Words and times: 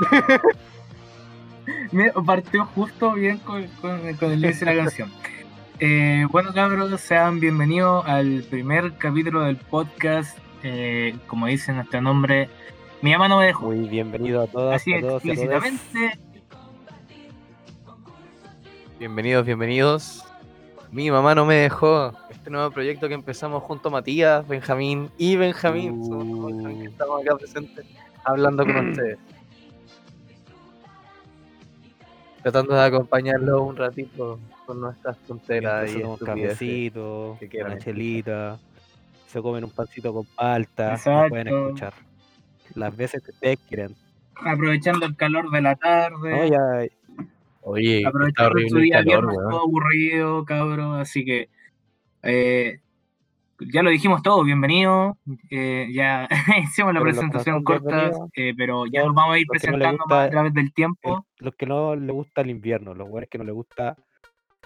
Me 1.92 2.10
partió 2.12 2.66
justo 2.66 3.12
bien 3.14 3.38
con, 3.38 3.66
con, 3.80 4.14
con 4.16 4.32
el 4.32 4.44
inicio 4.44 4.66
de 4.66 4.74
la 4.74 4.82
canción. 4.82 5.12
Eh, 5.80 6.26
bueno, 6.30 6.52
cabros, 6.52 7.00
sean 7.00 7.40
bienvenidos 7.40 8.04
al 8.06 8.44
primer 8.50 8.96
capítulo 8.96 9.42
del 9.42 9.56
podcast. 9.56 10.38
Eh, 10.62 11.16
como 11.26 11.46
dice 11.46 11.72
nuestro 11.72 12.00
nombre, 12.00 12.48
mi 13.02 13.12
mamá 13.12 13.28
no 13.28 13.38
me 13.38 13.46
dejó. 13.46 13.66
Muy 13.66 13.88
bienvenido 13.88 14.42
a 14.42 14.46
todas, 14.46 14.76
Así 14.80 14.94
a 14.94 15.00
todos 15.00 15.24
y 15.24 15.30
a 15.30 15.34
todas. 15.34 15.64
explícitamente. 15.64 16.18
Bienvenidos, 18.98 19.44
bienvenidos. 19.44 20.24
Mi 20.90 21.10
mamá 21.10 21.34
no 21.34 21.44
me 21.44 21.56
dejó. 21.56 22.12
Este 22.30 22.50
nuevo 22.50 22.70
proyecto 22.70 23.08
que 23.08 23.14
empezamos 23.14 23.62
junto 23.62 23.88
a 23.88 23.92
Matías, 23.92 24.46
Benjamín 24.46 25.10
y 25.18 25.36
Benjamín. 25.36 26.04
Somos 26.04 26.52
los 26.52 26.78
que 26.78 26.84
estamos 26.84 27.22
acá 27.22 27.36
presentes 27.36 27.86
hablando 28.24 28.64
con 28.64 28.88
ustedes. 28.90 29.18
Tratando 32.44 32.74
de 32.74 32.84
acompañarlos 32.84 33.58
un 33.58 33.74
ratito 33.74 34.38
con 34.66 34.78
nuestras 34.78 35.16
tonteras 35.20 35.90
y 35.96 36.02
un 36.02 36.18
cafecito, 36.18 37.38
que 37.40 37.64
una 37.64 37.78
chelita, 37.78 38.58
se 39.26 39.40
comen 39.40 39.64
un 39.64 39.70
pancito 39.70 40.12
con 40.12 40.26
palta, 40.26 40.90
nos 40.90 41.30
pueden 41.30 41.48
escuchar. 41.48 41.94
Las 42.74 42.94
veces 42.94 43.22
que 43.22 43.30
ustedes 43.30 43.58
quieran. 43.66 43.94
aprovechando 44.34 45.06
el 45.06 45.16
calor 45.16 45.50
de 45.50 45.62
la 45.62 45.74
tarde, 45.76 46.36
No, 46.36 46.44
ya, 46.44 46.86
Oye, 47.62 47.96
está 47.96 48.10
aprovechando 48.10 48.50
horrible 48.50 48.68
su 48.68 48.76
el 48.76 48.82
día 48.84 48.96
calor, 48.98 49.06
viernes 49.06 49.36
todo 49.48 49.60
aburrido, 49.62 50.44
cabrón, 50.44 51.00
así 51.00 51.24
que 51.24 51.48
eh, 52.24 52.80
ya 53.72 53.82
lo 53.82 53.90
dijimos 53.90 54.22
todo, 54.22 54.42
bienvenido, 54.44 55.16
eh, 55.50 55.88
ya 55.92 56.28
hicimos 56.62 56.92
la 56.94 57.00
Pero 57.00 57.12
presentación 57.12 57.62
corta, 57.64 58.10
eh, 58.34 58.54
pero 58.56 58.86
ya 58.86 59.00
son 59.00 59.08
nos 59.08 59.16
vamos 59.16 59.34
a 59.34 59.38
ir 59.38 59.46
no 59.46 59.50
presentando 59.52 59.98
gusta 60.04 60.14
más 60.14 60.26
a 60.26 60.30
través 60.30 60.54
del 60.54 60.64
el- 60.66 60.74
tiempo. 60.74 61.26
los 61.38 61.54
que 61.54 61.66
no 61.66 61.94
les 61.96 62.12
gusta 62.12 62.40
el 62.40 62.50
invierno, 62.50 62.94
los 62.94 63.08
buenos 63.08 63.28
que 63.30 63.38
no 63.38 63.44
les 63.44 63.54
gusta, 63.54 63.96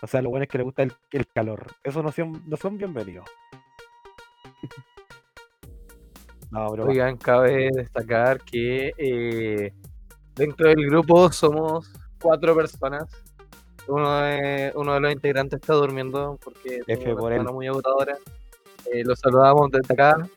o 0.00 0.06
sea, 0.06 0.22
los 0.22 0.30
buenos 0.30 0.48
que 0.48 0.58
les 0.58 0.64
gusta 0.64 0.82
el, 0.82 0.92
el 1.12 1.26
calor. 1.26 1.66
Esos 1.82 2.02
no 2.04 2.12
son, 2.12 2.42
no 2.46 2.56
son 2.56 2.78
bienvenidos. 2.78 3.26
No, 6.50 6.70
bro. 6.70 6.86
Oigan, 6.86 7.18
cabe 7.18 7.68
destacar 7.74 8.40
que 8.42 8.92
eh, 8.96 9.72
dentro 10.34 10.68
del 10.70 10.86
grupo 10.86 11.30
somos 11.30 11.92
cuatro 12.20 12.56
personas. 12.56 13.04
Uno 13.86 14.20
de, 14.22 14.72
uno 14.74 14.94
de 14.94 15.00
los 15.00 15.12
integrantes 15.12 15.60
está 15.60 15.74
durmiendo 15.74 16.38
porque 16.42 16.80
F 16.86 17.04
tiene 17.04 17.40
una 17.40 17.52
muy 17.52 17.66
agotadora. 17.66 18.16
Eh, 18.92 19.02
lo 19.04 19.14
saludamos 19.16 19.70
desde 19.70 19.94
acá. 19.94 20.28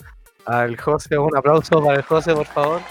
Al 0.46 0.76
José, 0.78 1.18
un 1.18 1.36
aplauso 1.38 1.84
para 1.84 1.98
el 1.98 2.04
José, 2.04 2.34
por 2.34 2.48
favor. 2.48 2.82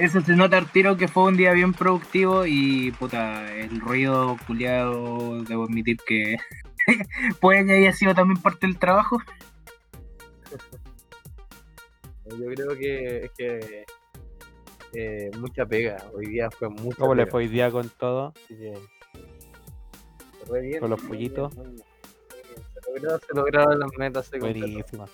Eso 0.00 0.20
se 0.22 0.34
nota 0.34 0.56
al 0.56 0.70
tiro 0.70 0.96
que 0.96 1.08
fue 1.08 1.24
un 1.24 1.36
día 1.36 1.52
bien 1.52 1.74
productivo 1.74 2.46
y 2.46 2.90
puta, 2.92 3.52
el 3.54 3.80
ruido 3.80 4.38
culiado, 4.46 5.42
debo 5.42 5.64
admitir 5.64 5.98
que 6.06 6.36
puede 7.40 7.66
que 7.66 7.72
haya 7.74 7.92
sido 7.92 8.14
también 8.14 8.40
parte 8.40 8.66
del 8.66 8.78
trabajo. 8.78 9.18
Yo 12.24 12.46
creo 12.46 12.76
que 12.78 13.24
es 13.24 13.30
que 13.32 13.84
eh, 14.94 15.30
mucha 15.38 15.66
pega. 15.66 15.98
Hoy 16.14 16.26
día 16.26 16.50
fue 16.50 16.70
mucha 16.70 16.96
¿Cómo 16.96 17.14
le 17.14 17.24
pega. 17.24 17.30
fue 17.32 17.42
hoy 17.42 17.48
día 17.48 17.70
con 17.70 17.88
todo? 17.90 18.32
Que, 18.48 18.72
re 20.50 20.60
bien, 20.60 20.80
Con 20.80 20.90
los 20.90 21.00
pollitos. 21.02 21.54
muy 21.56 21.66
muy. 21.66 21.82
Se 23.26 23.34
lograron 23.34 23.78
las 23.78 23.90
metas. 23.98 24.30
Buenísima. 24.38 25.06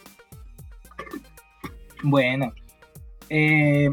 Bueno, 2.02 2.52
eh, 3.28 3.88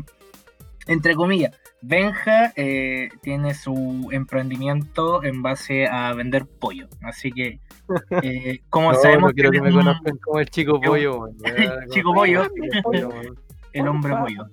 entre 0.88 1.16
comillas, 1.16 1.56
Benja 1.82 2.54
eh, 2.56 3.10
tiene 3.22 3.54
su 3.54 4.10
emprendimiento 4.12 5.24
en 5.24 5.42
base 5.42 5.88
a 5.88 6.14
vender 6.14 6.46
pollo. 6.46 6.88
Así 7.02 7.32
que, 7.32 7.60
eh, 8.24 8.62
como 8.70 8.92
No, 8.94 9.00
sabemos 9.00 9.30
no 9.32 9.34
quiero 9.34 9.52
que 9.52 9.58
que 9.58 9.62
me 9.64 9.70
un- 9.70 9.76
conozcan 9.76 10.18
como 10.18 10.40
el 10.40 10.50
chico 10.50 10.80
pollo, 10.80 11.26
a 11.46 11.84
el 11.84 11.90
chico 11.90 12.14
pollo, 12.14 12.44
el 13.74 13.88
hombre 13.88 14.14
pollo. 14.16 14.48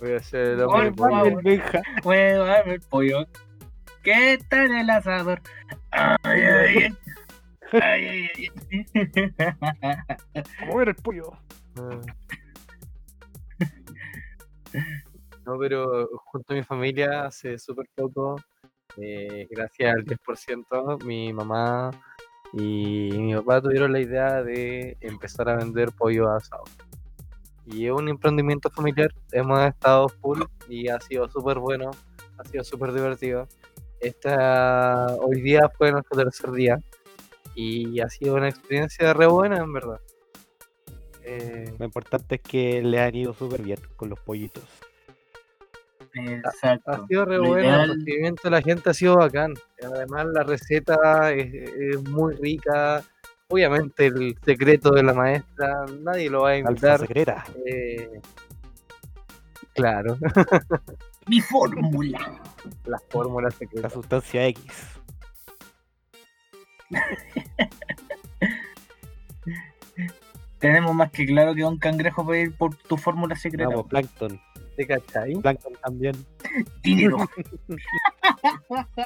Voy 0.00 0.12
a 0.12 0.20
ser 0.20 0.46
el 0.50 0.60
hombre 0.62 0.92
pollo. 0.92 1.24
El 1.26 1.36
Benja. 1.36 1.82
Bueno, 2.02 2.44
dame 2.44 2.74
el 2.74 2.80
pollo. 2.80 3.26
¿Qué 4.08 4.38
tal 4.48 4.74
el 4.74 4.88
asador? 4.88 5.42
Ay, 5.90 6.40
ay, 6.40 6.76
ay. 6.78 6.96
Ay, 7.72 8.06
ay, 8.06 8.30
ay. 8.34 8.48
¿Cómo 10.60 10.80
era 10.80 10.92
el 10.92 10.96
pollo? 10.96 11.32
Ah. 11.76 12.00
No, 15.44 15.58
pero 15.58 16.08
junto 16.24 16.54
a 16.54 16.56
mi 16.56 16.62
familia 16.62 17.26
hace 17.26 17.58
súper 17.58 17.84
poco, 17.94 18.36
eh, 18.96 19.46
gracias 19.50 19.94
al 19.94 20.06
10%, 20.06 21.04
mi 21.04 21.30
mamá 21.34 21.90
y 22.54 23.10
mi 23.12 23.34
papá 23.34 23.60
tuvieron 23.60 23.92
la 23.92 24.00
idea 24.00 24.42
de 24.42 24.96
empezar 25.02 25.50
a 25.50 25.56
vender 25.56 25.92
pollo 25.92 26.30
asado. 26.30 26.64
Y 27.66 27.84
es 27.84 27.92
un 27.92 28.08
emprendimiento 28.08 28.70
familiar, 28.70 29.12
hemos 29.32 29.60
estado 29.60 30.08
full 30.08 30.40
y 30.66 30.88
ha 30.88 30.98
sido 30.98 31.28
súper 31.28 31.58
bueno, 31.58 31.90
ha 32.38 32.44
sido 32.44 32.64
súper 32.64 32.94
divertido. 32.94 33.46
Esta, 34.00 35.06
hoy 35.20 35.40
día 35.40 35.68
fue 35.76 35.90
nuestro 35.92 36.16
tercer 36.24 36.50
día 36.52 36.78
y 37.54 38.00
ha 38.00 38.08
sido 38.08 38.34
una 38.36 38.48
experiencia 38.48 39.12
re 39.12 39.26
buena, 39.26 39.56
en 39.58 39.72
verdad. 39.72 40.00
Eh, 41.24 41.74
Lo 41.78 41.84
importante 41.84 42.36
es 42.36 42.40
que 42.40 42.80
le 42.82 43.00
han 43.00 43.14
ido 43.14 43.34
súper 43.34 43.62
bien 43.62 43.78
con 43.96 44.08
los 44.08 44.18
pollitos. 44.20 44.62
Exacto. 46.14 46.90
Ha 46.92 47.06
sido 47.06 47.24
re 47.26 47.36
Lo 47.36 47.48
bueno, 47.48 47.58
ideal- 47.68 47.90
el 47.90 47.98
recibimiento 47.98 48.42
de 48.44 48.50
la 48.50 48.62
gente 48.62 48.90
ha 48.90 48.94
sido 48.94 49.16
bacán. 49.16 49.54
Además, 49.82 50.26
la 50.32 50.42
receta 50.42 51.32
es, 51.32 51.52
es 51.52 52.02
muy 52.08 52.34
rica. 52.36 53.02
Obviamente, 53.48 54.06
el 54.06 54.36
secreto 54.44 54.90
de 54.90 55.02
la 55.02 55.12
maestra, 55.14 55.84
nadie 56.00 56.30
lo 56.30 56.42
va 56.42 56.50
a 56.50 56.54
Alfa 56.54 56.68
invitar. 56.70 57.00
secreta. 57.00 57.44
eh, 57.66 58.20
claro, 59.74 60.16
Mi 61.28 61.40
fórmula. 61.40 62.40
las 62.84 63.02
fórmulas 63.10 63.52
La 63.54 63.58
secretas. 63.58 63.92
sustancia 63.92 64.46
X. 64.46 64.64
Tenemos 70.58 70.94
más 70.94 71.10
que 71.12 71.24
claro 71.26 71.54
que 71.54 71.62
Don 71.62 71.78
Cangrejo 71.78 72.24
puede 72.24 72.42
ir 72.42 72.56
por 72.56 72.74
tu 72.74 72.96
fórmula 72.96 73.36
secreta. 73.36 73.68
Vamos, 73.70 73.86
Plankton. 73.86 74.40
¿Te 74.76 74.86
cachai? 74.86 75.34
Plankton 75.36 75.72
también. 75.82 76.16
Dinero. 76.82 77.18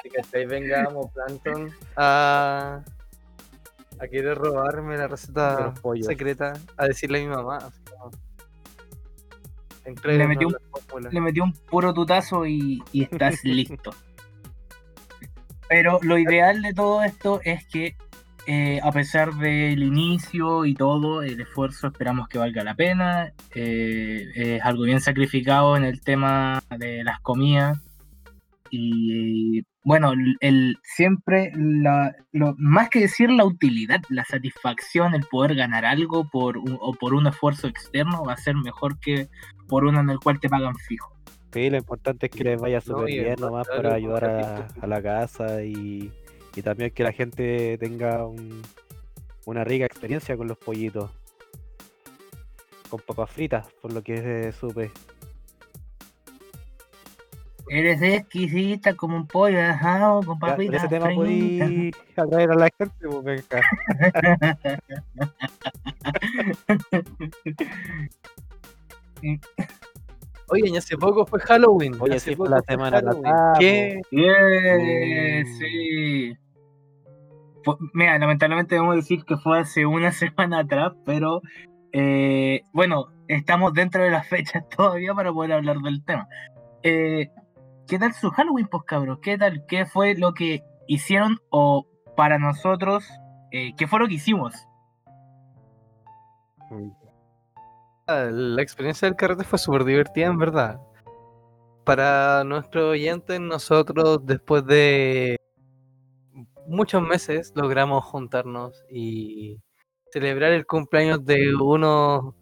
¿Te 0.03 0.11
cachai? 0.11 0.47
Vengamos, 0.47 1.11
Plankton, 1.13 1.71
a, 1.97 2.83
a 3.99 4.09
querer 4.09 4.39
robarme 4.39 4.97
la 4.97 5.09
receta 5.09 5.75
secreta, 6.03 6.55
a 6.77 6.87
decirle 6.87 7.19
a 7.19 7.23
mi 7.23 7.29
mamá. 7.29 7.59
así 7.59 7.81
como, 7.85 8.11
Le 9.85 9.91
"Entréguenos 9.91 10.29
metió 10.29 10.47
un- 10.49 10.53
la 10.55 10.61
fórmula". 10.71 11.11
Le 11.13 11.21
metió 11.21 11.45
un 11.45 11.53
puro 11.53 11.93
tutazo 11.95 12.47
y, 12.47 12.83
y 12.93 13.03
estás 13.05 13.43
listo. 13.45 13.91
Pero 15.69 15.99
lo 16.03 16.19
ideal 16.19 16.63
de 16.63 16.75
todo 16.75 17.03
esto 17.03 17.41
es 17.45 17.67
que, 17.67 17.97
eh, 18.47 18.79
a 18.83 18.93
pesar 18.93 19.33
del 19.35 19.83
inicio 19.83 20.65
y 20.67 20.75
todo, 20.75 21.23
el 21.23 21.41
esfuerzo 21.41 21.87
esperamos 21.87 22.29
que 22.29 22.39
valga 22.39 22.63
la 22.63 22.75
pena. 22.75 23.33
Eh, 23.55 24.27
es 24.35 24.63
algo 24.63 24.83
bien 24.85 25.01
sacrificado 25.01 25.77
en 25.77 25.85
el 25.85 26.01
tema 26.03 26.63
de 26.77 27.05
las 27.05 27.21
comidas. 27.21 27.79
Y 28.75 29.67
bueno, 29.85 30.13
el, 30.13 30.37
el- 30.41 30.77
siempre, 30.83 31.53
la, 31.55 32.17
lo, 32.33 32.55
más 32.57 32.89
que 32.89 33.01
decir 33.01 33.31
la 33.31 33.45
utilidad, 33.45 34.01
la 34.09 34.25
satisfacción, 34.25 35.15
el 35.15 35.27
poder 35.31 35.55
ganar 35.55 35.85
algo 35.85 36.27
por 36.31 36.57
un- 36.57 36.79
o 36.81 36.95
por 36.95 37.13
un 37.13 37.27
esfuerzo 37.27 37.69
externo 37.69 38.25
va 38.25 38.33
a 38.33 38.37
ser 38.39 38.57
mejor 38.57 38.99
que 38.99 39.29
por 39.69 39.85
uno 39.85 40.01
en 40.01 40.09
el 40.09 40.19
cual 40.21 40.41
te 40.41 40.49
pagan 40.49 40.75
fijo. 40.77 41.15
Sí, 41.53 41.69
lo 41.69 41.77
importante 41.77 42.27
es 42.27 42.33
que 42.33 42.45
les 42.45 42.59
vaya 42.59 42.81
súper 42.81 43.11
y 43.11 43.19
bien 43.21 43.37
nomás 43.39 43.69
para 43.69 43.93
ayudar 43.93 44.25
a, 44.25 44.87
la 44.87 45.03
casa 45.03 45.63
y, 45.63 46.11
y 46.57 46.63
también 46.63 46.93
que 46.93 47.03
la 47.05 47.13
gente 47.13 47.77
tenga 47.77 48.27
un- 48.27 48.63
una 49.45 49.65
rica 49.65 49.85
experiencia 49.85 50.35
con 50.35 50.49
los 50.49 50.57
pollitos. 50.57 51.11
Con 52.89 53.01
papas 53.01 53.31
fritas, 53.31 53.67
por 53.83 53.93
lo 53.93 54.03
que 54.03 54.15
eh, 54.49 54.53
supe. 54.53 54.91
Eres 57.69 58.03
exquisita 58.03 58.95
como 58.95 59.17
un 59.17 59.27
pollo 59.27 59.61
asado 59.63 60.23
con 60.23 60.37
Ya, 60.37 60.41
por 60.41 60.49
papitas 60.51 60.77
ese 60.85 60.89
tema 60.89 61.11
podí 61.15 61.91
atraer 62.17 62.51
a 62.51 62.55
la 62.55 62.69
gente, 62.79 63.09
pues 63.09 63.25
venga. 63.25 63.63
Oye, 70.49 70.69
y 70.69 70.77
hace 70.77 70.97
poco 70.99 71.25
fue 71.25 71.41
Halloween. 71.41 71.95
Oye, 71.99 72.17
hace 72.17 72.31
sí, 72.31 72.37
fue 72.37 72.47
poco 72.47 72.57
la 72.57 72.63
semana 72.63 72.99
Halloween. 72.99 73.23
pasada, 73.23 73.55
¿Qué? 73.59 74.01
Yeah, 74.11 75.43
Mm. 75.43 75.47
sí. 75.59 76.37
Mira, 77.95 78.19
lamentablemente 78.19 78.75
debemos 78.75 78.97
decir 78.97 79.25
que 79.25 79.37
fue 79.37 79.61
hace 79.61 79.87
una 79.87 80.13
semana 80.13 80.61
atrás, 80.61 80.93
pero 81.05 81.41
Eh, 81.95 82.63
bueno, 82.73 83.09
estamos 83.29 83.75
dentro 83.75 84.03
de 84.03 84.11
las 84.11 84.27
fechas 84.27 84.65
todavía 84.77 85.13
para 85.15 85.31
poder 85.33 85.53
hablar 85.53 85.77
del 85.79 86.03
tema. 86.05 86.27
Eh, 86.83 87.29
¿Qué 87.87 87.99
tal 87.99 88.13
su 88.15 88.31
Halloween, 88.31 88.69
pues 88.69 88.85
cabros? 88.85 89.19
¿Qué 89.21 89.37
tal? 89.37 89.65
¿Qué 89.67 89.87
fue 89.87 90.15
lo 90.15 90.35
que 90.35 90.63
hicieron 90.87 91.39
o 91.51 91.87
para 92.17 92.39
nosotros, 92.39 93.05
eh, 93.51 93.73
qué 93.77 93.87
fue 93.87 94.01
lo 94.01 94.09
que 94.09 94.15
hicimos? 94.15 94.55
La 98.07 98.63
experiencia 98.63 99.07
del 99.07 99.17
carrete 99.17 99.45
fue 99.45 99.59
súper 99.59 99.85
divertida, 99.85 100.27
en 100.27 100.39
verdad. 100.39 100.81
Para 101.85 102.45
nuestros 102.45 102.93
oyentes, 102.93 103.41
nosotros 103.41 104.21
después 104.25 104.65
de 104.67 105.37
muchos 106.67 107.03
meses 107.03 107.53
logramos 107.55 108.05
juntarnos 108.05 108.85
y 108.91 109.61
celebrar 110.11 110.53
el 110.53 110.67
cumpleaños 110.67 111.25
de 111.25 111.55
uno, 111.55 112.37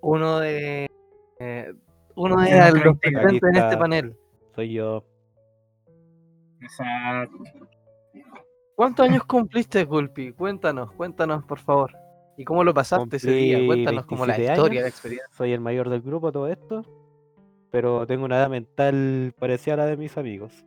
uno 0.00 0.38
de, 0.40 0.88
eh, 1.40 1.72
uno 2.14 2.40
de 2.40 2.84
los 2.84 2.98
presentes 2.98 3.42
en 3.42 3.56
este 3.56 3.76
panel. 3.76 4.16
Soy 4.54 4.72
yo. 4.72 5.04
Exacto. 6.60 7.38
¿Cuántos 8.74 9.08
años 9.08 9.24
cumpliste, 9.24 9.84
Gulpi? 9.84 10.32
Cuéntanos, 10.32 10.92
cuéntanos, 10.92 11.44
por 11.44 11.58
favor. 11.58 11.92
¿Y 12.36 12.44
cómo 12.44 12.64
lo 12.64 12.72
pasaste 12.72 13.16
ese 13.16 13.30
día? 13.30 13.58
Cumplí 13.58 13.66
Cuéntanos 13.66 14.06
como 14.06 14.26
la 14.26 14.32
27 14.32 14.52
historia, 14.52 14.80
la 14.82 14.88
experiencia. 14.88 15.28
Soy 15.36 15.52
el 15.52 15.60
mayor 15.60 15.90
del 15.90 16.02
grupo, 16.02 16.32
todo 16.32 16.48
esto. 16.48 16.84
Pero 17.70 18.06
tengo 18.06 18.24
una 18.24 18.36
edad 18.36 18.50
mental 18.50 19.34
parecida 19.38 19.74
a 19.74 19.76
la 19.78 19.86
de 19.86 19.96
mis 19.96 20.16
amigos. 20.16 20.64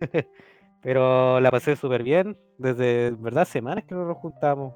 pero 0.82 1.40
la 1.40 1.50
pasé 1.50 1.76
súper 1.76 2.02
bien. 2.02 2.36
Desde, 2.58 3.10
verdad, 3.12 3.46
semanas 3.46 3.84
que 3.84 3.94
no 3.94 4.04
nos 4.04 4.18
juntamos. 4.18 4.74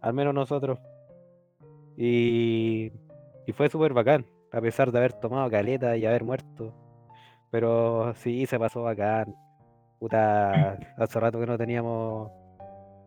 Al 0.00 0.12
menos 0.14 0.34
nosotros. 0.34 0.78
Y, 1.96 2.92
y 3.46 3.52
fue 3.52 3.68
súper 3.68 3.92
bacán. 3.92 4.26
A 4.52 4.60
pesar 4.60 4.92
de 4.92 4.98
haber 4.98 5.14
tomado 5.14 5.50
caleta 5.50 5.96
y 5.96 6.06
haber 6.06 6.24
muerto. 6.24 6.74
Pero 7.54 8.12
sí, 8.16 8.46
se 8.46 8.58
pasó 8.58 8.82
bacán. 8.82 9.32
Puta, 10.00 10.76
hace 10.98 11.20
rato 11.20 11.38
que 11.38 11.46
no 11.46 11.56
teníamos 11.56 12.32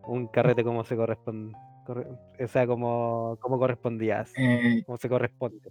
un 0.06 0.26
carrete 0.28 0.64
como 0.64 0.84
se 0.84 0.96
corresponde. 0.96 1.52
O 2.42 2.48
sea, 2.48 2.66
como, 2.66 3.36
como 3.40 3.58
correspondía. 3.58 4.24
Eh, 4.38 4.82
Como 4.86 4.96
se 4.96 5.10
corresponde. 5.10 5.70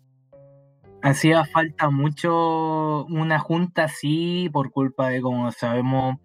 hacía 1.02 1.44
falta 1.46 1.90
mucho 1.90 3.06
una 3.06 3.40
junta 3.40 3.86
así 3.86 4.48
por 4.54 4.72
culpa 4.72 5.10
de, 5.10 5.22
como 5.22 5.52
sabemos, 5.52 6.18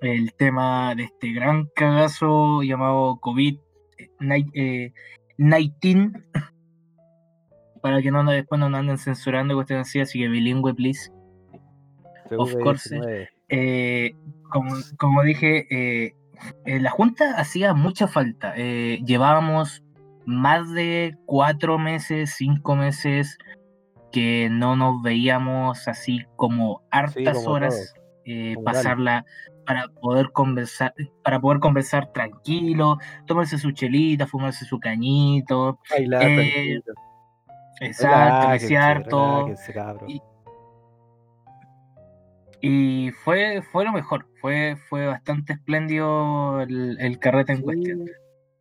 el 0.00 0.32
tema 0.32 0.94
de 0.94 1.02
este 1.02 1.34
gran 1.34 1.68
cagazo 1.76 2.62
llamado 2.62 3.20
COVID-19. 3.20 4.94
Para 7.82 8.00
que 8.00 8.10
no 8.10 8.24
después 8.24 8.58
no 8.58 8.70
nos 8.70 8.80
anden 8.80 8.96
censurando 8.96 9.52
y 9.52 9.56
cuestiones 9.56 9.88
así, 9.88 10.00
así 10.00 10.20
que 10.20 10.28
bilingüe, 10.28 10.72
please. 10.72 11.12
Of 12.38 12.54
course. 12.62 12.90
CV19. 12.90 13.28
Eh, 13.48 14.14
como, 14.50 14.74
como 14.98 15.22
dije, 15.22 15.66
eh, 15.70 16.14
eh, 16.64 16.80
la 16.80 16.90
Junta 16.90 17.36
hacía 17.36 17.74
mucha 17.74 18.08
falta. 18.08 18.54
Eh, 18.56 19.00
llevábamos 19.04 19.82
más 20.24 20.70
de 20.72 21.16
cuatro 21.26 21.78
meses, 21.78 22.34
cinco 22.36 22.76
meses 22.76 23.38
que 24.12 24.48
no 24.50 24.76
nos 24.76 25.02
veíamos 25.02 25.88
así 25.88 26.24
como 26.36 26.82
hartas 26.90 27.38
como 27.38 27.50
horas, 27.50 27.94
eh, 28.24 28.54
pasarla 28.64 29.24
para 29.66 29.88
poder 29.88 30.30
conversar, 30.32 30.94
para 31.24 31.40
poder 31.40 31.60
conversar 31.60 32.12
tranquilo, 32.12 32.98
tomarse 33.26 33.58
su 33.58 33.72
chelita, 33.72 34.26
fumarse 34.26 34.64
su 34.64 34.78
cañito, 34.78 35.78
Bailar, 35.90 36.22
Eh, 36.22 36.80
exacto, 37.80 38.52
es 38.52 38.66
cierto. 38.66 39.46
Y- 42.62 43.10
fue, 43.24 43.60
fue 43.72 43.84
lo 43.84 43.92
mejor, 43.92 44.26
fue, 44.40 44.76
fue 44.88 45.06
bastante 45.06 45.52
espléndido 45.52 46.60
el, 46.62 46.96
el 47.00 47.18
carrete 47.18 47.52
en 47.52 47.58
Sí, 47.58 47.64
cuestión. 47.64 48.04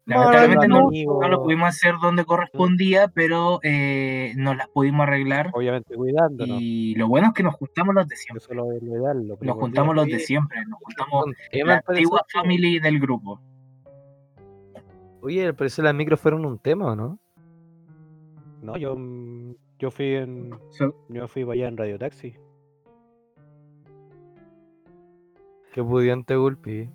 Lamentablemente 0.06 0.68
no, 0.68 0.90
lo 1.30 1.44
pudimos 1.44 1.70
hacer 1.70 1.94
donde 2.02 2.26
correspondía, 2.26 3.08
pero 3.08 3.60
eh, 3.64 4.34
nos 4.36 4.58
las 4.58 4.68
pudimos 4.68 5.04
arreglar. 5.08 5.52
Obviamente 5.54 5.96
cuidándonos. 5.96 6.58
Y 6.60 6.96
lo 6.96 7.08
bueno 7.08 7.28
es 7.28 7.34
que 7.34 7.44
nos 7.44 7.54
juntamos 7.56 7.94
los 7.96 8.08
de 8.08 8.16
siempre. 8.16 8.44
Eso 8.44 8.52
es 8.52 8.58
lo, 8.58 8.66
lo 8.72 8.98
ideal. 8.98 9.28
Lo 9.28 9.38
Nos 9.40 9.56
juntamos 9.56 9.96
los 9.96 10.08
de 10.08 10.20
siempre, 10.20 10.58
nos 10.68 10.80
juntamos 10.80 11.26
la 11.54 11.84
antigua 11.88 12.22
¿no? 12.34 12.42
family 12.42 12.80
del 12.80 13.00
grupo. 13.00 13.40
Oye, 15.22 15.46
al 15.46 15.56
parecer 15.56 15.86
las 15.86 15.94
micros 15.94 16.20
fueron 16.20 16.46
un 16.46 16.58
tema, 16.58 16.92
¿o 16.92 16.96
no? 16.96 17.20
No, 18.64 18.76
yo, 18.78 18.98
yo 19.80 19.92
fui 19.92 20.16
en. 20.16 20.50
So- 20.72 20.96
Yo 21.10 21.28
fui 21.28 21.44
para 21.44 21.54
allá 21.54 21.68
en 21.68 21.78
Radio 21.78 22.00
Taxi. 22.00 22.36
Qué 25.74 25.84
pudiente 25.84 26.36
Gulpi. 26.36 26.90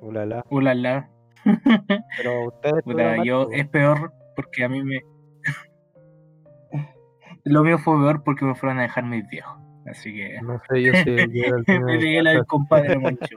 Ulala. 0.00 0.44
ulala. 0.50 1.10
Pero 2.16 2.48
ustedes. 2.48 2.86
Más, 2.86 3.24
yo 3.26 3.48
es 3.50 3.68
peor 3.68 4.12
porque 4.36 4.64
a 4.64 4.68
mí 4.68 4.82
me. 4.82 5.00
Lo 7.44 7.62
mío 7.64 7.78
fue 7.78 7.96
peor 7.98 8.22
porque 8.22 8.44
me 8.44 8.54
fueron 8.54 8.78
a 8.78 8.82
dejar 8.82 9.04
mis 9.04 9.26
viejos. 9.28 9.58
Así 9.86 10.14
que 10.14 10.40
No 10.42 10.60
sé 10.68 10.82
yo 10.82 10.92
si 10.92 11.04
yo 11.16 11.56
me 11.56 11.64
primero. 11.64 11.86
pegué 11.86 12.22
la 12.22 12.30
del 12.32 12.46
compadre 12.46 12.98
Moncho. 12.98 13.36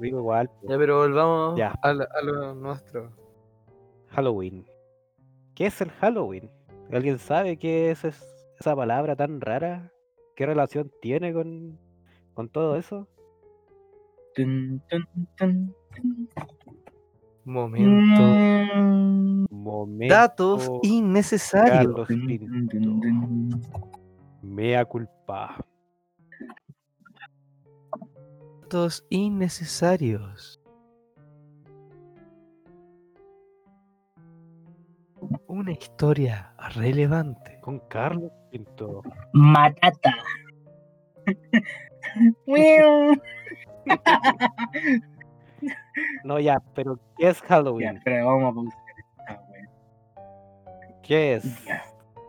Igual. 0.00 0.48
po. 0.48 0.68
Ya, 0.68 0.78
pero 0.78 0.98
volvamos 0.98 1.58
Ya. 1.58 1.74
A, 1.82 1.92
lo, 1.92 2.04
a 2.04 2.22
lo 2.22 2.54
nuestro. 2.54 3.12
Halloween. 4.08 4.66
¿Qué 5.54 5.66
es 5.66 5.80
el 5.80 5.90
Halloween? 5.90 6.50
¿Alguien 6.90 7.18
sabe 7.18 7.56
qué 7.56 7.90
es- 7.90 8.04
esa 8.58 8.74
palabra 8.74 9.14
tan 9.16 9.40
rara? 9.40 9.92
¿Qué 10.34 10.46
relación 10.46 10.90
tiene 11.00 11.32
con, 11.32 11.78
con 12.34 12.48
todo 12.48 12.76
eso? 12.76 13.08
Tun, 14.34 14.82
tun, 14.88 15.06
tun, 15.36 15.74
tun. 15.94 16.28
Momento. 17.44 18.22
Mm. 18.22 19.46
Momento. 19.50 20.14
Datos 20.14 20.70
innecesarios. 20.82 22.08
Mea 24.42 24.84
culpa. 24.84 25.64
Datos 28.62 29.04
innecesarios. 29.10 30.60
Una 35.46 35.72
historia 35.72 36.54
relevante. 36.74 37.58
Con 37.60 37.80
Carlos 37.88 38.32
Pinto. 38.50 39.02
Matata. 39.32 40.14
No, 46.24 46.40
ya, 46.40 46.60
pero 46.74 46.98
¿qué 47.18 47.28
es 47.28 47.40
ya, 47.42 47.46
Halloween? 47.48 48.00
vamos 48.04 48.74
a 48.74 48.78
esta. 49.28 49.42
¿Qué 51.02 51.34
es? 51.34 51.64
Ya, 51.64 51.82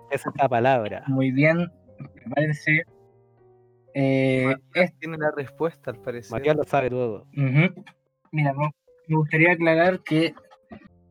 ¿Qué 0.10 0.16
es 0.16 0.26
esta 0.26 0.50
palabra? 0.50 1.04
Muy 1.08 1.32
bien, 1.32 1.72
prepárense. 2.14 2.84
Eh, 3.96 4.54
es- 4.74 4.98
Tiene 5.00 5.18
la 5.18 5.32
respuesta, 5.36 5.92
al 5.92 5.98
parecer. 6.02 6.32
Matías 6.32 6.56
lo 6.56 6.64
sabe 6.64 6.90
todo. 6.90 7.26
Mira, 8.32 8.54
me 8.54 9.16
gustaría 9.16 9.54
aclarar 9.54 10.02
que 10.02 10.34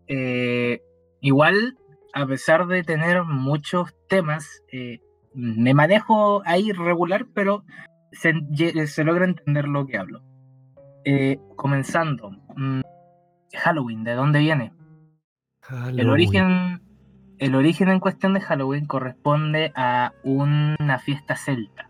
eh, 0.09 0.81
igual, 1.21 1.79
a 2.15 2.27
pesar 2.27 2.67
de 2.67 2.83
tener 2.83 3.23
muchos 3.25 3.95
temas, 4.09 4.63
eh, 4.73 5.01
me 5.35 5.73
manejo 5.75 6.43
ahí 6.45 6.73
regular, 6.73 7.27
pero 7.35 7.65
se, 8.13 8.33
lle- 8.35 8.87
se 8.87 9.05
logra 9.05 9.25
entender 9.25 9.67
lo 9.67 9.87
que 9.87 9.99
hablo. 9.99 10.23
Eh, 11.05 11.39
comenzando, 11.57 12.31
mm, 12.57 12.81
Halloween, 13.55 14.05
¿de 14.05 14.15
dónde 14.15 14.39
viene? 14.39 14.73
El 15.97 16.09
origen, 16.11 16.81
el 17.39 17.55
origen 17.55 17.89
en 17.89 18.01
cuestión 18.01 18.35
de 18.35 18.41
Halloween 18.41 18.87
corresponde 18.87 19.73
a 19.75 20.13
una 20.23 20.99
fiesta 20.99 21.35
celta, 21.37 21.89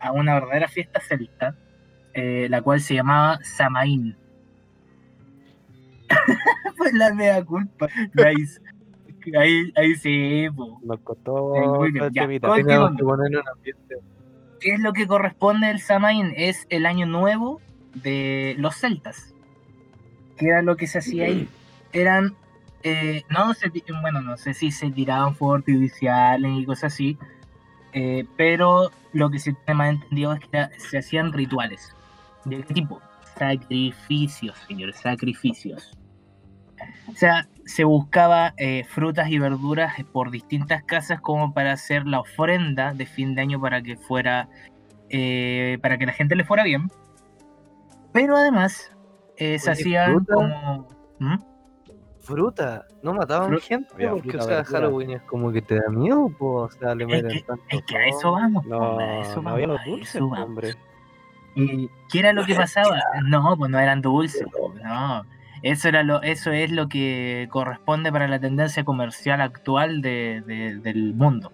a 0.00 0.12
una 0.12 0.34
verdadera 0.34 0.68
fiesta 0.68 1.00
celta, 1.00 1.54
eh, 2.14 2.46
la 2.50 2.62
cual 2.62 2.80
se 2.80 2.94
llamaba 2.94 3.38
Samaín. 3.42 4.16
Fue 6.76 6.92
la 6.92 7.12
mea 7.14 7.44
culpa. 7.44 7.86
Nice. 8.14 8.60
Ahí, 9.38 9.72
ahí 9.76 9.94
sí, 9.96 10.46
po. 10.54 10.80
Nos 10.84 11.00
costó 11.00 11.52
Sí, 11.54 11.60
muy 11.68 11.90
bien, 11.92 11.98
todo 11.98 12.06
el 12.08 12.14
ya, 12.14 12.22
temita. 12.22 12.48
con- 12.48 12.56
Teníamos 12.56 12.96
que 12.96 13.02
ponerle 13.04 13.38
un 13.40 13.48
ambiente. 13.48 13.96
¿Qué 14.60 14.74
es 14.74 14.80
lo 14.80 14.92
que 14.92 15.06
corresponde 15.06 15.66
al 15.68 15.80
Samaín? 15.80 16.32
Es 16.36 16.66
el 16.70 16.86
año 16.86 17.06
nuevo 17.06 17.60
de 17.94 18.54
los 18.58 18.76
celtas. 18.76 19.34
¿Qué 20.36 20.46
era 20.48 20.62
lo 20.62 20.76
que 20.76 20.86
se 20.86 20.98
hacía 20.98 21.26
ahí? 21.26 21.48
Eran, 21.92 22.34
eh, 22.82 23.22
no 23.28 23.54
se, 23.54 23.70
bueno, 24.02 24.20
no 24.20 24.36
sé 24.36 24.54
si 24.54 24.70
se 24.70 24.90
tiraban 24.90 25.34
fuegos 25.34 25.58
artificiales 25.60 26.50
y 26.56 26.64
cosas 26.64 26.92
así, 26.92 27.18
eh, 27.92 28.24
pero 28.36 28.90
lo 29.12 29.30
que 29.30 29.38
se 29.38 29.52
tiene 29.52 29.74
más 29.74 29.90
entendido 29.90 30.32
es 30.32 30.40
que 30.40 30.48
era- 30.52 30.70
se 30.78 30.98
hacían 30.98 31.32
rituales. 31.32 31.94
¿De 32.44 32.62
qué 32.62 32.74
tipo? 32.74 33.00
Sacrificios, 33.36 34.56
señores, 34.66 34.96
sacrificios. 34.96 35.96
O 37.08 37.14
sea, 37.14 37.48
se 37.68 37.84
buscaba 37.84 38.54
eh, 38.56 38.82
frutas 38.88 39.28
y 39.28 39.38
verduras 39.38 39.92
por 40.10 40.30
distintas 40.30 40.82
casas 40.84 41.20
como 41.20 41.52
para 41.52 41.72
hacer 41.72 42.06
la 42.06 42.20
ofrenda 42.20 42.94
de 42.94 43.04
fin 43.04 43.34
de 43.34 43.42
año 43.42 43.60
para 43.60 43.82
que 43.82 43.94
fuera, 43.98 44.48
eh, 45.10 45.78
para 45.82 45.98
que 45.98 46.06
la 46.06 46.14
gente 46.14 46.34
le 46.34 46.44
fuera 46.44 46.64
bien. 46.64 46.90
Pero 48.12 48.38
además 48.38 48.90
eh, 49.36 49.58
se 49.58 49.70
hacían 49.70 50.12
fruta. 50.12 50.34
como... 50.34 50.88
¿Mm? 51.18 51.36
Fruta, 52.20 52.86
no 53.02 53.12
mataban 53.12 53.48
Fruta. 53.48 53.64
gente 53.66 53.88
Había 53.94 54.10
porque, 54.12 54.30
fruta, 54.30 54.44
o 54.44 54.48
sea, 54.48 54.56
verdura. 54.56 54.78
Halloween 54.80 55.10
es 55.10 55.22
como 55.22 55.52
que 55.52 55.60
te 55.60 55.74
da 55.74 55.90
miedo, 55.90 56.30
po, 56.38 56.62
o 56.62 56.70
sea, 56.70 56.94
le 56.94 57.04
Es 57.04 57.10
meten 57.10 57.30
que, 57.38 57.42
tanto 57.44 57.64
es 57.68 57.82
que 57.82 57.96
a 57.98 58.06
eso 58.06 58.32
vamos, 58.32 58.64
po, 58.64 58.70
No, 58.70 58.98
a 58.98 59.20
eso 59.20 59.42
no 59.42 59.50
había 59.50 59.66
vamos, 59.66 59.80
los 59.80 59.86
a 59.86 59.90
dulces, 59.90 60.14
eso 60.14 60.28
vamos. 60.28 60.46
hombre. 60.46 60.74
¿Y 61.54 61.90
qué 62.10 62.20
era 62.20 62.32
lo 62.32 62.46
que 62.46 62.54
pasaba? 62.54 62.98
No, 63.24 63.56
pues 63.58 63.70
no 63.70 63.78
eran 63.78 64.00
dulces, 64.00 64.46
no. 64.82 65.22
Eso, 65.62 65.88
era 65.88 66.02
lo, 66.02 66.22
eso 66.22 66.50
es 66.52 66.70
lo 66.70 66.88
que 66.88 67.48
corresponde 67.50 68.10
para 68.12 68.28
la 68.28 68.38
tendencia 68.38 68.84
comercial 68.84 69.40
actual 69.40 70.00
de- 70.02 70.42
de- 70.46 70.78
del 70.78 71.14
mundo. 71.14 71.52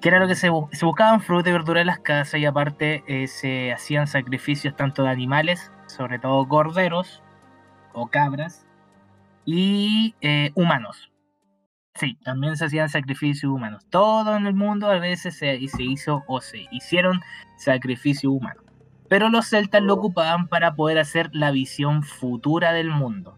Que 0.00 0.08
era 0.08 0.18
lo 0.18 0.26
que 0.28 0.34
se, 0.34 0.50
se 0.72 0.84
buscaban 0.84 1.20
fruta 1.20 1.50
y 1.50 1.52
verdura 1.52 1.80
en 1.80 1.86
las 1.86 2.00
casas 2.00 2.40
y 2.40 2.44
aparte 2.46 3.04
eh, 3.06 3.28
se 3.28 3.72
hacían 3.72 4.06
sacrificios 4.06 4.74
tanto 4.76 5.04
de 5.04 5.10
animales, 5.10 5.70
sobre 5.86 6.18
todo 6.18 6.46
corderos 6.48 7.22
o 7.92 8.08
cabras, 8.08 8.66
y 9.44 10.14
eh, 10.20 10.50
humanos. 10.54 11.10
Sí, 11.94 12.16
también 12.24 12.56
se 12.56 12.64
hacían 12.64 12.88
sacrificios 12.88 13.52
humanos. 13.52 13.84
Todo 13.90 14.36
en 14.36 14.46
el 14.46 14.54
mundo 14.54 14.90
a 14.90 14.98
veces 14.98 15.36
se, 15.36 15.60
se 15.68 15.82
hizo 15.82 16.24
o 16.26 16.40
se 16.40 16.66
hicieron 16.70 17.20
sacrificios 17.56 18.32
humanos. 18.32 18.64
Pero 19.12 19.28
los 19.28 19.46
celtas 19.46 19.82
lo 19.82 19.92
ocupaban 19.92 20.48
para 20.48 20.74
poder 20.74 20.98
hacer 20.98 21.28
la 21.34 21.50
visión 21.50 22.02
futura 22.02 22.72
del 22.72 22.88
mundo. 22.88 23.36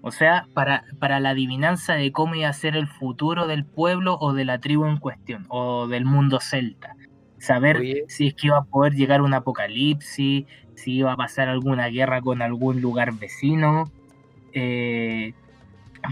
O 0.00 0.12
sea, 0.12 0.46
para, 0.54 0.84
para 1.00 1.18
la 1.18 1.30
adivinanza 1.30 1.94
de 1.94 2.12
cómo 2.12 2.36
iba 2.36 2.48
a 2.48 2.52
ser 2.52 2.76
el 2.76 2.86
futuro 2.86 3.48
del 3.48 3.64
pueblo 3.64 4.16
o 4.20 4.32
de 4.32 4.44
la 4.44 4.60
tribu 4.60 4.86
en 4.86 4.98
cuestión, 4.98 5.44
o 5.48 5.88
del 5.88 6.04
mundo 6.04 6.38
celta. 6.38 6.94
Saber 7.38 7.78
Oye. 7.78 8.04
si 8.06 8.28
es 8.28 8.34
que 8.34 8.46
iba 8.46 8.58
a 8.58 8.62
poder 8.62 8.94
llegar 8.94 9.22
un 9.22 9.34
apocalipsis, 9.34 10.46
si 10.76 10.92
iba 10.92 11.12
a 11.12 11.16
pasar 11.16 11.48
alguna 11.48 11.88
guerra 11.88 12.20
con 12.20 12.42
algún 12.42 12.80
lugar 12.80 13.12
vecino, 13.12 13.90
eh, 14.52 15.34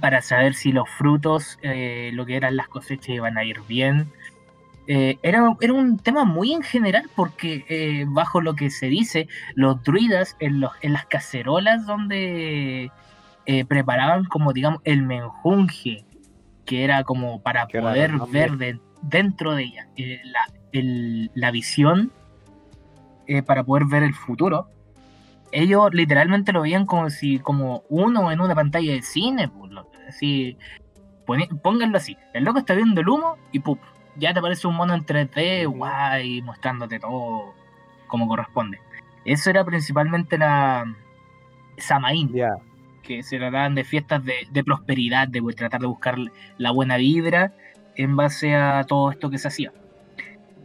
para 0.00 0.20
saber 0.20 0.54
si 0.54 0.72
los 0.72 0.90
frutos, 0.90 1.60
eh, 1.62 2.10
lo 2.12 2.26
que 2.26 2.34
eran 2.34 2.56
las 2.56 2.66
cosechas, 2.66 3.10
iban 3.10 3.38
a 3.38 3.44
ir 3.44 3.60
bien. 3.68 4.08
Eh, 4.86 5.16
era, 5.22 5.56
era 5.60 5.72
un 5.72 5.98
tema 5.98 6.24
muy 6.24 6.52
en 6.52 6.62
general 6.62 7.08
porque 7.16 7.64
eh, 7.70 8.04
bajo 8.06 8.40
lo 8.42 8.54
que 8.54 8.68
se 8.68 8.86
dice, 8.86 9.28
los 9.54 9.82
druidas 9.82 10.36
en, 10.40 10.60
los, 10.60 10.72
en 10.82 10.92
las 10.92 11.06
cacerolas 11.06 11.86
donde 11.86 12.90
eh, 13.46 13.64
preparaban 13.64 14.24
como 14.24 14.52
digamos 14.52 14.80
el 14.84 15.02
menjunje, 15.02 16.04
que 16.66 16.84
era 16.84 17.02
como 17.04 17.40
para 17.40 17.66
Qué 17.66 17.80
poder 17.80 18.12
ver 18.30 18.52
de- 18.58 18.80
dentro 19.02 19.54
de 19.54 19.62
ella 19.64 19.88
eh, 19.96 20.20
la, 20.24 20.40
el- 20.72 21.30
la 21.34 21.50
visión 21.50 22.12
eh, 23.26 23.42
para 23.42 23.64
poder 23.64 23.86
ver 23.86 24.02
el 24.02 24.14
futuro. 24.14 24.68
Ellos 25.50 25.94
literalmente 25.94 26.52
lo 26.52 26.62
veían 26.62 26.84
como 26.84 27.08
si 27.08 27.38
como 27.38 27.84
uno 27.88 28.30
en 28.32 28.40
una 28.40 28.54
pantalla 28.54 28.92
de 28.92 29.00
cine, 29.02 29.48
pues, 29.48 29.70
así 30.08 30.58
pónganlo 31.62 31.96
así, 31.96 32.18
el 32.34 32.44
loco 32.44 32.58
está 32.58 32.74
viendo 32.74 33.00
el 33.00 33.08
humo 33.08 33.38
y 33.50 33.60
¡pup! 33.60 33.78
Ya 34.16 34.33
te 34.33 34.38
aparece 34.38 34.66
un 34.66 34.76
mono 34.76 34.94
en 34.94 35.04
3D, 35.04 35.66
Ujú. 35.66 35.78
guay, 35.78 36.42
mostrándote 36.42 36.99
todo 36.99 37.54
como 38.06 38.28
corresponde. 38.28 38.80
Eso 39.25 39.50
era 39.50 39.64
principalmente 39.64 40.38
la 40.38 40.85
Samaín, 41.78 42.33
Ya, 42.33 42.50
que 43.02 43.23
se 43.23 43.38
trataban 43.38 43.75
de 43.75 43.85
fiestas 43.85 44.25
de, 44.25 44.47
de 44.50 44.64
prosperidad, 44.64 45.28
de 45.28 45.40
tratar 45.54 45.80
de 45.80 45.87
buscar 45.87 46.16
la 46.59 46.71
buena 46.71 46.97
vibra 46.97 47.52
en 47.97 48.16
base 48.16 48.54
a 48.54 48.85
todo 48.85 49.11
esto 49.11 49.30
que 49.30 49.38
se 49.38 49.49
hacía. 49.49 49.73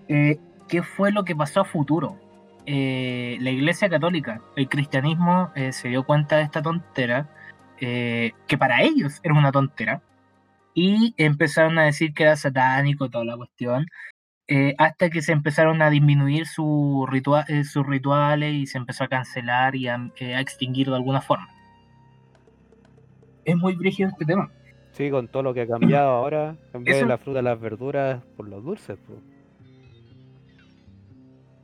Eh, 0.08 0.39
¿Qué 0.68 0.84
fue 0.84 1.12
lo 1.12 1.24
que 1.24 1.36
pasó 1.36 1.62
a 1.62 1.65
futuro? 1.65 2.18
Eh, 2.65 3.38
la 3.41 3.50
Iglesia 3.50 3.89
Católica, 3.89 4.41
el 4.56 4.70
cristianismo 4.70 5.51
eh, 5.56 5.72
se 5.72 5.89
dio 5.89 6.03
cuenta 6.03 6.38
de 6.38 6.44
esta 6.44 6.62
tontera, 6.62 7.27
eh, 7.79 8.34
que 8.48 8.58
para 8.58 8.84
ellos 8.84 9.20
era 9.24 9.34
una 9.34 9.51
tontera, 9.51 10.01
y 10.81 11.13
empezaron 11.17 11.77
a 11.77 11.83
decir 11.83 12.13
que 12.13 12.24
era 12.24 12.36
satánico 12.38 13.09
toda 13.09 13.25
la 13.25 13.36
cuestión, 13.36 13.86
eh, 14.48 14.75
hasta 14.77 15.09
que 15.09 15.21
se 15.21 15.33
empezaron 15.33 15.81
a 15.81 15.89
disminuir 15.89 16.45
su 16.48 17.05
ritua- 17.09 17.45
eh, 17.50 17.65
sus 17.65 17.86
rituales 17.86 18.53
y 18.53 18.65
se 18.65 18.77
empezó 18.77 19.03
a 19.03 19.07
cancelar 19.09 19.75
y 19.75 19.88
a, 19.89 20.09
eh, 20.19 20.36
a 20.36 20.39
extinguir 20.39 20.88
de 20.88 20.95
alguna 20.95 21.19
forma. 21.21 21.50
Es 23.43 23.57
muy 23.57 23.75
brígido 23.75 24.09
este 24.09 24.25
tema. 24.25 24.50
sí, 24.91 25.09
con 25.12 25.27
todo 25.27 25.43
lo 25.43 25.53
que 25.53 25.62
ha 25.62 25.67
cambiado 25.67 26.09
ahora, 26.12 26.55
en 26.74 26.83
vez 26.83 26.95
Eso- 26.95 27.05
de 27.05 27.09
la 27.09 27.17
fruta, 27.17 27.41
las 27.41 27.59
verduras, 27.59 28.24
por 28.38 28.48
los 28.48 28.63
dulces, 28.63 28.98
po. 29.00 29.13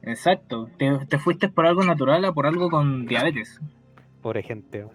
Exacto. 0.04 0.70
Te, 0.78 1.06
te 1.08 1.18
fuiste 1.18 1.50
por 1.50 1.66
algo 1.66 1.84
natural 1.84 2.24
a 2.26 2.32
por 2.34 2.46
algo 2.48 2.70
con 2.70 3.06
diabetes. 3.08 3.60
pobre 4.22 4.44
gente. 4.44 4.86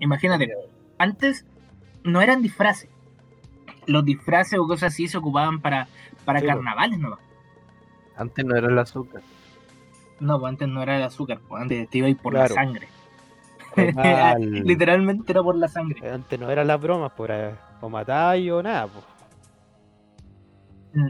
Imagínate, 0.00 0.48
antes 1.04 1.46
no 2.02 2.20
eran 2.20 2.42
disfraces. 2.42 2.88
Los 3.86 4.04
disfraces 4.04 4.58
o 4.58 4.66
cosas 4.66 4.92
así 4.92 5.06
se 5.08 5.18
ocupaban 5.18 5.60
para, 5.60 5.86
para 6.24 6.40
Sí, 6.40 6.46
carnavales, 6.46 6.98
¿no? 6.98 7.18
Antes 8.16 8.44
no 8.44 8.56
era 8.56 8.68
el 8.68 8.78
azúcar. 8.78 9.22
No, 10.20 10.38
pues 10.40 10.50
antes 10.50 10.68
no 10.68 10.82
era 10.82 10.96
el 10.96 11.02
azúcar, 11.02 11.40
pues 11.48 11.62
antes 11.62 11.88
te 11.90 11.98
iba 11.98 12.06
a 12.06 12.10
ir 12.10 12.16
por 12.16 12.32
Claro. 12.32 12.54
la 12.54 12.62
sangre. 12.62 12.88
Literalmente 14.38 15.32
era 15.32 15.42
por 15.42 15.56
la 15.56 15.68
sangre. 15.68 16.08
Antes 16.08 16.38
no 16.38 16.50
eran 16.50 16.66
las 16.68 16.80
bromas, 16.80 17.12
por 17.12 17.30
eh, 17.30 17.54
o 17.80 17.88
matáis 17.88 18.50
o 18.50 18.62
nada, 18.62 18.86
po. 18.86 19.02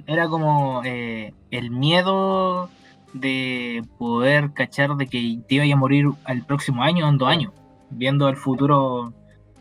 Era 0.06 0.28
como 0.28 0.82
eh, 0.84 1.34
el 1.50 1.70
miedo 1.70 2.70
de 3.12 3.82
poder 3.98 4.52
cachar 4.54 4.96
de 4.96 5.06
que 5.06 5.38
te 5.46 5.54
iba 5.56 5.72
a 5.72 5.78
morir 5.78 6.06
al 6.24 6.42
próximo 6.46 6.82
año 6.82 7.06
o 7.06 7.08
en 7.10 7.18
dos 7.18 7.28
años, 7.28 7.52
viendo 7.90 8.28
el 8.28 8.36
futuro 8.36 9.12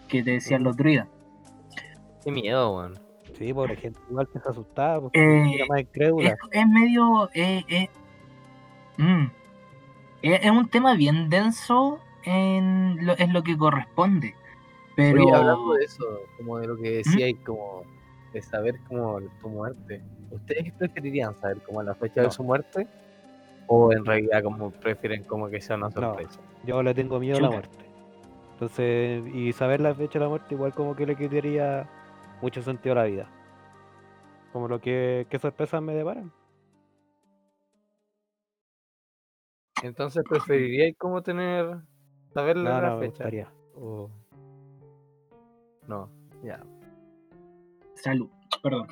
que 0.08 0.24
te 0.24 0.32
decían 0.32 0.64
los 0.64 0.76
druidas. 0.78 1.08
Qué 2.24 2.32
miedo, 2.32 2.78
weón. 2.78 3.00
Sí, 3.38 3.54
pobre 3.54 3.76
gente, 3.76 4.00
igual 4.10 4.28
que 4.32 4.40
se 4.40 4.48
asustaba, 4.50 5.02
pues, 5.02 5.12
Eh, 5.16 5.56
era 5.56 5.66
más 5.68 5.82
incrédula. 5.82 6.30
es, 6.30 6.36
es 6.52 6.68
medio. 6.68 7.30
eh, 7.34 7.64
eh, 7.68 7.90
mm, 8.98 9.26
es, 10.22 10.40
es 10.46 10.52
un 10.52 10.70
tema 10.70 10.94
bien 10.96 11.30
denso 11.30 12.00
en 12.26 13.06
lo, 13.06 13.18
en 13.18 13.34
lo 13.34 13.44
que 13.44 13.58
corresponde. 13.58 14.36
Pero. 14.96 15.24
Oye, 15.24 15.34
hablando 15.34 15.74
de 15.74 15.86
eso, 15.86 16.06
como 16.38 16.60
de 16.60 16.68
lo 16.68 16.78
que 16.78 16.92
decía 16.98 17.28
y 17.28 17.34
como 17.34 17.84
de 18.32 18.42
saber 18.44 18.80
como 18.88 19.20
tu 19.42 19.50
muerte, 19.50 20.02
¿ustedes 20.32 20.72
preferirían 20.74 21.36
saber 21.42 21.62
como 21.64 21.82
la 21.82 21.96
fecha 21.96 22.22
No. 22.22 22.28
de 22.28 22.32
su 22.34 22.44
muerte? 22.44 22.88
¿O 23.68 23.92
en 23.92 24.06
realidad 24.06 24.44
como 24.44 24.70
prefieren 24.72 25.24
como 25.24 25.50
que 25.50 25.60
sea 25.60 25.76
una 25.78 25.88
No. 25.88 25.92
sorpresa? 25.94 26.40
Yo 26.66 26.84
le 26.84 26.94
tengo 26.94 27.20
miedo 27.20 27.38
a 27.38 27.42
la 27.42 27.50
muerte. 27.50 27.78
Entonces, 28.68 29.26
y 29.36 29.52
saber 29.52 29.82
la 29.82 29.94
fecha 29.94 30.14
de 30.20 30.24
la 30.24 30.30
muerte 30.30 30.56
igual 30.56 30.74
como 30.74 30.96
que 30.96 31.06
le 31.06 31.18
quitaría 31.18 31.86
mucho 32.42 32.62
sentido 32.62 32.94
a 32.94 33.00
la 33.00 33.04
vida. 33.04 33.30
Como 34.54 34.70
lo 34.70 34.80
que, 34.80 35.28
qué 35.30 35.38
sorpresas 35.38 35.82
me 35.82 35.94
deparan. 35.94 36.32
Entonces 39.84 40.24
preferiríais 40.30 40.96
como 40.98 41.22
tener, 41.22 41.76
saber 42.34 42.56
la, 42.56 42.76
No, 42.76 42.82
la 42.82 42.90
no, 42.92 42.96
me 42.96 43.02
fecha. 43.08 43.24
gustaría. 43.26 43.52
No, 45.90 46.10
ya. 46.42 46.64
Salud, 47.96 48.30
perdón. 48.62 48.88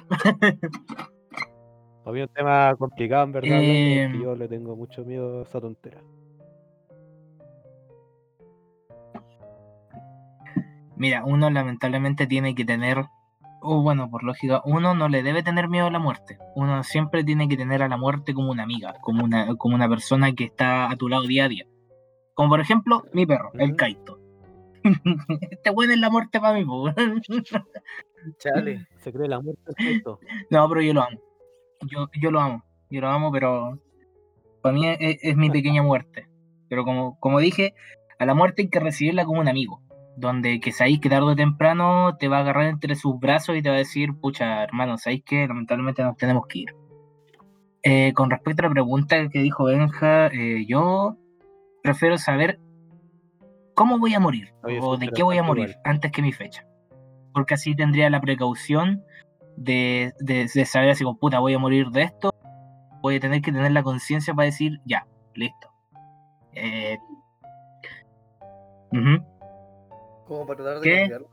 Para 2.04 2.12
mí 2.14 2.20
es 2.20 2.28
un 2.28 2.34
tema 2.34 2.76
complicado 2.78 3.24
en 3.24 3.32
verdad, 3.32 3.62
Em. 3.62 4.22
yo 4.22 4.36
le 4.36 4.50
tengo 4.50 4.76
mucho 4.76 5.06
miedo 5.06 5.40
a 5.40 5.44
esa 5.44 5.62
tontera. 5.62 6.02
Mira, 11.02 11.24
uno 11.26 11.50
lamentablemente 11.50 12.28
tiene 12.28 12.54
que 12.54 12.64
tener, 12.64 13.06
o 13.60 13.82
bueno, 13.82 14.08
por 14.12 14.22
lógica, 14.24 14.62
uno 14.66 14.94
no 14.94 15.10
le 15.10 15.24
debe 15.24 15.42
tener 15.42 15.68
miedo 15.68 15.88
a 15.88 15.92
la 15.92 15.98
muerte. 15.98 16.38
Uno 16.54 16.84
siempre 16.84 17.24
tiene 17.24 17.50
que 17.50 17.58
tener 17.58 17.82
a 17.82 17.88
la 17.88 17.98
muerte 17.98 18.36
como 18.36 18.52
una 18.52 18.62
amiga, 18.62 18.94
como 19.02 19.24
una, 19.24 19.56
como 19.56 19.74
una 19.74 19.90
persona 19.90 20.32
que 20.34 20.44
está 20.44 20.92
a 20.92 20.96
tu 20.98 21.10
lado 21.10 21.24
día 21.24 21.46
a 21.46 21.50
día. 21.50 21.66
Como 22.36 22.50
por 22.50 22.60
ejemplo, 22.60 23.04
mi 23.14 23.26
perro, 23.26 23.50
el. 23.56 23.76
Kaito. 23.76 24.20
este 25.50 25.72
bueno 25.72 25.92
es 25.94 26.00
la 26.00 26.12
muerte 26.12 26.40
para 26.40 26.60
mí. 26.60 26.66
Chale. 28.38 28.86
Se 28.98 29.12
cree 29.12 29.28
la 29.28 29.40
muerte 29.40 29.74
perfecto. 29.76 30.20
No, 30.52 30.70
pero 30.70 30.84
yo 30.84 30.94
lo 30.94 31.02
amo. 31.02 31.20
Yo, 31.88 32.10
yo 32.22 32.30
lo 32.30 32.42
amo. 32.42 32.64
Yo 32.92 33.02
lo 33.02 33.08
amo, 33.08 33.32
pero 33.32 33.80
para 34.62 34.76
mí 34.76 34.88
es, 34.88 35.18
es 35.20 35.36
mi 35.36 35.50
pequeña 35.50 35.82
muerte. 35.82 36.28
Pero 36.70 36.86
como, 36.86 37.20
como 37.20 37.40
dije, 37.40 37.74
a 38.20 38.28
la 38.28 38.36
muerte 38.36 38.62
hay 38.62 38.70
que 38.70 38.80
recibirla 38.80 39.26
como 39.26 39.42
un 39.42 39.48
amigo. 39.48 39.81
Donde 40.18 40.60
que 40.60 40.72
sabéis 40.72 41.00
que 41.00 41.10
tarde 41.10 41.32
o 41.32 41.36
temprano 41.36 42.16
te 42.18 42.28
va 42.28 42.38
a 42.38 42.40
agarrar 42.42 42.66
entre 42.66 42.96
sus 42.96 43.18
brazos 43.20 43.56
y 43.56 43.62
te 43.62 43.70
va 43.70 43.76
a 43.76 43.80
decir, 43.80 44.14
pucha, 44.20 44.64
hermano, 44.64 44.98
sabéis 44.98 45.24
que 45.24 45.48
lamentablemente 45.48 46.04
nos 46.04 46.18
tenemos 46.18 46.46
que 46.48 46.60
ir. 46.60 46.76
Eh, 47.84 48.14
con 48.14 48.30
respecto 48.30 48.62
a 48.62 48.66
la 48.68 48.72
pregunta 48.74 49.28
que 49.30 49.40
dijo 49.40 49.64
Benja, 49.64 50.28
eh, 50.28 50.66
yo 50.68 51.16
prefiero 51.82 52.18
saber 52.18 52.60
cómo 53.74 53.98
voy 53.98 54.14
a 54.14 54.20
morir 54.20 54.54
Oye, 54.64 54.80
o 54.82 54.98
de 54.98 55.08
qué 55.08 55.24
voy 55.24 55.38
a 55.38 55.44
morir 55.44 55.70
igual. 55.70 55.82
antes 55.86 56.12
que 56.12 56.22
mi 56.22 56.32
fecha. 56.32 56.64
Porque 57.34 57.54
así 57.56 57.74
tendría 57.76 58.10
la 58.10 58.22
precaución 58.22 59.04
de, 59.56 60.14
de- 60.20 60.48
de 60.54 60.66
saber 60.66 60.90
así 60.92 61.04
como, 61.04 61.18
puta, 61.18 61.40
voy 61.40 61.54
a 61.54 61.60
morir 61.60 61.88
de 61.90 62.04
esto. 62.04 62.32
Voy 63.02 63.16
a 63.16 63.20
tener 63.20 63.42
que 63.42 63.52
tener 63.52 63.72
la 63.72 63.82
conciencia 63.82 64.34
para 64.36 64.46
decir, 64.48 64.80
ya, 64.86 65.08
listo. 65.34 65.70
Eh. 66.54 66.98
Como 70.32 70.48
para 70.48 70.64
tratar 70.64 70.80
de 70.80 70.90
¿Qué? 70.90 71.00
cambiarlo. 71.10 71.28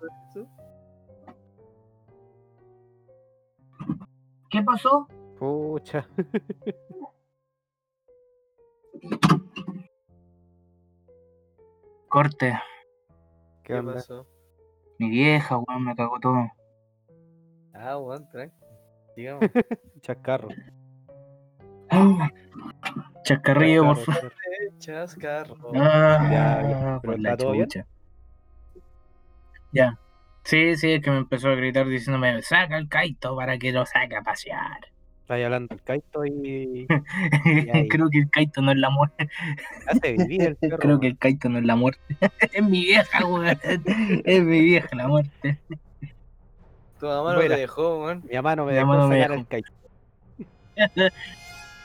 ¿Qué 4.50 4.60
pasó? 4.64 5.06
Pucha. 5.38 6.04
Corte. 12.08 12.58
¿Qué 13.62 13.74
¿Qué 13.74 13.82
pasó? 13.84 14.26
Mi 14.98 15.10
vieja, 15.10 15.58
weón, 15.58 15.84
me 15.84 15.94
cagó 15.94 16.18
todo. 16.18 16.50
Ah, 17.74 17.98
weón, 17.98 18.28
tranqui. 18.30 18.56
Digamos. 19.14 19.42
Chascarro. 20.02 20.48
Chascarrillo, 23.22 23.84
por 23.84 23.96
Chascarro, 23.98 24.20
favor. 24.20 24.32
Chascarro. 24.80 25.70
Ah, 25.76 26.28
Ya, 26.32 26.62
bien. 26.66 27.00
por 27.00 27.02
¿Pero 27.02 27.16
la 27.18 27.30
está 27.30 27.36
todo 27.44 27.52
bien? 27.52 27.68
Ya. 29.72 29.98
Sí, 30.44 30.76
sí, 30.76 30.92
es 30.92 31.02
que 31.02 31.10
me 31.10 31.18
empezó 31.18 31.48
a 31.50 31.54
gritar 31.54 31.87
diciéndome, 31.87 32.40
saca 32.42 32.78
el 32.78 32.88
kaito 32.88 33.37
para 33.37 33.58
que 33.58 33.70
lo 33.72 33.84
saque 33.84 34.16
a 34.16 34.22
pasear. 34.22 34.78
Estáis 35.20 35.44
hablando 35.44 35.75
del 35.75 35.82
Kaito 35.84 36.25
y. 36.25 36.87
ahí. 37.70 37.88
Creo 37.88 38.08
que 38.08 38.18
el 38.20 38.30
kaito 38.30 38.62
no 38.62 38.72
es 38.72 38.78
la 38.78 38.88
muerte. 38.88 39.28
Hace 39.87 40.12
vivir 40.12 40.42
el 40.42 40.56
perro. 40.60 40.78
Creo 40.78 41.00
que 41.00 41.08
el 41.08 41.18
kaito 41.18 41.50
no 41.50 41.58
es 41.58 41.64
la 41.66 41.76
muerte. 41.76 42.16
es 42.52 42.62
mi 42.62 42.80
vieja, 42.84 43.26
weón. 43.26 43.58
Es 44.25 44.42
mi 44.42 44.60
vieja 44.62 44.88
la 44.96 45.06
muerte. 45.06 45.58
Tu 46.98 47.06
mamá 47.06 47.34
no 47.34 47.40
te 47.40 47.48
dejó, 47.50 48.04
weón. 48.04 48.25
Mi 48.26 48.37
mamá 48.37 48.56
no 48.56 48.64
me 48.64 48.72
Mi 48.72 48.78
dejó 48.78 49.06
me 49.06 49.20
sacar 49.22 49.30
dejó. 49.30 49.34
el 49.34 49.46
Kaito. 49.46 49.72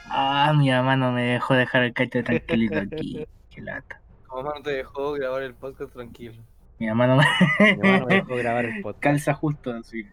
Ah, 0.05 0.53
mi 0.57 0.69
mamá 0.69 0.95
no 0.95 1.11
me 1.11 1.23
dejó 1.23 1.53
dejar 1.55 1.83
el 1.83 1.93
kaito 1.93 2.23
tranquilito 2.23 2.79
aquí. 2.79 3.25
Qué 3.49 3.61
lata. 3.61 4.01
Tu 4.29 4.35
mamá 4.35 4.53
no 4.55 4.61
te 4.61 4.71
dejó 4.71 5.11
grabar 5.13 5.43
el 5.43 5.53
podcast 5.53 5.91
tranquilo. 5.93 6.41
Mi 6.83 6.89
mamá 6.89 7.07
no 7.07 7.15
me 7.15 7.23
Mi 7.59 7.77
mamá 7.77 7.99
no 7.99 8.05
me 8.07 8.15
dejó 8.15 8.35
grabar 8.35 8.65
el 8.65 8.81
podcast. 8.81 9.01
calza 9.03 9.33
justo 9.33 9.71
así. 9.71 10.05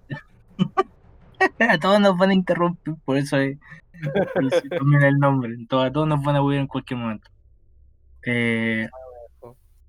a 1.69 1.79
todos 1.79 1.99
nos 1.99 2.17
van 2.17 2.31
a 2.31 2.35
interrumpir, 2.35 2.95
por 3.05 3.17
eso 3.17 3.39
es, 3.39 3.59
también 4.79 5.03
el 5.03 5.19
nombre. 5.19 5.53
A 5.69 5.91
todos 5.91 6.07
nos 6.07 6.23
van 6.23 6.37
a 6.37 6.43
huir 6.43 6.61
en 6.61 6.69
cualquier 6.69 7.01
momento. 7.01 7.29
Eh, 8.25 8.89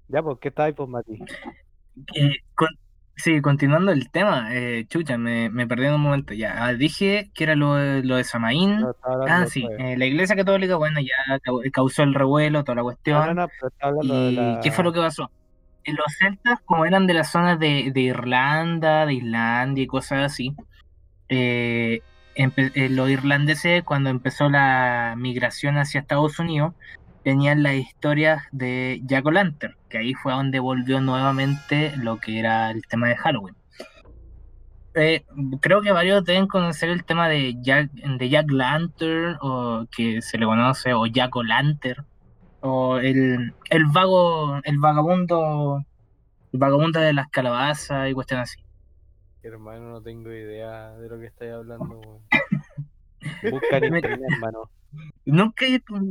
Ya, 0.08 0.24
pues, 0.24 0.40
¿qué 0.42 0.48
estáis, 0.48 0.74
pues, 0.74 0.90
Mati? 0.90 1.20
eh, 2.16 2.38
con- 2.56 2.70
sí, 3.16 3.42
continuando 3.42 3.92
el 3.92 4.10
tema, 4.10 4.48
eh, 4.56 4.86
chucha, 4.88 5.20
me, 5.20 5.50
me 5.52 5.68
perdí 5.68 5.86
en 5.86 5.94
un 5.94 6.02
momento. 6.02 6.34
Ya, 6.34 6.66
ah, 6.66 6.74
dije 6.74 7.30
que 7.36 7.44
era 7.44 7.56
lo, 7.56 7.76
de- 7.76 8.04
lo 8.04 8.16
de 8.16 8.24
Samaín. 8.24 8.80
No, 8.80 8.96
Ah, 9.28 9.46
sí, 9.46 9.68
eh, 9.78 9.98
la 9.98 10.06
iglesia 10.08 10.36
católica, 10.36 10.78
bueno, 10.78 11.00
ya 11.00 11.38
cau- 11.44 11.70
causó 11.72 12.02
el 12.02 12.16
revuelo, 12.16 12.64
toda 12.64 12.78
la 12.78 12.84
cuestión. 12.84 13.36
No, 13.36 13.48
no, 14.04 14.14
de 14.24 14.32
¿Y 14.32 14.36
la. 14.36 14.60
qué 14.64 14.72
fue 14.72 14.84
lo 14.84 14.92
que 14.94 15.00
pasó? 15.00 15.30
Los 15.86 16.16
celtas, 16.18 16.60
como 16.66 16.86
eran 16.86 17.08
de 17.08 17.14
las 17.14 17.32
zonas 17.32 17.60
de, 17.60 17.92
Irlanda, 17.96 19.06
de 19.06 19.16
Islandia 19.16 19.84
y 19.84 19.88
cosas 19.88 20.32
así, 20.32 20.56
eh, 21.30 22.02
eh, 22.36 22.90
los 22.90 23.10
irlandeses, 23.10 23.84
cuando 23.84 24.10
empezó 24.10 24.50
la 24.50 25.16
migración 25.18 25.78
hacia 25.78 26.02
Estados 26.02 26.40
Unidos, 26.40 26.74
tenían 27.24 27.64
las 27.64 27.76
historias 27.76 28.44
de 28.52 29.02
Jack 29.04 29.26
O'Lantern, 29.26 29.76
que 29.90 30.00
ahí 30.00 30.14
fue 30.14 30.34
donde 30.34 30.60
volvió 30.60 31.02
nuevamente 31.02 31.94
lo 31.98 32.18
que 32.18 32.40
era 32.40 32.72
el 32.72 32.86
tema 32.88 33.10
de 33.10 33.18
Halloween. 33.18 33.56
Eh, 34.94 35.24
creo 35.62 35.82
que 35.82 35.92
varios 35.92 36.26
deben 36.26 36.48
conocer 36.48 36.90
el 36.90 37.06
tema 37.06 37.30
de 37.30 37.56
Jack, 37.62 37.92
de 37.92 38.30
Jack 38.30 38.52
Lantern, 38.52 39.38
o 39.42 39.86
que 39.96 40.22
se 40.22 40.38
le 40.38 40.46
conoce, 40.46 40.94
o 40.94 41.06
Jack 41.06 41.36
O'Lantern, 41.36 42.06
o 42.62 42.98
el, 42.98 43.54
el 43.70 43.86
vago, 43.92 44.60
el 44.64 44.80
vagabundo, 44.80 45.84
el 46.54 46.60
vagabundo 46.60 47.00
de 47.00 47.14
las 47.14 47.28
calabazas 47.30 48.10
y 48.10 48.14
cuestiones 48.14 48.50
así. 48.52 48.64
Hermano, 49.44 49.90
no 49.90 50.02
tengo 50.02 50.32
idea 50.32 50.92
de 50.98 51.10
lo 51.10 51.20
que 51.20 51.26
estáis 51.28 51.52
hablando, 51.54 52.00
weón. 52.00 52.20
Busca 53.52 53.78
en 53.78 53.96
internet, 53.96 54.20
hermano. 54.32 54.70
Nunca, 55.26 55.66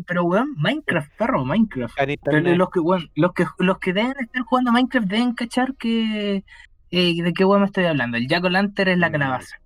pero 0.07 0.25
weón, 0.25 0.55
Minecraft, 0.57 1.13
perro, 1.17 1.45
Minecraft. 1.45 1.95
Pero 2.25 2.41
los 2.57 2.71
que, 2.71 2.81
weón, 2.81 3.11
los 3.15 3.33
que 3.35 3.45
los 3.59 3.79
que 3.79 3.93
deben 3.93 4.15
estar 4.19 4.43
jugando 4.43 4.71
a 4.71 4.75
Minecraft 4.75 5.07
deben 5.09 5.35
cachar 5.35 5.75
que 5.77 6.45
eh, 6.91 7.23
de 7.23 7.33
qué 7.33 7.45
weón 7.45 7.61
me 7.61 7.67
estoy 7.67 7.85
hablando. 7.85 8.17
El 8.17 8.27
Jack 8.27 8.45
O'Lantern 8.45 8.91
es 8.91 8.99
la 8.99 9.09
Mm. 9.09 9.13
calabaza. 9.13 9.57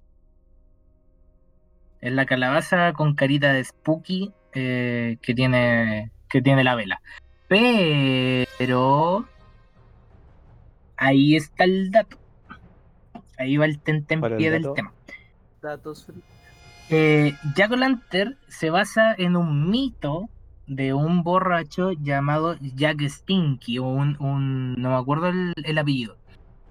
Es 2.01 2.13
la 2.13 2.27
calabaza 2.27 2.93
con 2.93 3.15
carita 3.15 3.53
de 3.53 3.65
spooky 3.65 4.33
eh, 4.53 5.17
que 5.23 5.35
tiene 5.35 6.11
que 6.35 6.43
tiene 6.43 6.65
la 6.65 6.75
vela. 6.75 7.01
Pero 7.47 9.25
ahí 10.97 11.37
está 11.37 11.63
el 11.63 11.93
dato. 11.93 12.19
Ahí 13.39 13.57
va 13.57 13.67
el 13.67 13.71
¿Cuál 13.71 13.71
es 13.71 13.77
el 13.77 13.83
tentempié 14.07 14.51
del 14.51 14.67
tema. 14.75 14.93
Datos. 15.63 16.09
Eh, 16.91 17.35
Jack 17.55 17.71
O'Lantern 17.71 18.37
se 18.49 18.71
basa 18.71 19.15
en 19.17 19.37
un 19.37 19.71
mito 19.71 20.29
de 20.67 20.93
un 20.93 21.23
borracho 21.23 21.93
llamado 21.93 22.57
Jack 22.61 23.03
Stinky, 23.03 23.79
o 23.79 23.85
un, 23.85 24.17
un- 24.21 24.75
no 24.75 24.91
me 24.91 24.97
acuerdo 24.97 25.29
el, 25.29 25.53
el 25.63 25.79
apellido, 25.79 26.17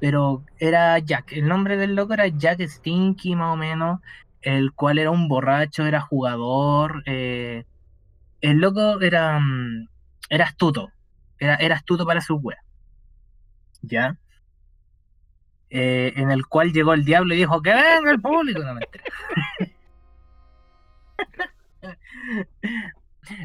pero 0.02 0.44
era 0.60 1.00
Jack, 1.00 1.32
el 1.32 1.48
nombre 1.48 1.78
del 1.78 1.96
loco 1.96 2.14
era 2.14 2.28
Jack 2.28 2.60
Stinky 2.68 3.36
más 3.38 3.54
o 3.54 3.56
menos, 3.56 4.02
el 4.42 4.74
cual 4.74 4.98
era 5.00 5.10
un 5.12 5.28
borracho, 5.30 5.86
era 5.86 6.02
jugador, 6.02 7.02
eh, 7.06 7.64
el 8.44 8.58
loco 8.58 9.00
era, 9.02 9.40
mm, 9.40 9.88
era 10.30 10.46
astuto, 10.46 10.92
era, 11.40 11.56
era 11.56 11.76
astuto 11.76 12.06
para 12.06 12.22
sus 12.22 12.38
weas, 12.42 12.62
¿ya? 13.82 14.18
Eh, 15.70 16.14
en 16.18 16.30
el 16.30 16.46
cual 16.46 16.72
llegó 16.72 16.94
el 16.94 17.04
diablo 17.06 17.34
y 17.34 17.38
dijo 17.38 17.62
que 17.62 17.74
venga 17.74 18.12
el 18.12 18.22
público, 18.22 18.62
no 18.64 18.80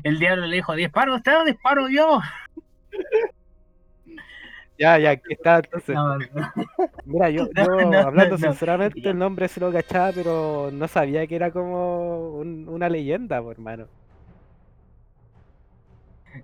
El 0.03 0.19
diablo 0.19 0.47
le 0.47 0.57
dijo, 0.57 0.75
¿disparo 0.75 1.15
usted 1.15 1.45
disparo 1.47 1.89
yo? 1.89 2.21
Ya, 4.81 4.97
ya, 4.97 5.11
aquí 5.11 5.33
está. 5.33 5.57
Entonces, 5.57 5.97
No, 5.97 6.17
no. 6.19 6.53
mira, 7.05 7.31
yo, 7.31 7.49
yo 7.53 7.53
no, 7.91 7.99
hablando 7.99 8.39
sinceramente, 8.39 9.11
el 9.11 9.19
nombre 9.19 9.49
se 9.49 9.59
lo 9.59 9.73
cachaba, 9.73 10.13
pero 10.13 10.71
no 10.73 10.87
sabía 10.87 11.27
que 11.27 11.35
era 11.35 11.51
como 11.51 12.37
un- 12.39 12.69
una 12.69 12.89
leyenda, 12.89 13.43
pues, 13.43 13.59
hermano. 13.59 13.89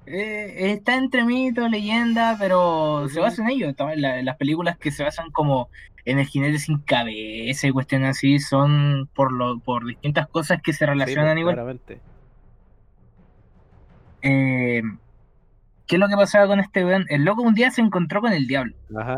Eh, 0.07 0.73
está 0.73 0.97
entre 0.97 1.25
mito, 1.25 1.69
leyenda, 1.69 2.37
pero 2.39 3.09
se 3.09 3.21
basa 3.21 3.43
en 3.43 3.51
ello. 3.51 3.73
La- 3.97 4.23
las 4.23 4.37
películas 4.37 4.77
que 4.79 4.91
se 4.91 5.03
basan 5.03 5.31
como 5.31 5.69
en 6.05 6.19
el 6.19 6.27
jinete 6.27 6.59
sin 6.59 6.79
cabeza 6.79 7.67
y 7.67 7.71
cuestiones 7.73 8.11
así 8.11 8.39
son 8.39 9.09
por 9.15 9.33
lo, 9.33 9.59
por 9.61 9.87
distintas 9.87 10.29
cosas 10.29 10.61
que 10.63 10.73
se 10.73 10.81
Sí, 10.81 10.85
relacionan 10.87 11.33
pues, 11.35 11.41
igual. 11.41 11.55
claramente. 11.55 12.01
Eh, 14.23 14.83
¿Qué 15.87 15.97
es 15.97 16.01
lo 16.01 16.09
que 16.09 16.17
pasaba 16.17 16.47
con 16.47 16.61
este 16.61 16.85
weón? 16.85 17.05
El 17.09 17.25
loco 17.25 17.43
un 17.43 17.55
día 17.55 17.71
se 17.71 17.81
encontró 17.83 18.21
con 18.21 18.33
el 18.33 18.47
diablo. 18.47 18.75
Ajá. 18.99 19.17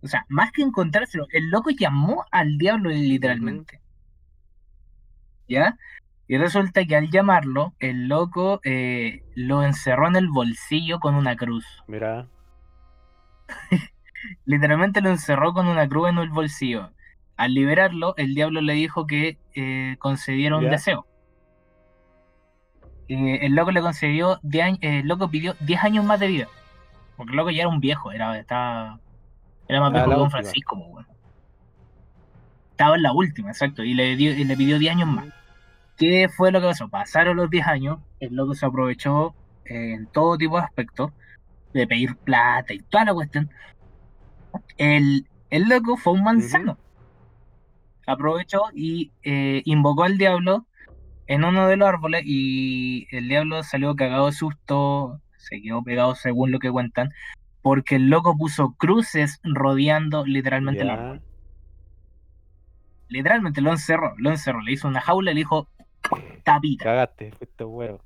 O 0.00 0.06
sea, 0.06 0.24
más 0.28 0.52
que 0.52 0.62
encontrárselo, 0.62 1.26
el 1.32 1.50
loco 1.50 1.70
llamó 1.70 2.24
al 2.30 2.56
diablo 2.56 2.90
literalmente. 2.90 3.80
¿Ya? 5.48 5.76
Y 6.28 6.36
resulta 6.36 6.84
que 6.84 6.94
al 6.94 7.10
llamarlo, 7.10 7.72
el 7.78 8.06
loco 8.06 8.60
eh, 8.62 9.22
lo 9.34 9.62
encerró 9.62 10.08
en 10.08 10.16
el 10.16 10.28
bolsillo 10.28 11.00
con 11.00 11.14
una 11.14 11.36
cruz. 11.36 11.64
Mira. 11.86 12.26
Literalmente 14.44 15.00
lo 15.00 15.08
encerró 15.08 15.54
con 15.54 15.66
una 15.68 15.88
cruz 15.88 16.10
en 16.10 16.18
el 16.18 16.28
bolsillo. 16.28 16.90
Al 17.38 17.54
liberarlo, 17.54 18.14
el 18.18 18.34
diablo 18.34 18.60
le 18.60 18.74
dijo 18.74 19.06
que 19.06 19.38
eh, 19.54 19.96
concediera 19.98 20.56
un 20.58 20.64
Ya. 20.64 20.70
deseo. 20.70 21.06
Eh, 23.08 23.38
el 23.46 23.54
loco 23.54 23.70
le 23.70 23.80
concedió 23.80 24.38
10 24.42 24.64
años, 24.64 24.78
el 24.82 25.08
loco 25.08 25.30
pidió 25.30 25.54
10 25.60 25.82
años 25.82 26.04
más 26.04 26.20
de 26.20 26.26
vida. 26.26 26.48
Porque 27.16 27.30
el 27.32 27.36
loco 27.38 27.50
ya 27.50 27.60
era 27.62 27.68
un 27.68 27.80
viejo, 27.80 28.12
era, 28.12 28.38
estaba, 28.38 29.00
era 29.66 29.80
más 29.80 29.92
viejo 29.92 30.10
que 30.10 30.14
Don. 30.14 30.30
Francisco, 30.30 30.76
weón. 30.76 31.06
Estaba 32.72 32.96
en 32.96 33.02
la 33.02 33.12
última, 33.12 33.48
exacto, 33.48 33.82
y 33.82 33.94
le, 33.94 34.14
dio, 34.14 34.32
y 34.32 34.44
le 34.44 34.56
pidió 34.56 34.78
10 34.78 34.94
años 34.94 35.08
más. 35.08 35.24
¿Qué 35.98 36.28
fue 36.28 36.52
lo 36.52 36.60
que 36.60 36.68
pasó? 36.68 36.88
Pasaron 36.88 37.36
los 37.36 37.50
10 37.50 37.66
años, 37.66 37.98
el 38.20 38.36
loco 38.36 38.54
se 38.54 38.64
aprovechó 38.64 39.34
eh, 39.64 39.94
en 39.94 40.06
todo 40.06 40.38
tipo 40.38 40.56
de 40.56 40.62
aspectos, 40.62 41.10
de 41.74 41.88
pedir 41.88 42.16
plata 42.16 42.72
y 42.72 42.78
toda 42.78 43.06
la 43.06 43.14
cuestión. 43.14 43.50
El, 44.76 45.26
el 45.50 45.68
loco 45.68 45.96
fue 45.96 46.12
un 46.12 46.22
manzano. 46.22 46.78
Aprovechó 48.06 48.62
y 48.72 49.10
eh, 49.24 49.62
invocó 49.64 50.04
al 50.04 50.18
diablo 50.18 50.66
en 51.26 51.44
uno 51.44 51.66
de 51.66 51.76
los 51.76 51.88
árboles 51.88 52.22
y 52.24 53.08
el 53.10 53.28
diablo 53.28 53.62
salió 53.64 53.96
cagado 53.96 54.26
de 54.26 54.32
susto, 54.32 55.20
se 55.36 55.60
quedó 55.60 55.82
pegado 55.82 56.14
según 56.14 56.52
lo 56.52 56.60
que 56.60 56.70
cuentan, 56.70 57.12
porque 57.60 57.96
el 57.96 58.08
loco 58.08 58.36
puso 58.36 58.74
cruces 58.78 59.40
rodeando 59.42 60.24
literalmente 60.24 60.82
el 60.82 60.90
árbol. 60.90 61.22
Literalmente 63.08 63.60
lo 63.60 63.72
encerró, 63.72 64.14
lo 64.16 64.30
encerró, 64.30 64.60
le 64.62 64.72
hizo 64.72 64.86
una 64.86 65.00
jaula 65.00 65.32
y 65.32 65.34
le 65.34 65.40
dijo 65.40 65.68
tapita, 66.44 66.84
Cagaste, 66.84 67.32
fuiste 67.32 67.64
huevo. 67.64 68.00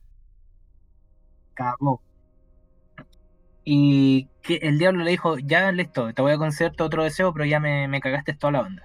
cagó. 1.55 2.01
Y 3.65 4.27
que 4.43 4.57
el 4.57 4.79
diablo 4.79 5.05
le 5.05 5.13
dijo, 5.13 5.39
ya 5.39 5.71
listo, 5.71 6.13
te 6.13 6.21
voy 6.23 6.33
a 6.33 6.39
conceder 6.39 6.73
otro 6.81 7.05
deseo, 7.05 7.33
pero 7.33 7.45
ya 7.45 7.61
me, 7.61 7.87
me 7.87 8.01
cagaste 8.01 8.35
toda 8.35 8.53
la 8.53 8.61
onda. 8.63 8.83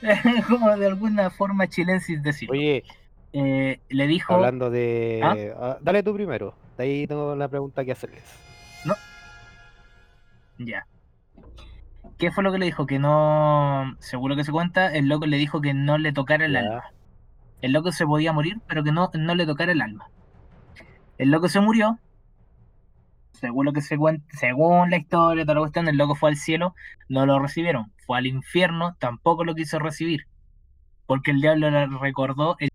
Como 0.48 0.74
de 0.76 0.86
alguna 0.86 1.30
forma 1.30 1.66
chilensis 1.68 2.22
decirlo. 2.22 2.54
Oye, 2.54 2.84
Eh, 3.32 3.80
le 3.90 4.06
dijo, 4.06 4.32
hablando 4.34 4.70
de. 4.70 5.20
¿Ah? 5.22 5.36
ah, 5.60 5.78
dale 5.82 6.02
tú 6.02 6.14
primero. 6.14 6.54
De 6.78 6.84
ahí 6.84 7.06
tengo 7.06 7.34
la 7.36 7.48
pregunta 7.48 7.84
que 7.84 7.92
hacerles. 7.92 8.24
ya. 10.58 10.86
¿Qué 12.18 12.30
fue 12.30 12.42
lo 12.42 12.50
que 12.52 12.58
le 12.58 12.64
dijo? 12.66 12.86
Que 12.86 12.98
no, 12.98 13.94
seguro 13.98 14.36
que 14.36 14.44
se 14.44 14.52
cuenta, 14.52 14.94
el 14.94 15.06
loco 15.08 15.26
le 15.26 15.36
dijo 15.36 15.60
que 15.60 15.74
no 15.74 15.98
le 15.98 16.12
tocara 16.14 16.46
el 16.46 16.52
Ya. 16.54 16.60
alma. 16.60 16.84
El 17.62 17.72
loco 17.72 17.92
se 17.92 18.06
podía 18.06 18.32
morir, 18.32 18.60
pero 18.66 18.84
que 18.84 18.92
no, 18.92 19.10
no 19.14 19.34
le 19.34 19.46
tocara 19.46 19.72
el 19.72 19.82
alma. 19.82 20.10
El 21.18 21.30
loco 21.30 21.48
se 21.48 21.60
murió. 21.60 21.98
Según 23.32 23.66
lo 23.66 23.72
que 23.72 23.82
se 23.82 23.98
cuenta, 23.98 24.24
según 24.36 24.90
la 24.90 24.96
historia, 24.96 25.44
toda 25.44 25.56
la 25.56 25.60
cuestión, 25.60 25.88
el 25.88 25.96
loco 25.96 26.14
fue 26.14 26.30
al 26.30 26.36
cielo, 26.36 26.74
no 27.08 27.26
lo 27.26 27.38
recibieron. 27.38 27.92
Fue 28.06 28.16
al 28.18 28.26
infierno, 28.26 28.96
tampoco 28.98 29.44
lo 29.44 29.54
quiso 29.54 29.78
recibir. 29.78 30.26
Porque 31.06 31.30
el 31.32 31.40
diablo 31.40 31.70
le 31.70 31.86
recordó 31.86 32.56
el 32.58 32.70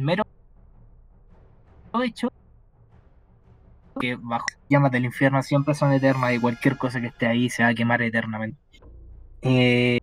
mero 0.00 0.22
hecho 2.04 2.28
que 3.98 4.16
bajo 4.16 4.46
llamas 4.68 4.92
del 4.92 5.06
infierno 5.06 5.42
siempre 5.42 5.74
son 5.74 5.92
eternas 5.92 6.34
y 6.34 6.38
cualquier 6.38 6.76
cosa 6.76 7.00
que 7.00 7.06
esté 7.06 7.26
ahí 7.26 7.48
se 7.48 7.62
va 7.62 7.70
a 7.70 7.74
quemar 7.74 8.02
eternamente. 8.02 8.58
Eh, 9.40 9.98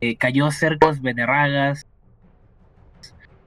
eh, 0.00 0.16
cayó 0.16 0.50
cercos, 0.50 1.00
beterragas. 1.00 1.82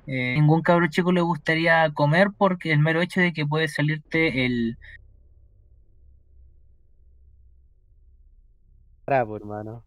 Eh, 0.05 0.33
ningún 0.35 0.61
cabro 0.61 0.87
chico 0.87 1.11
le 1.11 1.21
gustaría 1.21 1.89
comer 1.93 2.29
porque 2.37 2.71
el 2.71 2.79
mero 2.79 3.01
hecho 3.01 3.21
de 3.21 3.31
que 3.31 3.45
puede 3.45 3.67
salirte 3.67 4.45
el, 4.45 4.77
Bravo, 9.05 9.35
hermano. 9.35 9.83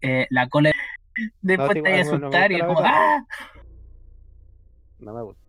eh, 0.00 0.26
la 0.30 0.48
cola. 0.48 0.72
Después 1.42 1.70
sí, 1.72 1.82
te 1.82 1.82
vas 1.82 2.08
a 2.08 2.10
bueno, 2.10 2.12
no 2.12 2.30
me 2.30 2.36
asustar 2.36 2.52
y 2.52 2.54
es 2.56 2.64
como. 2.64 2.80
¡ah! 2.82 3.26
No 4.98 5.14
me 5.14 5.22
gusta. 5.22 5.42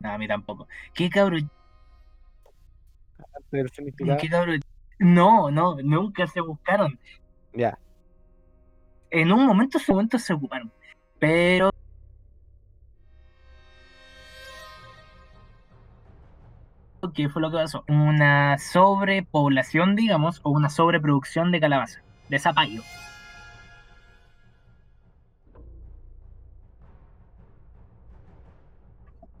No, 0.00 0.12
a 0.12 0.18
mí 0.18 0.28
tampoco. 0.28 0.68
¿Qué 0.94 1.08
cabro 1.08 1.36
El 3.50 3.70
significado. 3.70 4.18
¿Qué 4.18 4.28
cabrón? 4.28 4.60
No, 4.98 5.50
no, 5.50 5.76
nunca 5.82 6.26
se 6.26 6.40
buscaron. 6.40 6.98
Ya. 7.52 7.78
En 9.10 9.32
un 9.32 9.46
momento, 9.46 9.78
su 9.78 9.92
momento 9.92 10.18
se 10.18 10.32
ocuparon. 10.32 10.72
Pero. 11.18 11.70
¿Qué 17.14 17.28
fue 17.28 17.40
lo 17.40 17.50
que 17.50 17.56
pasó? 17.56 17.84
Una 17.88 18.58
sobrepoblación, 18.58 19.96
digamos, 19.96 20.40
o 20.42 20.50
una 20.50 20.68
sobreproducción 20.68 21.50
de 21.52 21.60
calabaza, 21.60 22.02
de 22.28 22.38
zapallo. 22.38 22.82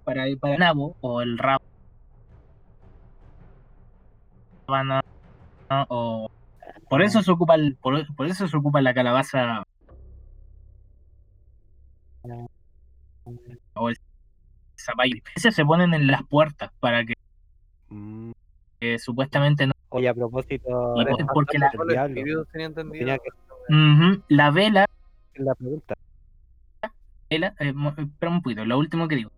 Para, 0.08 0.24
para 0.40 0.54
el 0.54 0.58
nabo 0.58 0.96
o 1.02 1.20
el 1.20 1.36
rabo 1.36 1.58
o 5.90 6.26
por 6.88 7.02
eso 7.02 7.22
se 7.22 7.30
ocupa 7.30 7.56
el, 7.56 7.76
por, 7.76 8.06
por 8.16 8.26
eso 8.26 8.48
se 8.48 8.56
ocupa 8.56 8.80
la 8.80 8.94
calabaza 8.94 9.62
o 13.74 13.88
el 13.90 13.96
zapallo. 14.80 15.16
Ese 15.36 15.52
se 15.52 15.62
ponen 15.66 15.92
en 15.92 16.06
las 16.06 16.22
puertas 16.26 16.70
para 16.80 17.04
que 17.04 17.12
Mm, 17.90 18.32
eh, 18.80 18.98
supuestamente 18.98 19.66
no. 19.66 19.72
Oye, 19.90 20.08
a 20.08 20.14
propósito. 20.14 20.94
Y 20.96 21.04
porque 21.34 21.58
la- 21.58 21.70
diablo, 21.86 22.46
tenía 22.92 23.18
que 23.18 23.28
La 24.28 24.50
vela, 24.50 24.86
la 25.34 25.54
pregunta. 25.54 25.94
vela 27.30 27.54
eh, 27.60 27.74
espera 27.98 28.30
un 28.32 28.40
poquito, 28.42 28.64
lo 28.64 28.78
último 28.78 29.06
que 29.06 29.16
digo. 29.16 29.30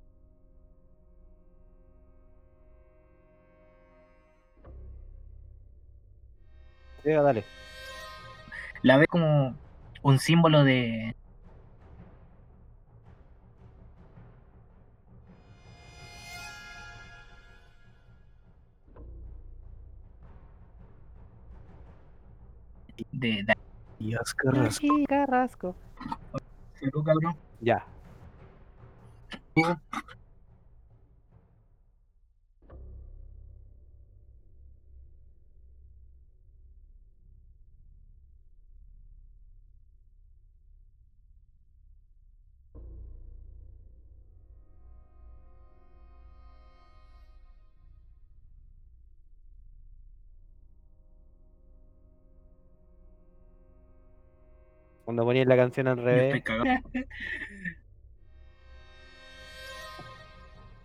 Sí, 7.03 7.11
dale. 7.11 7.45
La 8.83 8.97
vela 8.97 9.07
como 9.09 9.57
un 10.03 10.19
símbolo 10.19 10.65
de 10.65 11.15
de, 23.13 23.43
de, 23.45 23.55
Dios, 23.99 24.35
Carrasco. 24.35 25.75
cabrón. 27.05 27.37
Ya. 27.61 27.85
Cuando 55.11 55.25
ponías 55.25 55.49
la 55.49 55.57
canción 55.57 55.89
al 55.89 55.97
revés, 55.97 56.41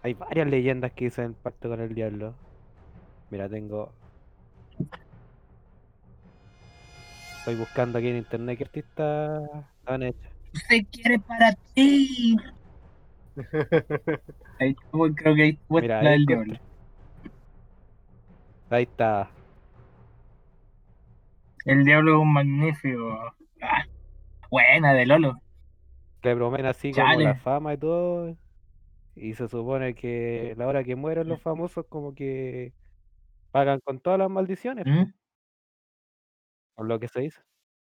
hay 0.02 0.14
varias 0.16 0.48
leyendas 0.48 0.92
que 0.94 1.06
dicen 1.06 1.26
el 1.26 1.34
pacto 1.36 1.70
con 1.70 1.80
el 1.80 1.94
diablo. 1.94 2.34
Mira, 3.30 3.48
tengo. 3.48 3.92
Estoy 7.38 7.54
buscando 7.54 8.00
aquí 8.00 8.08
en 8.08 8.18
internet 8.18 8.58
qué 8.58 8.64
artistas 8.64 9.44
han 9.86 10.02
hecho. 10.02 10.28
Usted 10.56 10.78
quiere 10.92 11.20
para 11.20 11.54
ti. 11.76 12.36
Ahí, 14.60 14.76
creo 15.16 15.36
que 15.36 15.44
ahí 15.44 15.60
Mira, 15.70 16.02
la 16.02 16.10
ahí 16.10 16.14
del 16.14 16.22
encontré. 16.24 16.26
diablo. 16.26 16.60
Ahí 18.72 18.84
está. 18.86 19.30
El 21.66 21.86
diablo 21.86 22.16
es 22.16 22.22
un 22.24 22.34
magnífico. 22.34 23.36
Ah, 23.62 23.86
buena 24.56 24.94
de 24.94 25.06
Lolo. 25.06 25.42
Le 26.24 26.36
prometen 26.36 26.66
así 26.66 26.94
como 26.94 27.06
Chale. 27.06 27.24
la 27.26 27.36
fama 27.36 27.74
y 27.74 27.78
todo. 27.78 28.38
Y 29.16 29.34
se 29.34 29.48
supone 29.48 29.96
que 29.96 30.56
la 30.58 30.68
hora 30.68 30.84
que 30.84 30.96
mueren 30.96 31.28
los 31.28 31.42
famosos 31.42 31.86
como 31.88 32.16
que 32.16 32.74
pagan 33.52 33.80
con 33.82 34.00
todas 34.00 34.20
las 34.20 34.30
maldiciones, 34.30 34.86
¿Mm? 34.86 35.12
por 36.76 36.88
lo 36.88 37.00
que 37.00 37.08
se 37.08 37.22
dice. 37.22 37.42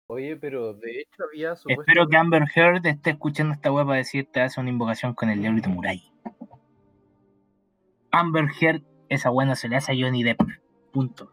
Oye, 0.07 0.37
pero 0.37 0.75
de 0.75 1.01
hecho 1.01 1.25
había 1.31 1.53
Espero 1.53 2.09
que 2.09 2.17
Amber 2.17 2.45
Heard 2.55 2.87
esté 2.87 3.11
escuchando 3.11 3.55
esta 3.55 3.71
web 3.73 3.87
para 3.87 3.99
decirte 3.99 4.41
hace 4.41 4.61
una 4.61 4.71
invocación 4.71 5.15
con 5.15 5.31
el 5.31 5.41
diablo 5.41 5.59
y 5.59 5.63
te 5.63 5.69
muráis. 5.69 6.13
Amber 8.11 8.47
Heard, 8.61 8.83
esa 9.09 9.31
buena 9.31 9.55
se 9.55 9.69
le 9.69 9.77
hace 9.77 9.93
a 9.93 9.95
Johnny 9.99 10.23
Depp. 10.23 10.41
Punto. 10.93 11.31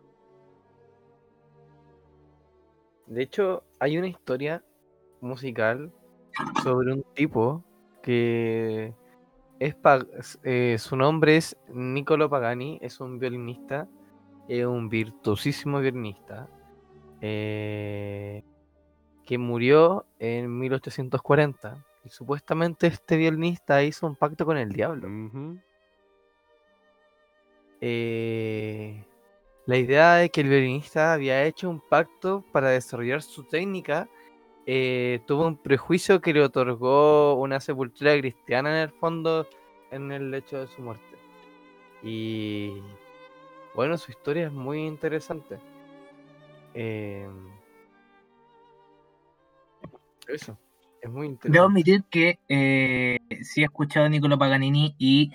De 3.07 3.23
hecho, 3.23 3.63
hay 3.79 3.97
una 3.97 4.07
historia 4.07 4.63
musical 5.21 5.91
sobre 6.63 6.93
un 6.93 7.03
tipo 7.13 7.63
que 8.01 8.93
es 9.59 10.39
eh, 10.43 10.77
su 10.79 10.95
nombre 10.95 11.37
es 11.37 11.55
Niccolo 11.69 12.29
Pagani, 12.29 12.79
es 12.81 12.99
un 12.99 13.19
violinista, 13.19 13.87
es 14.47 14.65
un 14.65 14.89
virtuosísimo 14.89 15.79
violinista, 15.79 16.49
eh, 17.21 18.43
que 19.23 19.37
murió 19.37 20.07
en 20.17 20.57
1840. 20.57 21.85
Y 22.03 22.09
supuestamente 22.09 22.87
este 22.87 23.17
violinista 23.17 23.83
hizo 23.83 24.07
un 24.07 24.15
pacto 24.15 24.47
con 24.47 24.57
el 24.57 24.71
diablo. 24.71 25.07
Eh, 27.81 29.05
la 29.67 29.77
idea 29.77 30.15
de 30.15 30.29
que 30.31 30.41
el 30.41 30.49
violinista 30.49 31.13
había 31.13 31.43
hecho 31.43 31.69
un 31.69 31.79
pacto 31.87 32.43
para 32.51 32.69
desarrollar 32.69 33.21
su 33.21 33.43
técnica 33.43 34.09
eh, 34.65 35.21
tuvo 35.25 35.47
un 35.47 35.57
prejuicio 35.57 36.21
que 36.21 36.33
le 36.33 36.43
otorgó 36.43 37.35
una 37.35 37.59
sepultura 37.59 38.17
cristiana 38.17 38.69
en 38.71 38.89
el 38.89 38.89
fondo 38.91 39.47
en 39.91 40.11
el 40.11 40.31
lecho 40.31 40.59
de 40.59 40.67
su 40.67 40.81
muerte. 40.81 41.03
Y 42.03 42.73
bueno, 43.75 43.97
su 43.97 44.11
historia 44.11 44.47
es 44.47 44.53
muy 44.53 44.85
interesante. 44.85 45.59
Eh, 46.73 47.27
eso, 50.27 50.57
es 51.01 51.09
muy 51.09 51.27
Debo 51.27 51.31
interesante. 51.31 51.59
admitir 51.59 52.03
que 52.09 52.39
eh, 52.47 53.19
sí 53.43 53.61
he 53.61 53.65
escuchado 53.65 54.05
a 54.05 54.09
Niccolo 54.09 54.37
Paganini 54.37 54.95
y 54.97 55.31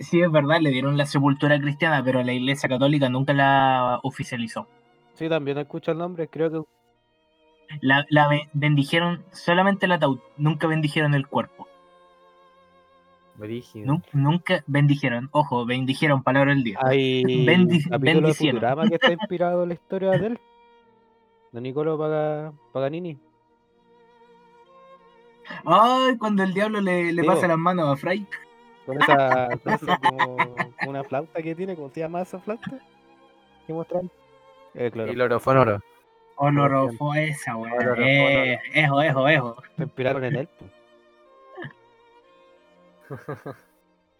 sí 0.00 0.20
es 0.20 0.30
verdad, 0.30 0.60
le 0.60 0.70
dieron 0.70 0.96
la 0.96 1.06
sepultura 1.06 1.60
cristiana, 1.60 2.02
pero 2.02 2.22
la 2.22 2.32
Iglesia 2.32 2.68
Católica 2.68 3.08
nunca 3.08 3.32
la 3.32 4.00
oficializó. 4.02 4.66
Sí, 5.14 5.28
también 5.28 5.58
escucho 5.58 5.92
el 5.92 5.98
nombre, 5.98 6.28
creo 6.28 6.50
que 6.50 6.62
La, 7.80 8.04
la 8.10 8.28
be- 8.28 8.48
bendijeron 8.52 9.24
solamente 9.30 9.86
el 9.86 9.92
ataúd, 9.92 10.18
nunca 10.36 10.66
bendijeron 10.66 11.14
el 11.14 11.26
cuerpo. 11.28 11.68
Nun- 13.86 14.04
nunca 14.12 14.62
bendijeron, 14.66 15.28
ojo, 15.32 15.64
bendijeron 15.64 16.22
palabra 16.22 16.52
del 16.52 16.62
día. 16.64 16.78
hay 16.82 17.22
Bendi- 17.24 17.88
de 18.84 18.88
que 18.88 18.94
está 18.96 19.12
inspirado 19.12 19.62
en 19.62 19.68
la 19.68 19.74
historia 19.74 20.10
de 20.10 20.26
él. 20.26 20.40
De 21.52 21.60
Niccolo 21.60 21.96
Paga- 21.98 22.52
Paganini. 22.72 23.18
Ay, 25.64 26.16
cuando 26.18 26.42
el 26.42 26.54
diablo 26.54 26.80
le, 26.80 27.12
le 27.12 27.24
pasa 27.24 27.48
las 27.48 27.58
manos 27.58 27.88
a 27.88 27.96
Fray. 27.96 28.26
Con 28.86 29.00
esa, 29.02 29.48
con 29.64 29.72
esa 29.74 29.98
como, 29.98 30.36
una 30.86 31.02
flauta 31.04 31.42
que 31.42 31.54
tiene, 31.54 31.74
¿cómo 31.76 31.90
se 31.90 32.00
llama 32.00 32.22
esa 32.22 32.38
flauta? 32.40 32.78
¿Qué 33.66 33.72
mostraron? 33.72 34.10
Eh, 34.74 34.90
claro, 34.92 35.12
Y 35.12 35.16
Olorofo 36.42 37.14
esa, 37.14 37.54
weón. 37.54 37.72
Olorofo, 37.74 38.00
Eh, 38.02 38.58
ejo, 38.72 39.02
ejo, 39.02 39.28
ejo. 39.28 39.62
se 39.76 39.82
inspiraron 39.82 40.24
en 40.24 40.36
él. 40.36 40.48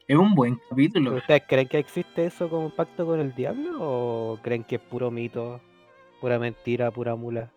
Es 0.07 0.17
un 0.19 0.35
buen 0.35 0.61
capítulo. 0.69 1.15
¿Ustedes 1.15 1.43
creen 1.49 1.69
que 1.69 1.79
existe 1.79 2.27
eso 2.27 2.51
como 2.51 2.69
pacto 2.75 3.07
con 3.07 3.21
el 3.21 3.35
diablo 3.35 3.79
o 3.81 4.39
creen 4.43 4.65
que 4.65 4.75
es 4.77 4.83
puro 4.83 5.11
mito, 5.11 5.61
pura 6.21 6.39
mentira, 6.39 6.91
pura 6.91 7.15
mula? 7.15 7.51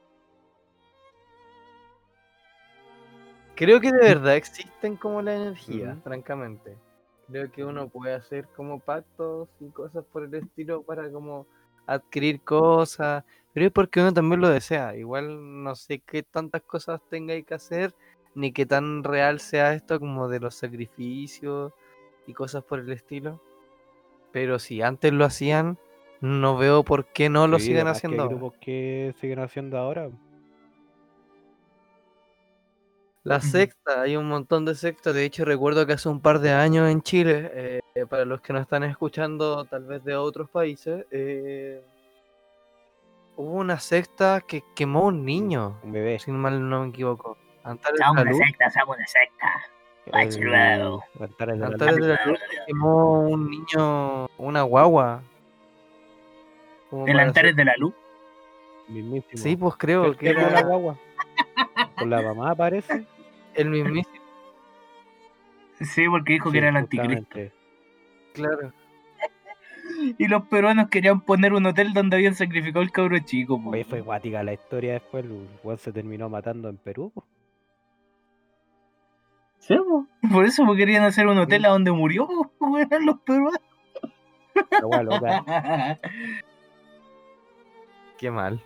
Creo 3.56 3.82
que 3.82 3.92
de 3.92 4.00
verdad 4.00 4.36
existen 4.38 4.96
como 4.96 5.22
la 5.22 5.36
energía, 5.36 5.98
francamente. 6.04 6.78
Creo 7.28 7.52
que 7.52 7.66
uno 7.66 7.90
puede 7.90 8.14
hacer 8.14 8.46
como 8.56 8.80
pactos 8.80 9.50
y 9.60 9.70
cosas 9.70 10.06
por 10.06 10.24
el 10.24 10.34
estilo 10.36 10.84
para 10.84 11.12
como 11.12 11.48
adquirir 11.88 12.42
cosas, 12.42 13.24
pero 13.54 13.68
es 13.68 13.72
porque 13.72 14.00
uno 14.02 14.14
también 14.14 14.42
lo 14.42 14.50
desea. 14.50 14.96
Igual 14.96 15.64
no 15.64 15.76
sé 15.76 16.00
qué 16.00 16.24
tantas 16.24 16.62
cosas 16.64 17.02
tengáis 17.10 17.46
que 17.46 17.54
hacer, 17.56 17.94
ni 18.36 18.52
qué 18.52 18.66
tan 18.66 19.04
real 19.04 19.40
sea 19.40 19.74
esto 19.74 20.00
como 20.00 20.28
de 20.28 20.40
los 20.40 20.56
sacrificios 20.56 21.74
y 22.28 22.34
cosas 22.34 22.64
por 22.64 22.80
el 22.80 22.92
estilo. 22.92 23.42
Pero 24.32 24.60
si 24.60 24.82
antes 24.82 25.14
lo 25.14 25.26
hacían, 25.26 25.78
no 26.22 26.58
veo 26.58 26.84
por 26.84 27.06
qué 27.08 27.30
no 27.30 27.48
lo 27.48 27.60
Sí, 27.60 27.66
que 27.86 27.88
haciendo 27.88 28.24
hay 28.24 28.28
ahora. 28.28 28.38
grupos 28.38 28.54
que 28.60 29.14
siguen 29.20 29.40
haciendo 29.40 29.78
ahora. 29.78 30.10
La 33.24 33.40
secta, 33.40 34.02
hay 34.02 34.18
un 34.18 34.28
montón 34.28 34.66
de 34.66 34.76
sectas. 34.76 35.14
De 35.14 35.24
hecho, 35.24 35.46
recuerdo 35.46 35.86
que 35.86 35.94
hace 35.94 36.10
un 36.10 36.20
par 36.20 36.40
de 36.40 36.52
años 36.52 36.90
en 36.90 37.02
Chile, 37.02 37.50
eh, 37.54 38.06
para 38.10 38.26
los 38.26 38.42
que 38.42 38.52
nos 38.52 38.64
están 38.64 38.84
escuchando 38.84 39.64
tal 39.66 39.86
vez 39.86 40.04
de 40.04 40.16
otros 40.16 40.50
países, 40.50 41.06
eh, 41.10 41.82
hubo 43.38 43.54
una 43.54 43.80
secta 43.80 44.42
que 44.46 44.62
quemó 44.76 45.06
un 45.06 45.24
niño, 45.24 45.80
Un 45.84 45.94
bebé. 45.94 46.20
si 46.20 46.32
mal 46.32 46.70
no 46.70 46.82
me 46.84 46.90
equivoco. 46.90 47.38
Antares 47.64 47.98
de 47.98 48.04
la 48.04 48.12
una 48.12 48.24
Luz, 48.26 48.38
secta, 48.40 48.70
somos 48.70 48.98
una 48.98 49.08
secta. 49.08 50.42
Luego. 50.42 51.04
Altares 51.22 51.56
de 51.56 51.62
la 51.62 51.68
Altares 51.68 51.98
Luz. 51.98 52.08
de 52.08 52.14
la 52.16 52.26
Luz 52.26 52.40
quemó 52.68 53.22
un 53.22 53.50
niño, 53.50 54.26
una 54.38 54.64
guagua. 54.64 55.24
Como 56.90 57.08
El 57.08 57.14
para 57.14 57.28
Antares 57.28 57.56
de 57.56 57.64
la 57.64 57.74
Luz. 57.78 57.94
mismísimo. 58.90 59.42
Sí, 59.42 59.56
pues 59.56 59.76
creo 59.78 60.14
que 60.18 60.34
la 60.34 60.42
era 60.50 60.62
guagua. 60.64 60.98
Con 61.98 62.10
la 62.10 62.22
mamá 62.22 62.54
parece. 62.54 63.06
El 63.56 63.70
mismísimo, 63.70 64.16
Sí, 65.82 66.08
porque 66.10 66.34
dijo 66.34 66.50
Sí, 66.50 66.54
que 66.54 66.58
era 66.60 66.70
el 66.70 66.76
anticristo. 66.78 67.40
claro. 68.34 68.72
Y 70.18 70.28
los 70.28 70.44
peruanos 70.48 70.90
querían 70.90 71.22
poner 71.22 71.54
un 71.54 71.66
hotel 71.66 71.94
donde 71.94 72.16
habían 72.16 72.36
sacrificado 72.36 72.82
el 72.82 72.92
cabro 72.92 73.18
chico. 73.20 73.62
po. 73.62 73.72
Oye, 73.72 73.84
fue 73.84 74.02
guática 74.02 74.42
la 74.44 74.54
historia 74.54 74.94
después. 74.94 75.26
El 75.26 75.48
weón 75.64 75.78
se 75.78 75.92
terminó 75.92 76.30
matando 76.30 76.70
en 76.70 76.78
Perú. 76.78 77.12
po. 77.14 77.26
Sí, 79.60 79.76
po. 79.78 80.08
Por 80.32 80.46
eso 80.46 80.66
po, 80.66 80.76
querían 80.76 81.04
hacer 81.04 81.28
un 81.28 81.38
hotel 81.38 81.66
a 81.66 81.70
donde 81.70 81.92
murió 81.92 82.28
weón, 82.60 83.06
los 83.06 83.20
peruanos. 83.22 83.60
Qué 88.18 88.32
mal. 88.32 88.62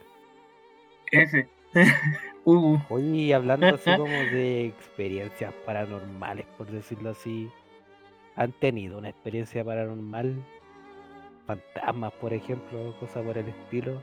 Ese. 1.11 1.49
Uh, 2.49 2.79
Oye, 2.87 3.33
hablando 3.33 3.67
así 3.67 3.91
como 3.97 4.07
de 4.07 4.67
experiencias 4.67 5.53
paranormales, 5.65 6.45
por 6.57 6.71
decirlo 6.71 7.09
así, 7.09 7.49
¿han 8.37 8.53
tenido 8.53 8.99
una 8.99 9.09
experiencia 9.09 9.65
paranormal? 9.65 10.41
Fantasmas, 11.45 12.13
por 12.13 12.33
ejemplo, 12.33 12.97
cosas 13.01 13.25
por 13.25 13.37
el 13.37 13.49
estilo. 13.49 14.01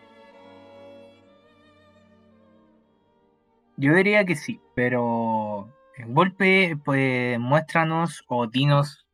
yo 3.76 3.94
diría 3.94 4.24
que 4.24 4.36
sí, 4.36 4.60
pero 4.74 5.68
en 5.96 6.14
golpe, 6.14 6.76
pues 6.84 7.38
muéstranos 7.38 8.24
o 8.28 8.46
dinos 8.46 9.06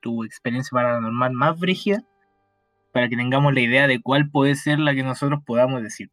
tu 0.00 0.24
experiencia 0.24 0.70
paranormal 0.72 1.32
más 1.32 1.58
brígida 1.58 2.04
para 2.92 3.08
que 3.08 3.16
tengamos 3.16 3.54
la 3.54 3.60
idea 3.60 3.86
de 3.86 4.00
cuál 4.00 4.30
puede 4.30 4.54
ser 4.54 4.78
la 4.78 4.94
que 4.94 5.02
nosotros 5.02 5.40
podamos 5.44 5.82
decir. 5.82 6.10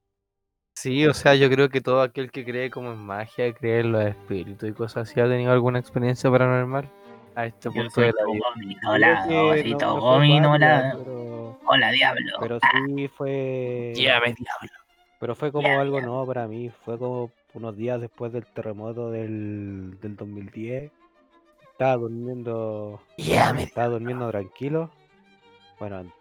Sí, 0.75 1.05
o 1.07 1.13
sea, 1.13 1.35
yo 1.35 1.49
creo 1.49 1.69
que 1.69 1.79
todo 1.81 2.01
aquel 2.01 2.31
que 2.31 2.43
cree 2.43 2.69
como 2.69 2.91
en 2.91 2.99
magia, 2.99 3.53
cree 3.53 3.79
en 3.79 3.93
los 3.93 4.03
espíritus 4.05 4.69
y 4.69 4.73
cosas 4.73 5.09
así, 5.09 5.19
ha 5.19 5.23
tenido 5.27 5.51
alguna 5.53 5.79
experiencia 5.79 6.29
paranormal 6.29 6.89
a 7.33 7.45
este 7.45 7.69
Yo 7.69 7.71
punto 7.73 8.01
de 8.01 8.07
la 8.07 8.25
vida. 8.31 8.43
sí, 9.23 9.73
no- 9.73 9.77
no 9.95 10.01
cuática, 10.01 10.97
pero, 10.97 11.59
Hola, 11.67 11.91
diablo. 11.91 12.37
pero 12.39 12.59
sí 12.59 13.07
fue. 13.07 13.93
Llévame, 13.95 14.35
diablo. 14.37 14.69
Pero 15.19 15.33
fue 15.35 15.51
como 15.51 15.67
Ya, 15.67 15.79
algo 15.79 16.01
nuevo 16.01 16.27
para 16.27 16.45
mí. 16.47 16.69
Fue 16.83 16.99
como 16.99 17.31
unos 17.53 17.75
días 17.77 17.99
después 18.01 18.33
del 18.33 18.45
terremoto 18.45 19.09
del, 19.11 19.97
del 20.01 20.15
2010. 20.17 20.91
Estaba 21.71 21.95
durmiendo. 21.95 23.01
Llévame. 23.17 23.63
Estaba 23.63 23.87
durmiendo 23.87 24.29
tranquilo. 24.29 24.91
Bueno, 25.79 26.01
en- 26.01 26.05
en- 26.07 26.13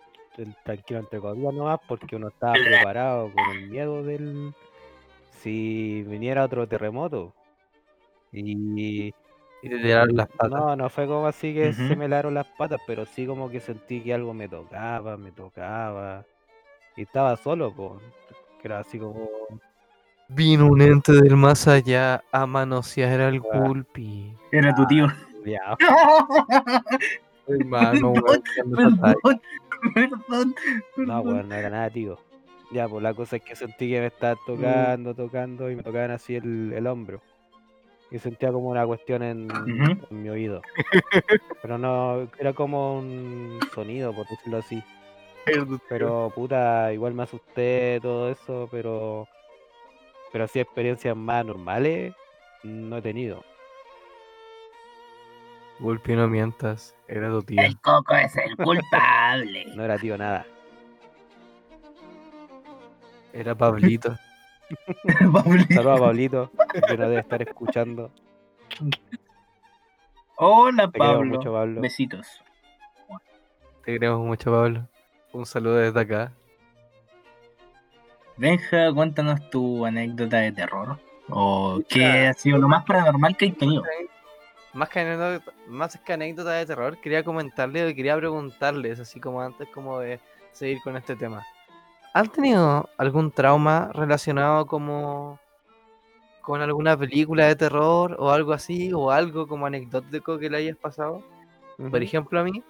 tranquilo 0.64 1.00
entre 1.00 1.20
comillas 1.20 1.54
nomás, 1.54 1.80
porque 1.88 2.16
uno 2.16 2.28
estaba 2.28 2.52
preparado 2.54 3.30
con 3.32 3.56
el 3.56 3.68
miedo 3.68 4.02
del. 4.02 4.52
Si 5.42 6.02
viniera 6.06 6.44
otro 6.44 6.66
terremoto. 6.66 7.32
Y. 8.32 9.12
Y 9.62 9.68
te 9.70 9.78
tiraron 9.78 10.14
las 10.16 10.28
patas. 10.28 10.50
No, 10.50 10.76
no 10.76 10.90
fue 10.90 11.06
como 11.06 11.26
así 11.26 11.54
que 11.54 11.72
se 11.72 11.96
me 11.96 12.04
helaron 12.04 12.34
las 12.34 12.46
patas, 12.58 12.80
pero 12.86 13.06
sí 13.06 13.26
como 13.26 13.48
que 13.48 13.60
sentí 13.60 14.02
que 14.02 14.12
algo 14.12 14.34
me 14.34 14.46
tocaba, 14.48 15.16
me 15.16 15.32
tocaba. 15.32 16.24
Y 16.96 17.02
estaba 17.02 17.36
solo, 17.36 17.72
pues. 17.74 17.92
Que 18.60 18.68
era 18.68 18.80
así 18.80 18.98
como. 18.98 19.28
Vino 20.28 20.66
un 20.66 20.80
ente 20.82 21.12
del 21.12 21.36
más 21.36 21.66
allá 21.68 22.22
a 22.32 22.46
manosear 22.46 23.20
al 23.20 23.36
Ah. 23.52 23.58
Gulpi. 23.58 24.34
Era 24.52 24.74
tu 24.74 24.86
tío. 24.86 25.06
Ya, 25.46 25.76
Hermano. 27.46 28.14
Perdón, 29.92 30.24
perdón. 30.28 30.54
No, 30.96 31.20
weón, 31.20 31.48
no 31.48 31.54
era 31.54 31.70
nada, 31.70 31.90
tío. 31.90 32.18
Ya, 32.72 32.88
pues 32.88 33.02
la 33.02 33.14
cosa 33.14 33.36
es 33.36 33.42
que 33.42 33.54
sentí 33.54 33.88
que 33.88 34.00
me 34.00 34.06
estaban 34.06 34.38
tocando, 34.46 35.14
tocando 35.14 35.70
y 35.70 35.76
me 35.76 35.82
tocaban 35.82 36.10
así 36.10 36.36
el, 36.36 36.72
el 36.72 36.86
hombro. 36.86 37.20
Y 38.10 38.18
sentía 38.18 38.52
como 38.52 38.68
una 38.68 38.86
cuestión 38.86 39.22
en 39.22 39.48
mi 40.10 40.28
oído. 40.28 40.62
Pero 41.62 41.78
no, 41.78 42.28
era 42.38 42.52
como 42.52 42.98
un 42.98 43.58
sonido, 43.74 44.14
por 44.14 44.26
decirlo 44.28 44.58
así. 44.58 44.82
Pero 45.88 46.32
puta, 46.34 46.92
igual 46.92 47.14
me 47.14 47.24
asusté, 47.24 47.98
todo 48.00 48.30
eso, 48.30 48.68
pero. 48.70 49.26
Pero 50.32 50.44
así 50.44 50.60
experiencias 50.60 51.16
más 51.16 51.44
normales 51.44 52.14
no 52.62 52.96
he 52.96 53.02
tenido. 53.02 53.44
Gulpi, 55.80 56.14
no 56.14 56.28
mientas. 56.28 56.94
Era 57.08 57.28
tu 57.30 57.42
tío. 57.42 57.60
El 57.60 57.78
coco 57.80 58.14
es 58.14 58.34
el 58.36 58.56
culpable. 58.56 59.66
No 59.74 59.84
era 59.84 59.98
tío 59.98 60.16
nada. 60.16 60.46
Era 63.32 63.54
Pablito. 63.54 64.16
Pablito. 65.32 65.74
Saludos 65.74 66.00
a 66.00 66.04
Pablito, 66.04 66.50
que 66.72 66.96
nos 66.96 67.08
debe 67.08 67.18
estar 67.18 67.42
escuchando. 67.42 68.10
Hola, 70.36 70.86
Te 70.86 70.92
queremos 70.92 71.16
Pablo. 71.16 71.36
mucho, 71.36 71.52
Pablo. 71.52 71.80
Besitos. 71.80 72.26
Te 73.84 73.92
queremos 73.92 74.20
mucho, 74.24 74.50
Pablo. 74.52 74.88
Un 75.32 75.46
saludo 75.46 75.76
desde 75.76 76.00
acá. 76.00 76.32
Benja, 78.36 78.92
cuéntanos 78.92 79.48
tu 79.50 79.84
anécdota 79.84 80.38
de 80.38 80.52
terror. 80.52 80.98
O 81.28 81.80
qué 81.88 82.28
ha 82.28 82.34
sido 82.34 82.58
lo 82.58 82.68
más 82.68 82.84
paranormal 82.84 83.36
que 83.36 83.46
has 83.48 83.56
tenido. 83.56 83.82
Más 84.74 84.88
que, 84.88 85.00
anécdota, 85.00 85.52
más 85.68 85.98
que 85.98 86.12
anécdota 86.12 86.50
de 86.52 86.66
terror, 86.66 86.98
quería 87.00 87.22
comentarle 87.22 87.88
y 87.88 87.94
quería 87.94 88.16
preguntarles, 88.16 88.98
así 88.98 89.20
como 89.20 89.40
antes, 89.40 89.68
como 89.68 90.00
de 90.00 90.20
seguir 90.52 90.80
con 90.82 90.96
este 90.96 91.14
tema. 91.14 91.46
¿Han 92.12 92.28
tenido 92.28 92.88
algún 92.96 93.30
trauma 93.30 93.90
relacionado 93.92 94.66
como 94.66 95.38
con 96.42 96.60
alguna 96.60 96.96
película 96.96 97.46
de 97.46 97.56
terror 97.56 98.16
o 98.18 98.30
algo 98.30 98.52
así, 98.52 98.92
o 98.92 99.10
algo 99.10 99.46
como 99.46 99.66
anecdótico 99.66 100.38
que 100.38 100.50
le 100.50 100.58
hayas 100.58 100.76
pasado? 100.76 101.22
Por 101.90 102.02
ejemplo, 102.02 102.38
a 102.38 102.44
mí, 102.44 102.62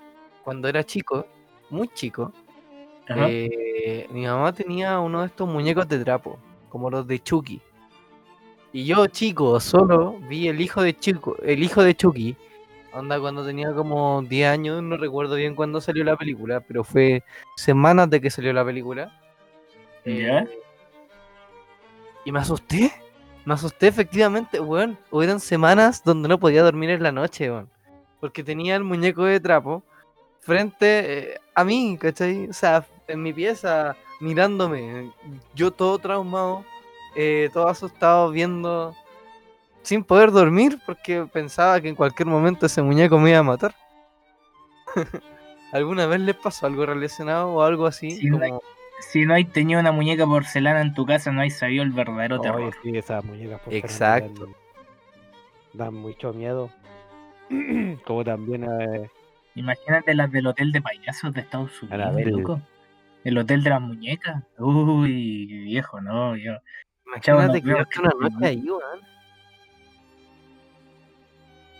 cuando 0.44 0.68
era 0.68 0.84
chico, 0.84 1.26
muy 1.70 1.88
chico, 1.88 2.32
eh, 3.08 4.06
mi 4.10 4.26
mamá 4.26 4.52
tenía 4.52 4.98
uno 4.98 5.20
de 5.20 5.26
estos 5.26 5.48
muñecos 5.48 5.88
de 5.88 6.02
trapo, 6.02 6.38
como 6.68 6.90
los 6.90 7.06
de 7.06 7.18
Chucky. 7.18 7.60
Y 8.74 8.86
yo, 8.86 9.06
chico, 9.06 9.60
solo 9.60 10.18
vi 10.28 10.48
el 10.48 10.60
hijo 10.60 10.82
de 10.82 10.96
Chico, 10.96 11.36
el 11.44 11.62
hijo 11.62 11.84
de 11.84 11.94
Chucky. 11.94 12.36
Onda 12.92 13.20
cuando 13.20 13.46
tenía 13.46 13.72
como 13.72 14.20
10 14.22 14.48
años, 14.48 14.82
no 14.82 14.96
recuerdo 14.96 15.36
bien 15.36 15.54
cuándo 15.54 15.80
salió 15.80 16.02
la 16.02 16.16
película, 16.16 16.58
pero 16.58 16.82
fue 16.82 17.22
semanas 17.54 18.10
de 18.10 18.20
que 18.20 18.30
salió 18.30 18.52
la 18.52 18.64
película. 18.64 19.16
¿Ya? 20.04 20.44
Y 22.24 22.32
me 22.32 22.40
asusté. 22.40 22.92
Me 23.44 23.54
asusté 23.54 23.86
efectivamente, 23.86 24.58
weón. 24.58 24.98
Hubieron 25.12 25.38
semanas 25.38 26.02
donde 26.02 26.28
no 26.28 26.40
podía 26.40 26.64
dormir 26.64 26.90
en 26.90 27.04
la 27.04 27.12
noche, 27.12 27.52
weón. 27.52 27.70
Porque 28.18 28.42
tenía 28.42 28.74
el 28.74 28.82
muñeco 28.82 29.22
de 29.22 29.38
trapo 29.38 29.84
frente 30.40 31.34
eh, 31.34 31.38
a 31.54 31.62
mí, 31.62 31.96
¿cachai? 31.96 32.48
O 32.48 32.52
sea, 32.52 32.84
en 33.06 33.22
mi 33.22 33.32
pieza, 33.32 33.94
mirándome. 34.18 35.12
Yo 35.54 35.70
todo 35.70 35.96
traumado, 36.00 36.64
eh, 37.14 37.50
todo 37.52 37.68
asustado, 37.68 38.30
viendo, 38.30 38.94
sin 39.82 40.02
poder 40.04 40.30
dormir, 40.30 40.78
porque 40.86 41.26
pensaba 41.32 41.80
que 41.80 41.88
en 41.88 41.94
cualquier 41.94 42.26
momento 42.28 42.66
ese 42.66 42.82
muñeco 42.82 43.18
me 43.18 43.30
iba 43.30 43.38
a 43.40 43.42
matar. 43.44 43.74
¿Alguna 45.72 46.06
vez 46.06 46.20
les 46.20 46.36
pasó 46.36 46.66
algo 46.66 46.86
relacionado 46.86 47.50
o 47.52 47.62
algo 47.62 47.86
así? 47.86 48.10
Sí, 48.12 48.28
no 48.30 48.42
hay- 48.42 48.52
Si 49.10 49.26
no 49.26 49.34
hay 49.34 49.44
tenido 49.44 49.80
una 49.80 49.90
muñeca 49.92 50.24
porcelana 50.24 50.80
en 50.80 50.94
tu 50.94 51.04
casa, 51.04 51.32
no 51.32 51.40
hay 51.40 51.50
sabido 51.50 51.82
el 51.82 51.90
verdadero 51.90 52.36
Oye, 52.36 52.42
terror. 52.42 52.74
sí, 52.82 52.96
esas 52.96 53.24
muñecas 53.24 53.60
por 53.60 53.74
Exacto. 53.74 54.46
Dan, 54.46 54.54
dan 55.72 55.94
mucho 55.94 56.32
miedo. 56.32 56.70
Como 58.06 58.24
también 58.24 58.64
eh, 58.64 59.10
Imagínate 59.56 60.14
las 60.14 60.30
del 60.32 60.46
hotel 60.46 60.72
de 60.72 60.80
payasos 60.80 61.32
de 61.34 61.40
Estados 61.42 61.82
Unidos, 61.82 62.14
loco. 62.26 62.60
El 63.24 63.36
hotel 63.38 63.62
de 63.64 63.70
las 63.70 63.80
muñecas. 63.80 64.42
Uy, 64.58 65.44
viejo, 65.64 66.00
no, 66.00 66.36
yo. 66.36 66.52
Imagínate 67.16 67.60
no, 67.62 67.76
una 68.02 68.10
no. 68.10 68.28
noche 68.28 68.46
ahí, 68.46 68.60
weón. 68.68 69.00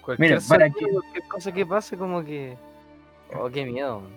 Cualquier, 0.03 0.31
Mira, 0.31 0.41
para 0.49 0.71
que- 0.71 0.87
cualquier 0.87 1.29
cosa 1.29 1.53
que 1.53 1.67
pase, 1.67 1.97
como 1.97 2.25
que. 2.25 2.57
Oh, 3.35 3.49
qué 3.51 3.65
miedo. 3.65 4.01
man. 4.01 4.11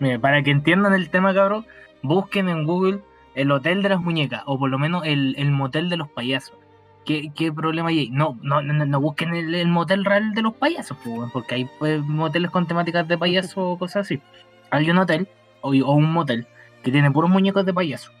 Mire, 0.00 0.18
para 0.18 0.42
que 0.42 0.50
entiendan 0.50 0.92
el 0.94 1.10
tema, 1.10 1.32
cabrón, 1.32 1.66
busquen 2.02 2.48
en 2.48 2.64
Google 2.64 3.00
el 3.34 3.50
hotel 3.50 3.82
de 3.82 3.88
las 3.88 4.00
muñecas, 4.00 4.42
o 4.46 4.58
por 4.58 4.68
lo 4.70 4.78
menos 4.78 5.04
el, 5.06 5.34
el 5.38 5.50
motel 5.50 5.88
de 5.88 5.96
los 5.96 6.08
payasos. 6.10 6.56
¿Qué, 7.06 7.32
qué 7.34 7.52
problema 7.52 7.88
hay 7.88 7.98
ahí? 8.00 8.10
No, 8.10 8.38
no, 8.42 8.60
no, 8.62 8.84
no 8.84 9.00
busquen 9.00 9.34
el, 9.34 9.54
el 9.54 9.68
motel 9.68 10.04
real 10.04 10.34
de 10.34 10.42
los 10.42 10.54
payasos, 10.54 10.96
pues, 11.02 11.30
porque 11.32 11.54
hay 11.56 11.68
pues, 11.78 12.00
moteles 12.02 12.50
con 12.50 12.66
temáticas 12.66 13.08
de 13.08 13.18
payaso 13.18 13.70
o 13.70 13.78
cosas 13.78 14.06
así. 14.06 14.20
Hay 14.70 14.88
un 14.90 14.98
hotel, 14.98 15.26
o, 15.62 15.70
o 15.70 15.92
un 15.94 16.12
motel, 16.12 16.46
que 16.84 16.92
tiene 16.92 17.10
puros 17.10 17.30
muñecos 17.30 17.64
de 17.64 17.74
payaso. 17.74 18.12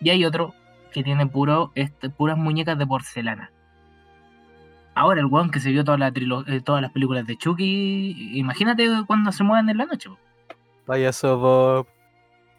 Y 0.00 0.08
hay 0.10 0.24
otro 0.24 0.54
que 0.90 1.02
tiene 1.02 1.26
puro, 1.26 1.72
este, 1.74 2.10
puras 2.10 2.36
muñecas 2.36 2.78
de 2.78 2.86
porcelana. 2.86 3.50
Ahora, 4.94 5.20
el 5.20 5.26
weón 5.26 5.50
que 5.50 5.60
se 5.60 5.70
vio 5.70 5.84
toda 5.84 5.96
la 5.98 6.08
eh, 6.08 6.60
todas 6.62 6.82
las 6.82 6.90
películas 6.90 7.26
de 7.26 7.36
Chucky, 7.36 8.38
imagínate 8.38 8.88
cuando 9.06 9.32
se 9.32 9.44
muevan 9.44 9.68
en 9.70 9.78
la 9.78 9.86
noche. 9.86 10.10
po. 10.10 10.18
Payaso 10.86 11.38
Bob. 11.38 11.86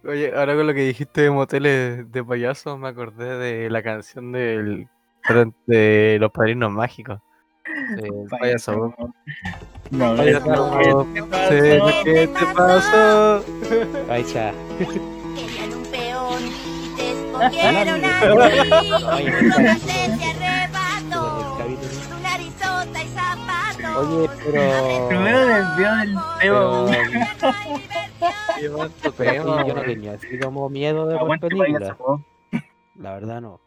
Oye, 0.06 0.34
ahora 0.36 0.56
con 0.56 0.65
lo 0.65 0.74
que 0.74 0.82
dijiste 0.88 1.22
de 1.22 1.32
moteles 1.32 2.12
de 2.12 2.24
payasos, 2.24 2.80
me 2.80 2.88
acordé 2.88 3.38
de 3.38 3.70
la 3.70 3.84
canción 3.84 4.32
del 4.32 4.88
de 5.67 6.17
los 6.20 6.32
padrinos 6.32 6.72
mágicos. 6.72 7.20
Payaso 8.39 8.94
Bob. 8.98 9.13
No, 9.91 10.15
Payaso 10.15 10.48
no, 10.48 10.70
Bob, 10.70 11.13
¿qué 12.04 12.28
te 12.28 12.46
pasó. 12.56 13.44
ahí 14.10 14.24
Tu 22.10 22.21
narizota 22.21 23.04
y 23.04 23.08
zapatos. 23.08 23.95
Oye, 23.97 24.30
pero. 24.45 25.08
Primero 25.10 25.39
desvió 25.45 25.95
del 25.95 26.10
tema. 26.10 26.38
Pero- 26.41 26.88
sí, 26.88 28.67
yo 29.67 29.73
no 29.75 29.82
tenía 29.82 30.13
así 30.13 30.39
como 30.39 30.69
miedo 30.69 31.08
de 31.08 31.13
ver 31.13 31.21
Aguante 31.23 31.47
películas. 31.47 31.97
La 32.95 33.13
verdad 33.13 33.41
no. 33.41 33.60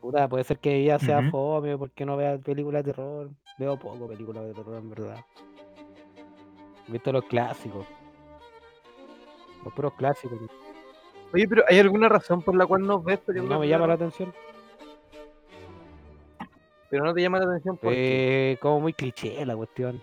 Puta, 0.00 0.28
puede 0.28 0.44
ser 0.44 0.58
que 0.60 0.76
ella 0.76 0.98
sea 1.00 1.28
fome 1.30 1.76
porque 1.76 2.06
no 2.06 2.16
vea 2.16 2.38
películas 2.38 2.84
de 2.84 2.92
terror. 2.92 3.30
Veo 3.58 3.76
poco 3.76 4.06
películas 4.06 4.44
de 4.44 4.54
terror 4.54 4.76
en 4.76 4.90
verdad. 4.90 5.24
He 6.88 6.92
visto 6.92 7.10
los 7.12 7.24
clásicos. 7.24 7.84
Los 9.64 9.74
puros 9.74 9.92
clásicos. 9.94 10.38
Oye, 11.32 11.46
pero 11.46 11.64
¿hay 11.68 11.78
alguna 11.78 12.08
razón 12.08 12.42
por 12.42 12.56
la 12.56 12.66
cual 12.66 12.86
no 12.86 13.02
ves 13.02 13.18
películas 13.18 13.52
No 13.52 13.60
me 13.60 13.68
llama 13.68 13.86
la 13.86 13.94
atención. 13.94 14.32
Pero 16.90 17.04
no 17.04 17.12
te 17.12 17.20
llama 17.20 17.38
la 17.38 17.44
atención 17.46 17.76
porque. 17.76 18.52
Eh, 18.52 18.58
como 18.60 18.80
muy 18.80 18.92
cliché 18.92 19.44
la 19.44 19.56
cuestión. 19.56 20.02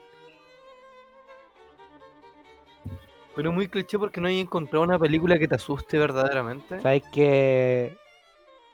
Pero 3.35 3.51
muy 3.51 3.67
cliché 3.67 3.99
porque 3.99 4.21
no 4.21 4.27
hay 4.27 4.39
encontrado 4.39 4.83
una 4.83 4.99
película 4.99 5.37
que 5.37 5.47
te 5.47 5.55
asuste 5.55 5.97
verdaderamente. 5.97 6.79
Sabes 6.81 7.03
que 7.11 7.97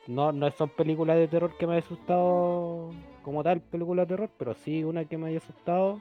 no, 0.08 0.32
no 0.32 0.52
son 0.52 0.70
películas 0.70 1.18
de 1.18 1.28
terror 1.28 1.58
que 1.58 1.66
me 1.66 1.74
haya 1.74 1.86
asustado 1.86 2.92
como 3.24 3.44
tal, 3.44 3.62
películas 3.62 4.08
de 4.08 4.16
terror, 4.16 4.30
pero 4.38 4.54
sí 4.54 4.84
una 4.84 5.06
que 5.06 5.18
me 5.18 5.30
haya 5.30 5.38
asustado 5.40 6.00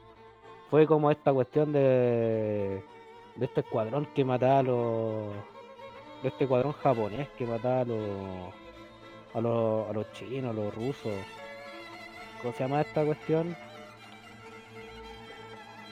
fue 0.69 0.87
como 0.87 1.11
esta 1.11 1.33
cuestión 1.33 1.73
de, 1.73 2.83
de 3.37 3.45
este 3.45 3.61
escuadrón 3.61 4.07
que 4.15 4.25
mataba 4.25 4.59
a 4.59 4.63
los 4.63 5.27
de 6.23 6.29
este 6.29 6.45
escuadrón 6.45 6.73
japonés 6.73 7.29
que 7.39 7.47
mataba 7.47 7.81
a 7.81 7.85
los 7.85 8.55
a 9.35 9.41
los, 9.41 9.89
a 9.89 9.93
los 9.93 10.13
chinos, 10.13 10.51
a 10.51 10.53
los 10.53 10.75
rusos. 10.75 11.13
¿Cómo 12.43 12.53
se 12.55 12.65
llama 12.65 12.81
esta 12.81 13.05
cuestión? 13.05 13.57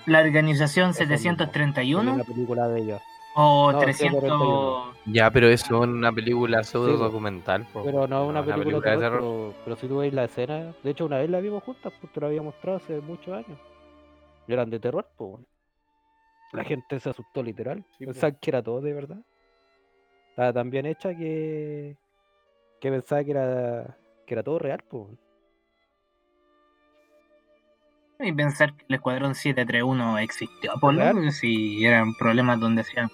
La 0.07 0.21
organización 0.21 0.91
Eso 0.91 1.01
mismo. 1.01 1.13
Hay 1.13 1.19
731 1.19 2.15
una 2.15 2.25
película 2.25 2.69
de 2.69 2.81
ellos. 2.81 3.01
o 3.35 3.73
No, 3.73 3.79
300. 3.79 4.21
131. 4.21 4.95
Ya, 5.07 5.31
pero 5.31 5.49
eso 5.49 5.85
es 5.85 5.89
una 5.89 6.13
película 6.13 6.65
pseudo 6.65 6.97
documental. 6.97 7.67
Pero 7.73 8.09
no 8.09 8.25
es 8.25 8.29
una 8.29 8.41
una 8.41 8.45
película, 8.45 8.65
película 8.65 8.91
de 8.91 8.99
terror. 8.99 9.21
Pero, 9.21 9.55
pero 9.65 9.77
si 9.77 9.87
tú 9.87 9.99
veis 9.99 10.15
la 10.15 10.25
escena, 10.25 10.75
de 10.83 10.91
hecho 10.91 11.05
una 11.05 11.19
vez 11.19 11.31
la 11.31 11.41
vimos 11.41 11.63
juntas, 11.63 11.93
pues 12.01 12.13
te 12.13 12.21
la 12.21 12.27
había 12.29 12.43
mostrado 12.43 12.79
hace 12.79 13.01
muchos 13.01 13.35
años. 13.35 13.59
Y 14.47 14.53
eran 14.53 14.71
de 14.71 14.81
terror, 14.81 15.07
pues. 15.17 15.41
La 16.53 16.65
gente 16.65 16.99
se 16.99 17.11
asustó 17.11 17.43
literal. 17.43 17.85
Sí. 17.99 18.07
Pensaban 18.07 18.39
que 18.41 18.51
era 18.51 18.63
todo 18.63 18.81
de 18.81 18.95
verdad. 18.95 19.19
Estaba 20.39 20.53
tan 20.53 20.71
bien 20.71 20.87
hecha 20.87 21.17
que, 21.17 21.97
que 22.81 22.91
pensaba 22.93 23.25
que 23.25 23.33
era, 23.33 23.97
que 24.25 24.35
era 24.35 24.45
todo 24.45 24.61
real, 24.61 24.85
pues. 24.89 25.09
Y 28.21 28.31
pensar 28.31 28.73
que 28.75 28.85
el 28.89 28.95
escuadrón 28.95 29.35
731 29.35 30.19
existió, 30.21 30.75
por 30.81 30.95
menos 30.95 31.35
si 31.35 31.85
eran 31.85 32.15
problemas 32.15 32.61
donde 32.61 32.83
hacían. 32.83 33.11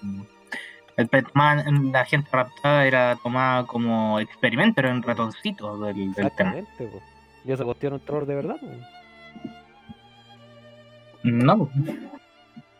El 0.98 1.08
Petman, 1.08 1.92
la 1.92 2.04
gente 2.04 2.28
raptada 2.30 2.84
era 2.84 3.16
tomada 3.22 3.64
como 3.64 4.20
experimento, 4.20 4.82
era 4.82 4.90
un 4.92 5.02
ratoncito 5.02 5.78
del, 5.78 6.12
del 6.12 6.30
tema. 6.32 6.58
Exactamente. 6.58 7.00
Y 7.46 7.52
esa 7.52 7.64
cuestión 7.64 7.94
es 7.94 8.00
un 8.00 8.06
terror 8.06 8.26
de 8.26 8.34
verdad. 8.34 8.56
No. 11.22 11.70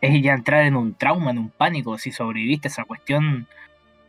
Es 0.01 0.21
ya 0.21 0.33
entrar 0.33 0.65
en 0.65 0.75
un 0.75 0.93
trauma, 0.93 1.31
en 1.31 1.39
un 1.39 1.49
pánico. 1.49 1.97
Si 1.97 2.11
sobreviviste 2.11 2.67
a 2.67 2.69
esa 2.69 2.83
cuestión, 2.83 3.47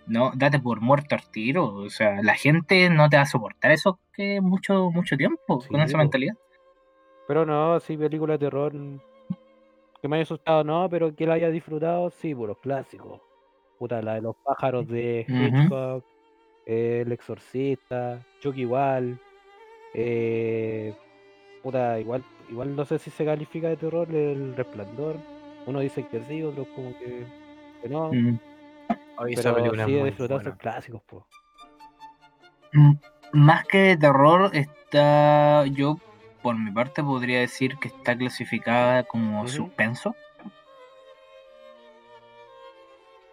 no, 0.07 0.33
date 0.35 0.59
por 0.59 0.81
muerto 0.81 1.15
al 1.15 1.31
tiro. 1.31 1.67
O 1.67 1.91
sea, 1.91 2.23
la 2.23 2.35
gente 2.35 2.89
no 2.91 3.09
te 3.09 3.17
va 3.17 3.23
a 3.23 3.27
soportar 3.27 3.73
eso 3.73 3.99
que 4.13 4.41
mucho, 4.41 4.91
mucho 4.91 5.17
tiempo 5.17 5.61
Sí, 5.61 5.69
con 5.69 5.81
esa 5.81 5.99
mentalidad. 5.99 6.35
Pero 7.29 7.45
no, 7.45 7.81
sí, 7.81 7.97
películas 7.97 8.39
de 8.39 8.47
terror 8.47 8.73
que 10.01 10.09
me 10.09 10.17
haya 10.17 10.23
asustado, 10.23 10.63
no, 10.63 10.89
pero 10.89 11.15
que 11.15 11.27
la 11.27 11.35
haya 11.35 11.51
disfrutado, 11.51 12.11
sí, 12.11 12.35
por 12.35 12.49
los 12.49 12.59
clásicos. 12.59 13.21
Puta, 13.79 14.01
la 14.01 14.15
de 14.15 14.23
los 14.23 14.37
pájaros 14.37 14.87
de. 14.89 15.27
Hitchcock, 15.29 16.05
eh, 16.67 17.03
El 17.05 17.13
Exorcista, 17.13 18.25
Chucky 18.41 18.63
igual, 18.63 19.19
eh, 19.95 20.95
puta, 21.63 21.99
igual, 21.99 22.23
igual 22.49 22.77
no 22.77 22.85
sé 22.85 22.99
si 22.99 23.11
se 23.11 23.25
califica 23.25 23.69
de 23.69 23.77
terror 23.77 24.09
El 24.15 24.57
Resplandor. 24.57 25.17
Uno 25.67 25.81
dice 25.81 26.07
que 26.07 26.23
sí, 26.25 26.43
otros 26.43 26.67
como 26.75 26.97
que, 26.99 27.25
que 27.83 27.89
no. 27.89 28.11
Oye, 28.11 28.39
esa 29.29 29.55
Pero 29.55 29.87
sí, 29.87 29.95
he 29.99 30.05
disfrutado 30.05 30.41
esos 30.41 30.57
clásicos, 30.57 31.03
pues. 31.07 31.25
Mm, 32.73 32.93
Más 33.33 33.65
que 33.67 33.79
de 33.79 33.97
terror, 33.97 34.51
está. 34.55 35.67
Yo, 35.67 35.99
por 36.43 36.57
mi 36.59 36.71
parte, 36.71 37.03
podría 37.03 37.41
decir 37.41 37.77
que 37.79 37.89
está 37.89 38.17
clasificada 38.17 39.03
como 39.05 39.47
suspenso. 39.49 40.15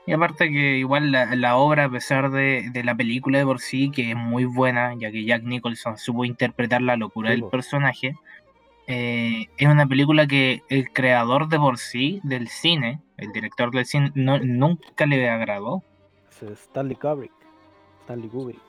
Y 0.06 0.12
aparte 0.12 0.50
que 0.52 0.78
igual 0.78 1.12
la, 1.14 1.34
la 1.36 1.56
obra, 1.56 1.86
a 1.86 1.90
pesar 1.90 2.30
de, 2.30 2.70
de 2.72 2.84
la 2.84 2.94
película 2.94 3.38
de 3.38 3.46
por 3.46 3.62
sí, 3.62 3.90
que 3.90 4.12
es 4.12 4.18
muy 4.18 4.44
buena, 4.44 4.94
ya 4.98 5.10
que 5.12 5.24
Jack 5.24 5.44
Nicholson 5.44 5.98
supo 5.98 6.26
interpretar 6.26 6.82
la 6.82 6.98
locura 6.98 7.30
Sí, 7.30 7.36
del 7.36 7.42
po. 7.44 7.50
personaje, 7.50 8.16
eh, 8.88 9.48
es 9.58 9.68
una 9.68 9.86
película 9.88 10.28
que 10.28 10.62
el 10.68 10.92
creador 10.92 11.48
de 11.48 11.58
por 11.58 11.78
sí 11.78 12.20
del 12.24 12.50
cine, 12.50 13.00
el 13.18 13.32
director 13.32 13.72
del 13.72 13.86
cine, 13.86 14.11
no- 14.16 14.39
nunca 14.39 15.05
le 15.05 15.30
agradó. 15.30 15.84
Es 16.30 16.41
Stanley 16.43 16.95
Kubrick. 16.95 17.32
Stanley 18.03 18.30
Kubrick, 18.30 18.59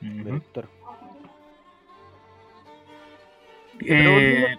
Ujú. 0.00 0.10
director. 0.24 0.68
Eh, 3.84 4.56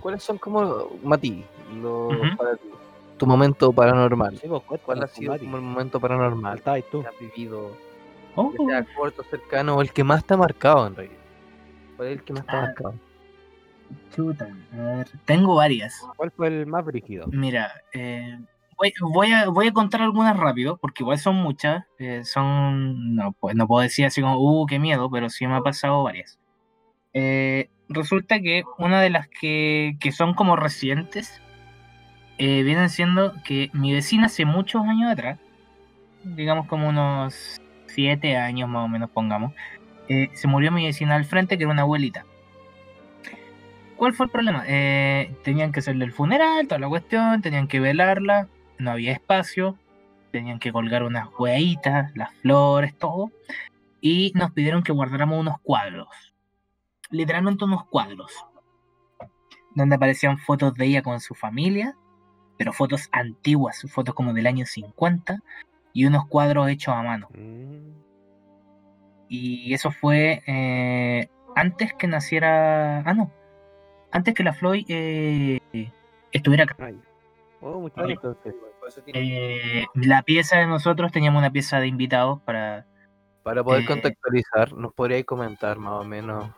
¿cuáles 0.00 0.22
son 0.22 0.38
como, 0.38 0.88
Mati, 1.02 1.44
lo- 1.82 2.08
Ujú. 2.08 2.36
para 2.36 2.56
ti, 2.56 2.68
tu 3.18 3.26
momento 3.26 3.72
paranormal? 3.72 4.38
Sí, 4.38 4.48
¿Cuál 4.84 5.02
ha 5.02 5.06
sido 5.08 5.34
el 5.34 5.42
momento 5.48 6.00
paranormal 6.00 6.62
que 6.62 6.70
has 6.70 7.18
vivido? 7.20 7.72
oh, 8.36 8.52
Ya 8.68 8.82
sea 8.84 8.94
corto, 8.94 9.22
cercano 9.24 9.76
o 9.76 9.82
el 9.82 9.92
que 9.92 10.02
más 10.04 10.24
te 10.24 10.34
ha 10.34 10.36
marcado 10.36 10.86
en 10.86 10.96
realidad. 10.96 11.18
¿Cuál 11.96 12.08
es 12.08 12.18
el 12.18 12.24
que 12.24 12.32
más 12.32 12.46
te 12.46 12.52
ha 12.52 12.58
Ah. 12.58 12.62
marcado? 12.62 12.94
Chuta, 14.14 14.48
a 14.72 14.76
ver, 14.76 15.08
tengo 15.24 15.54
varias. 15.54 16.02
¿Cuál 16.16 16.30
fue 16.30 16.48
el 16.48 16.66
más 16.66 16.84
brígido? 16.84 17.26
Mira, 17.28 17.72
eh, 17.92 18.38
voy, 18.76 18.92
voy 19.00 19.32
a, 19.32 19.48
voy 19.48 19.68
a 19.68 19.72
contar 19.72 20.02
algunas 20.02 20.36
rápido, 20.36 20.76
porque 20.76 21.02
igual 21.02 21.18
son 21.18 21.36
muchas. 21.36 21.84
eh, 21.98 22.22
son, 22.24 23.14
no, 23.14 23.32
pues, 23.32 23.54
no 23.54 23.66
puedo 23.66 23.82
decir 23.82 24.06
así 24.06 24.20
como, 24.20 24.38
uh, 24.38 24.66
qué 24.66 24.78
miedo, 24.78 25.10
pero 25.10 25.30
sí 25.30 25.46
me 25.46 25.54
ha 25.54 25.60
pasado 25.60 26.02
varias. 26.02 26.38
Eh, 27.14 27.70
resulta 27.88 28.40
que 28.40 28.64
una 28.78 29.00
de 29.00 29.10
las 29.10 29.28
que, 29.28 29.96
que 30.00 30.12
son 30.12 30.34
como 30.34 30.56
recientes 30.56 31.40
vienen 32.38 32.88
siendo 32.88 33.34
que 33.42 33.68
mi 33.72 33.92
vecina 33.92 34.26
hace 34.26 34.44
muchos 34.44 34.84
años 34.84 35.10
atrás, 35.10 35.40
digamos 36.22 36.68
como 36.68 36.88
unos 36.88 37.60
siete 37.86 38.36
años 38.36 38.68
más 38.68 38.84
o 38.84 38.88
menos, 38.88 39.10
pongamos, 39.10 39.52
se 40.06 40.46
murió 40.46 40.70
mi 40.70 40.84
vecina 40.84 41.16
al 41.16 41.24
frente, 41.24 41.58
que 41.58 41.64
era 41.64 41.72
una 41.72 41.82
abuelita. 41.82 42.24
¿Cuál 43.98 44.14
fue 44.14 44.26
el 44.26 44.32
problema? 44.32 44.62
Eh, 44.66 45.34
tenían 45.42 45.72
que 45.72 45.80
hacerle 45.80 46.04
el 46.04 46.12
funeral, 46.12 46.68
toda 46.68 46.78
la 46.78 46.88
cuestión, 46.88 47.42
tenían 47.42 47.66
que 47.66 47.80
velarla, 47.80 48.48
no 48.78 48.92
había 48.92 49.12
espacio, 49.12 49.76
tenían 50.30 50.60
que 50.60 50.72
colgar 50.72 51.02
unas 51.02 51.28
hueitas, 51.36 52.14
las 52.14 52.32
flores, 52.36 52.96
todo, 52.96 53.32
y 54.00 54.30
nos 54.36 54.52
pidieron 54.52 54.84
que 54.84 54.92
guardáramos 54.92 55.40
unos 55.40 55.60
cuadros, 55.62 56.08
literalmente 57.10 57.64
unos 57.64 57.86
cuadros, 57.86 58.32
donde 59.74 59.96
aparecían 59.96 60.38
fotos 60.38 60.74
de 60.74 60.86
ella 60.86 61.02
con 61.02 61.18
su 61.18 61.34
familia, 61.34 61.96
pero 62.56 62.72
fotos 62.72 63.08
antiguas, 63.10 63.84
fotos 63.90 64.14
como 64.14 64.32
del 64.32 64.46
año 64.46 64.64
50, 64.64 65.40
y 65.92 66.04
unos 66.04 66.26
cuadros 66.28 66.68
hechos 66.68 66.94
a 66.94 67.02
mano. 67.02 67.28
Mm, 67.34 67.98
Y 69.28 69.74
eso 69.74 69.90
fue 69.90 70.42
eh, 70.46 71.28
antes 71.56 71.92
que 71.94 72.06
naciera. 72.06 73.00
Ah, 73.00 73.12
no. 73.12 73.30
Antes 74.10 74.34
que 74.34 74.42
la 74.42 74.52
Floyd 74.52 74.84
eh, 74.88 75.60
estuviera 76.32 76.64
acá. 76.64 76.76
Oh, 77.60 77.80
mucho 77.80 78.00
entonces. 78.04 78.54
Eh, 79.08 79.84
la 79.94 80.22
pieza 80.22 80.58
de 80.58 80.66
nosotros 80.66 81.12
teníamos 81.12 81.40
una 81.40 81.50
pieza 81.50 81.80
de 81.80 81.88
invitados 81.88 82.40
para. 82.42 82.86
Para 83.42 83.62
poder 83.64 83.82
Eh, 83.82 83.86
contextualizar, 83.86 84.72
¿nos 84.72 84.92
podríais 84.94 85.24
comentar 85.24 85.78
más 85.78 85.94
o 86.00 86.04
menos 86.04 86.50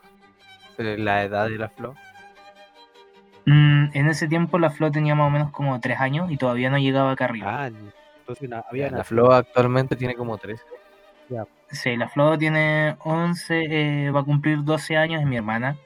eh, 0.78 0.96
la 0.98 1.24
edad 1.24 1.48
de 1.48 1.58
la 1.58 1.68
flor? 1.68 1.94
Mm, 3.46 3.90
en 3.94 4.08
ese 4.08 4.28
tiempo 4.28 4.58
la 4.58 4.70
Flo 4.70 4.90
tenía 4.90 5.14
más 5.14 5.26
o 5.26 5.30
menos 5.30 5.50
como 5.50 5.80
tres 5.80 5.98
años 6.00 6.30
y 6.30 6.36
todavía 6.36 6.70
no 6.70 6.78
llegaba 6.78 7.12
acá 7.12 7.24
arriba. 7.24 7.64
Ah, 7.64 7.70
entonces 8.20 8.50
había 8.68 8.90
La 8.90 9.02
flor 9.04 9.32
actualmente 9.32 9.96
tiene 9.96 10.14
como 10.14 10.36
13. 10.38 10.62
Sí, 11.70 11.96
la 11.96 12.08
Flo 12.08 12.36
tiene 12.36 12.96
11, 13.00 14.06
eh, 14.06 14.10
va 14.10 14.20
a 14.20 14.24
cumplir 14.24 14.64
12 14.64 14.96
años, 14.96 15.20
es 15.20 15.26
mi 15.26 15.36
hermana. 15.36 15.76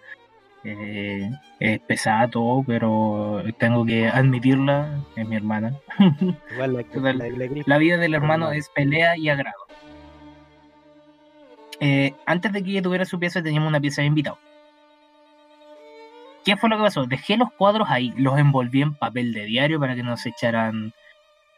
Eh, 0.64 1.30
es 1.60 1.80
pesada 1.80 2.28
todo, 2.28 2.64
pero 2.66 3.42
tengo 3.58 3.84
que 3.84 4.08
admitirla, 4.08 4.98
es 5.14 5.28
mi 5.28 5.36
hermana. 5.36 5.78
Igual 6.52 6.72
la, 6.72 6.82
Total. 6.84 7.18
la, 7.18 7.28
la 7.28 7.46
gripe. 7.46 7.68
La 7.68 7.78
vida 7.78 7.98
del 7.98 8.14
hermano 8.14 8.50
es 8.50 8.70
pelea 8.70 9.16
y 9.16 9.28
agrado. 9.28 9.64
Eh, 11.80 12.14
antes 12.24 12.52
de 12.52 12.62
que 12.62 12.70
ella 12.70 12.82
tuviera 12.82 13.04
su 13.04 13.18
pieza, 13.18 13.42
teníamos 13.42 13.68
una 13.68 13.80
pieza 13.80 14.00
de 14.00 14.06
invitado. 14.08 14.38
¿Qué 16.44 16.56
fue 16.56 16.68
lo 16.68 16.76
que 16.76 16.82
pasó? 16.82 17.04
Dejé 17.04 17.36
los 17.36 17.50
cuadros 17.52 17.88
ahí, 17.90 18.12
los 18.16 18.38
envolví 18.38 18.82
en 18.82 18.94
papel 18.94 19.32
de 19.32 19.44
diario 19.44 19.80
para 19.80 19.94
que 19.94 20.02
no 20.02 20.16
se 20.16 20.30
echaran 20.30 20.92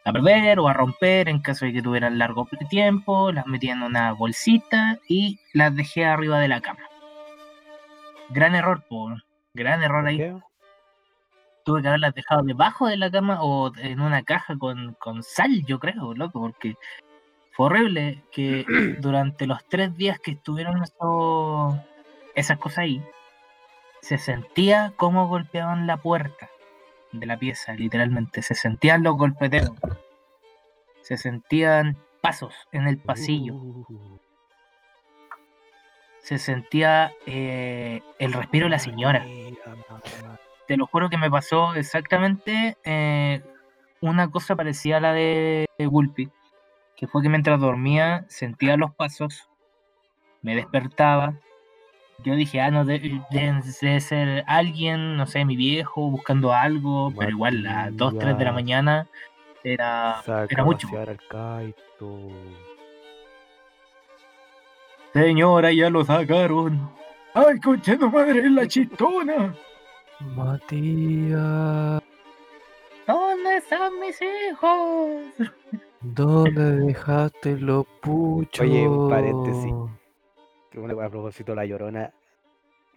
a 0.05 0.13
perder 0.13 0.59
o 0.59 0.67
a 0.69 0.73
romper 0.73 1.27
en 1.27 1.39
caso 1.39 1.65
de 1.65 1.73
que 1.73 1.81
tuvieran 1.81 2.17
largo 2.17 2.47
tiempo. 2.69 3.31
Las 3.31 3.45
metí 3.47 3.69
en 3.69 3.83
una 3.83 4.13
bolsita 4.13 4.99
y 5.07 5.39
las 5.53 5.75
dejé 5.75 6.05
arriba 6.05 6.39
de 6.39 6.47
la 6.47 6.61
cama. 6.61 6.79
Gran 8.29 8.55
error, 8.55 8.83
por 8.89 9.23
gran 9.53 9.81
error 9.83 10.01
¿Por 10.01 10.09
ahí. 10.09 10.17
qué? 10.17 10.35
tuve 11.67 11.81
que 11.81 11.89
haberlas 11.89 12.15
dejado 12.15 12.43
debajo 12.43 12.87
de 12.87 12.95
la 12.95 13.11
cama 13.11 13.39
o 13.41 13.75
en 13.75 13.99
una 13.99 14.23
caja 14.23 14.57
con, 14.57 14.93
con 14.93 15.21
sal, 15.21 15.65
yo 15.65 15.79
creo, 15.79 16.13
loco, 16.13 16.39
porque 16.39 16.75
fue 17.51 17.65
horrible 17.65 18.23
que 18.31 18.65
durante 19.01 19.45
los 19.47 19.67
tres 19.67 19.95
días 19.97 20.17
que 20.17 20.31
estuvieron 20.31 20.81
esas 22.35 22.57
cosas 22.57 22.77
ahí, 22.77 23.03
se 24.01 24.17
sentía 24.17 24.93
cómo 24.95 25.27
golpeaban 25.27 25.87
la 25.87 25.97
puerta 25.97 26.49
de 27.11 27.25
la 27.25 27.37
pieza, 27.37 27.73
literalmente, 27.73 28.41
se 28.43 28.55
sentían 28.55 29.03
los 29.03 29.17
golpeteos, 29.17 29.71
se 31.01 31.17
sentían 31.17 31.97
pasos 32.21 32.53
en 32.71 32.87
el 32.87 32.97
pasillo, 32.97 33.55
Uh, 33.55 34.19
se 36.27 36.39
sentía 36.39 37.13
eh, 37.25 38.01
el 38.19 38.33
respiro 38.33 38.65
de 38.65 38.71
la 38.71 38.79
señora. 38.79 39.23
te 40.67 40.75
lo 40.75 40.85
juro 40.85 41.09
que 41.09 41.17
me 41.17 41.31
pasó 41.31 41.73
exactamente 41.75 42.75
eh, 42.83 43.41
una 44.01 44.29
cosa 44.29 44.53
parecida 44.57 44.97
a 44.97 44.99
la 44.99 45.13
de 45.13 45.65
Gulpi, 45.79 46.29
que 46.97 47.07
fue 47.07 47.21
que 47.21 47.29
mientras 47.29 47.61
dormía 47.61 48.25
sentía 48.27 48.75
los 48.75 48.93
pasos, 48.93 49.47
me 50.41 50.53
despertaba, 50.53 51.33
yo 52.25 52.35
dije, 52.35 52.59
ah, 52.59 52.71
no, 52.71 52.83
de- 52.83 52.99
debe, 53.29 53.61
debe 53.81 54.01
ser 54.01 54.43
alguien, 54.47 55.15
no 55.15 55.27
sé, 55.27 55.45
mi 55.45 55.55
viejo, 55.55 56.11
buscando 56.11 56.51
algo, 56.51 57.13
pero 57.17 57.31
igual 57.31 57.65
a 57.65 57.85
las 57.85 57.95
2, 57.95 58.17
3 58.19 58.37
de 58.37 58.43
la 58.43 58.51
mañana 58.51 59.07
era, 59.63 60.21
Saca 60.25 60.47
era 60.49 60.63
a 60.63 60.65
mucho. 60.65 60.89
al. 60.89 61.73
Señora, 65.13 65.71
ya 65.71 65.89
lo 65.89 66.03
sacaron. 66.05 66.89
¡Ay, 67.33 67.59
conche 67.59 67.97
tu 67.97 68.09
madre, 68.09 68.39
es 68.39 68.51
la 68.51 68.67
chistona! 68.67 69.55
Matías, 70.35 72.01
¿Dónde 73.07 73.57
están 73.57 73.99
mis 73.99 74.19
hijos? 74.21 75.49
¿dónde 76.01 76.71
dejaste 76.87 77.57
los 77.57 77.85
puchos? 78.01 78.65
Oye, 78.65 78.87
un 78.87 79.09
paréntesis. 79.09 79.73
Que 80.71 80.79
bueno, 80.79 80.99
a 80.99 81.09
propósito 81.09 81.51
de 81.51 81.55
la 81.55 81.65
llorona, 81.65 82.11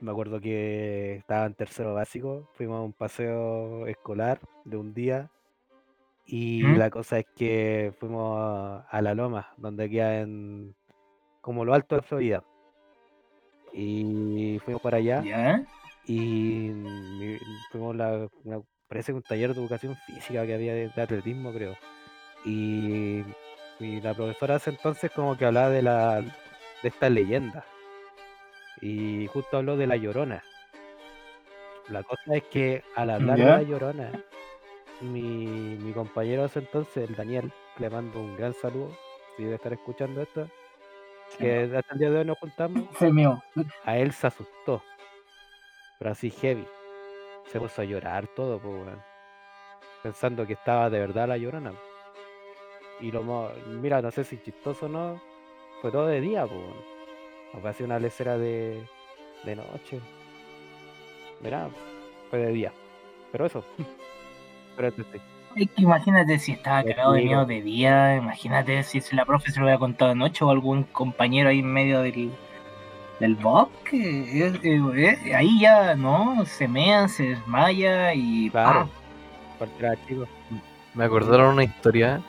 me 0.01 0.11
acuerdo 0.11 0.41
que 0.41 1.17
estaba 1.17 1.47
en 1.47 1.55
tercero 1.55 1.95
básico, 1.95 2.49
fuimos 2.55 2.79
a 2.79 2.83
un 2.83 2.93
paseo 2.93 3.87
escolar 3.87 4.41
de 4.65 4.77
un 4.79 4.95
día 4.95 5.31
y 6.25 6.63
¿Mm? 6.65 6.77
la 6.77 6.91
cosa 6.91 7.19
es 7.19 7.27
que 7.37 7.93
fuimos 8.01 8.39
a, 8.39 8.81
a 8.91 9.03
la 9.03 9.15
loma, 9.15 9.53
donde 9.59 9.91
queda 9.91 10.21
en 10.21 10.75
como 11.41 11.65
lo 11.65 11.75
alto 11.75 11.97
de 11.97 12.03
Florida. 12.03 12.45
Y 13.73 14.59
fuimos 14.65 14.83
para 14.83 14.97
allá 14.97 15.23
¿Ya? 15.23 15.63
y 16.07 16.71
fuimos 17.71 17.95
la, 17.95 18.29
una- 18.45 18.63
parece 18.89 19.13
que 19.13 19.17
un 19.17 19.23
taller 19.23 19.55
de 19.55 19.61
educación 19.61 19.97
física 20.07 20.45
que 20.45 20.55
había 20.55 20.75
de, 20.75 20.89
de 20.89 21.03
atletismo, 21.03 21.53
creo. 21.53 21.77
Y, 22.45 23.23
y 23.79 24.01
la 24.01 24.15
profesora 24.15 24.57
hace 24.57 24.71
entonces 24.71 25.11
como 25.13 25.37
que 25.39 25.45
hablaba 25.47 25.71
de 25.71 25.83
la 25.83 26.21
de 26.21 26.89
esta 26.89 27.09
leyenda. 27.09 27.65
Y 28.81 29.27
justo 29.29 29.59
habló 29.59 29.77
de 29.77 29.87
la 29.87 29.97
llorona. 29.97 30.43
La 31.91 32.03
cosa 32.03 32.37
es 32.37 32.45
que 32.45 32.83
al 32.97 33.11
hablar 33.11 33.37
de 33.39 33.45
la 33.45 33.63
llorona, 33.63 34.13
mi, 35.01 35.47
mi 35.77 35.93
compañero 35.93 36.45
ese 36.47 36.61
entonces, 36.61 37.09
el 37.09 37.15
Daniel, 37.17 37.53
le 37.79 37.91
mando 37.91 38.21
un 38.21 38.37
gran 38.37 38.55
saludo, 38.55 38.91
si 39.37 39.43
debe 39.45 39.57
estar 39.57 39.73
escuchando 39.73 40.23
esto, 40.23 40.49
que 41.39 41.71
hasta 41.77 41.93
el 41.95 41.99
día 41.99 42.11
de 42.11 42.19
hoy 42.19 42.25
nos 42.25 42.39
juntamos, 42.39 42.85
Se 42.99 43.13
meó. 43.13 43.43
a 43.85 43.97
él 43.99 44.13
se 44.13 44.27
asustó. 44.27 44.83
Pero 45.99 46.11
así 46.13 46.31
heavy. 46.31 46.67
Se 47.47 47.59
puso 47.59 47.83
a 47.83 47.85
llorar 47.85 48.27
todo, 48.29 48.59
pues, 48.59 48.75
weón. 48.75 49.03
Pensando 50.03 50.47
que 50.47 50.55
estaba 50.55 50.89
de 50.89 50.99
verdad 51.01 51.29
la 51.29 51.37
llorona. 51.37 51.73
Y 53.01 53.11
lo 53.11 53.23
mira, 53.67 54.01
no 54.03 54.11
sé 54.11 54.25
si 54.25 54.39
chistoso 54.43 54.87
o 54.87 54.89
no, 54.89 55.21
fue 55.81 55.91
todo 55.91 56.07
de 56.07 56.21
día, 56.21 56.47
pues. 56.47 56.59
weón. 56.59 56.77
No 57.53 57.61
fue 57.61 57.71
así 57.71 57.83
una 57.83 57.99
lecera 57.99 58.39
de, 58.39 58.87
de 59.45 59.57
noche. 59.57 60.01
Mira, 61.41 61.69
fue 62.31 62.39
de 62.39 62.53
día. 62.53 62.73
Pero 63.33 63.47
eso. 63.47 63.65
Pero 64.77 64.89
este 64.89 65.03
sí. 65.05 65.21
Imagínate 65.77 66.39
si 66.39 66.53
estaba 66.53 66.83
Me 66.83 66.95
cagado 66.95 67.13
de 67.15 67.23
miedo 67.23 67.45
de 67.45 67.61
día, 67.61 68.17
imagínate 68.17 68.83
si 68.85 69.01
la 69.15 69.25
profe 69.25 69.51
se 69.51 69.59
lo 69.59 69.67
hubiera 69.67 69.79
contado 69.79 70.11
de 70.11 70.15
noche 70.17 70.45
o 70.45 70.51
algún 70.51 70.85
compañero 70.85 71.49
ahí 71.49 71.59
en 71.59 71.73
medio 71.73 72.03
del, 72.03 72.31
del 73.19 73.35
bosque. 73.35 74.53
Eh, 74.53 74.61
eh, 74.63 75.35
ahí 75.35 75.61
ya, 75.61 75.95
¿no? 75.97 76.45
Se 76.47 76.69
mea, 76.69 77.09
se 77.09 77.31
desmaya 77.31 78.15
y... 78.15 78.51
Claro. 78.51 78.89
¡pam! 79.59 80.27
Me 80.95 81.05
acordaron 81.05 81.55
una 81.55 81.65
historia 81.65 82.21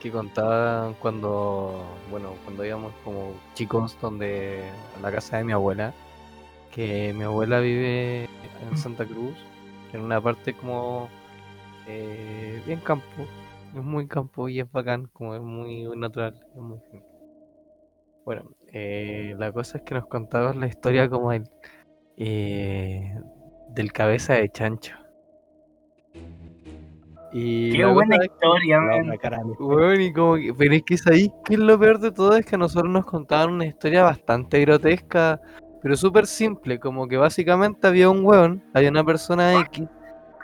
que 0.00 0.10
contaban 0.10 0.94
cuando, 0.94 1.84
bueno, 2.10 2.34
cuando 2.44 2.64
íbamos 2.64 2.92
como 3.04 3.34
chicos 3.54 3.96
donde 4.00 4.62
a 4.96 5.00
la 5.00 5.12
casa 5.12 5.36
de 5.36 5.44
mi 5.44 5.52
abuela, 5.52 5.92
que 6.72 7.12
mi 7.12 7.24
abuela 7.24 7.60
vive 7.60 8.28
en 8.70 8.78
Santa 8.78 9.04
Cruz, 9.04 9.36
en 9.92 10.00
una 10.00 10.20
parte 10.20 10.54
como 10.54 11.08
eh, 11.90 12.62
bien 12.66 12.80
campo, 12.80 13.26
es 13.74 13.82
muy 13.82 14.06
campo 14.06 14.48
y 14.48 14.60
es 14.60 14.70
bacán, 14.70 15.08
como 15.12 15.34
es 15.34 15.42
muy 15.42 15.88
natural. 15.96 16.34
es 16.54 16.60
muy. 16.60 16.78
Bueno, 18.24 18.50
eh, 18.72 19.34
la 19.38 19.50
cosa 19.52 19.78
es 19.78 19.84
que 19.84 19.94
nos 19.94 20.06
contaban 20.06 20.60
la 20.60 20.66
historia 20.66 21.08
como 21.08 21.32
el 21.32 21.44
eh, 22.16 23.14
del 23.70 23.92
cabeza 23.92 24.34
de 24.34 24.48
chancho. 24.50 24.94
Y 27.32 27.72
Qué 27.72 27.84
buena 27.84 28.16
es 28.16 28.24
historia, 28.26 28.80
man. 28.80 29.18
Weón, 29.58 30.00
y 30.00 30.12
como 30.12 30.34
que, 30.34 30.52
pero 30.52 30.74
es 30.74 30.82
que 30.82 30.94
es 30.94 31.06
ahí 31.06 31.32
que 31.44 31.54
es 31.54 31.60
lo 31.60 31.78
peor 31.78 32.00
de 32.00 32.10
todo 32.10 32.36
es 32.36 32.44
que 32.44 32.56
a 32.56 32.58
nosotros 32.58 32.92
nos 32.92 33.04
contaban 33.04 33.54
una 33.54 33.66
historia 33.66 34.02
bastante 34.02 34.60
grotesca, 34.60 35.40
pero 35.80 35.96
súper 35.96 36.26
simple, 36.26 36.80
como 36.80 37.06
que 37.06 37.16
básicamente 37.16 37.86
había 37.86 38.10
un 38.10 38.24
weón, 38.24 38.64
había 38.74 38.90
una 38.90 39.04
persona 39.04 39.60
X 39.60 39.86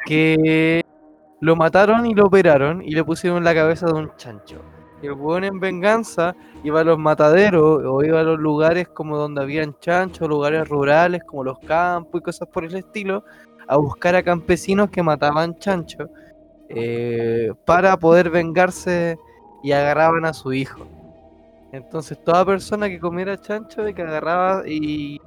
que 0.07 0.86
lo 1.41 1.57
mataron 1.57 2.07
y 2.07 2.15
lo 2.15 2.27
operaron 2.27 2.83
y 2.83 2.93
le 2.93 3.05
pusieron 3.05 3.45
la 3.45 3.55
cabeza 3.55 3.87
de 3.87 3.93
un 3.93 4.11
chancho. 4.17 4.63
Y 5.03 5.07
el 5.07 5.45
en 5.45 5.61
venganza 5.61 6.35
iba 6.65 6.81
a 6.81 6.85
los 6.85 6.99
mataderos 6.99 7.83
o 7.85 8.03
iba 8.03 8.21
a 8.21 8.23
los 8.23 8.39
lugares 8.39 8.89
como 8.89 9.19
donde 9.19 9.43
habían 9.43 9.77
chanchos, 9.79 10.29
lugares 10.29 10.67
rurales 10.69 11.23
como 11.25 11.45
los 11.45 11.59
campos 11.59 12.21
y 12.21 12.25
cosas 12.25 12.49
por 12.49 12.65
el 12.65 12.75
estilo, 12.75 13.23
a 13.69 13.77
buscar 13.77 14.17
a 14.17 14.23
campesinos 14.23 14.91
que 14.91 15.03
mataban 15.03 15.59
chanchos 15.59 16.09
eh, 16.69 17.53
para 17.67 17.97
poder 17.99 18.31
vengarse 18.31 19.19
y 19.63 19.73
agarraban 19.73 20.25
a 20.25 20.33
su 20.33 20.53
hijo. 20.55 20.87
Entonces 21.73 22.23
toda 22.25 22.47
persona 22.47 22.89
que 22.89 22.99
comiera 22.99 23.39
chancho 23.39 23.87
y 23.87 23.93
que 23.93 24.03
agarraba 24.03 24.63
y, 24.67 25.21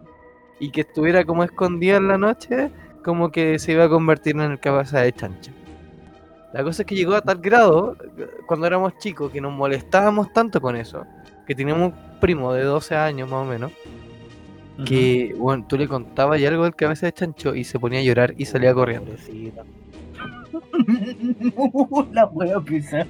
y 0.59 0.71
que 0.71 0.81
estuviera 0.81 1.23
como 1.25 1.43
escondida 1.43 1.97
en 1.97 2.07
la 2.07 2.17
noche, 2.17 2.71
como 3.03 3.29
que 3.29 3.59
se 3.59 3.73
iba 3.73 3.83
a 3.83 3.89
convertir 3.89 4.35
en 4.35 4.51
el 4.51 4.59
cabeza 4.59 5.01
de 5.01 5.13
chancho. 5.13 5.51
La 6.53 6.63
cosa 6.63 6.81
es 6.81 6.85
que 6.87 6.95
llegó 6.95 7.13
a 7.15 7.21
tal 7.21 7.37
grado, 7.39 7.95
cuando 8.47 8.65
éramos 8.65 8.97
chicos, 8.97 9.31
que 9.31 9.39
nos 9.39 9.53
molestábamos 9.53 10.33
tanto 10.33 10.59
con 10.59 10.75
eso, 10.75 11.05
que 11.45 11.53
teníamos 11.53 11.93
un 11.93 12.19
primo 12.19 12.51
de 12.53 12.63
12 12.63 12.95
años 12.95 13.29
más 13.29 13.45
o 13.45 13.49
menos, 13.49 13.71
que, 14.85 15.35
bueno, 15.37 15.65
tú 15.67 15.77
le 15.77 15.87
contabas 15.87 16.39
y 16.39 16.45
algo 16.45 16.63
del 16.63 16.75
cabeza 16.75 17.05
de 17.05 17.13
chancho 17.13 17.53
y 17.53 17.63
se 17.65 17.77
ponía 17.79 17.99
a 17.99 18.03
llorar 18.03 18.33
y 18.37 18.45
salía 18.45 18.73
corriendo. 18.73 19.11
La 22.13 22.29
pisar. 22.61 23.05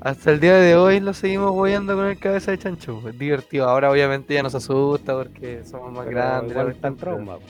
Hasta 0.00 0.30
el 0.30 0.40
día 0.40 0.56
de 0.56 0.76
hoy 0.76 1.00
lo 1.00 1.12
seguimos 1.12 1.52
boyando 1.52 1.96
con 1.96 2.06
el 2.06 2.18
cabeza 2.18 2.52
de 2.52 2.58
chancho. 2.58 2.98
pues, 3.02 3.18
divertido. 3.18 3.68
Ahora 3.68 3.90
obviamente 3.90 4.34
ya 4.34 4.42
nos 4.42 4.54
asusta 4.54 5.14
porque 5.16 5.64
somos 5.64 5.92
más 5.92 6.06
Pero 6.06 6.16
grandes. 6.16 6.50
igual 6.52 6.66
la 6.66 6.72
está 6.72 6.88
en 6.88 6.94
cuestión, 6.94 7.24
trauma. 7.24 7.36
po. 7.38 7.42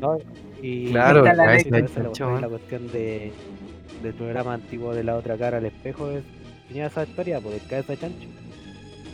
No, 0.00 0.18
y 0.62 0.90
Claro, 0.90 1.20
Está 1.24 1.34
la 1.34 1.46
la 1.46 1.52
cuestión, 1.52 2.32
man. 2.32 2.40
la 2.40 2.48
cuestión 2.48 2.90
de, 2.92 3.32
del 4.02 4.14
programa 4.14 4.54
antiguo 4.54 4.94
de 4.94 5.04
la 5.04 5.16
otra 5.16 5.36
cara 5.36 5.58
al 5.58 5.66
espejo 5.66 6.10
es, 6.10 6.24
tenía 6.68 6.86
esa 6.86 7.04
historia 7.04 7.40
por 7.40 7.52
el 7.52 7.60
cabeza 7.66 7.92
de 7.92 7.98
chancho. 7.98 8.28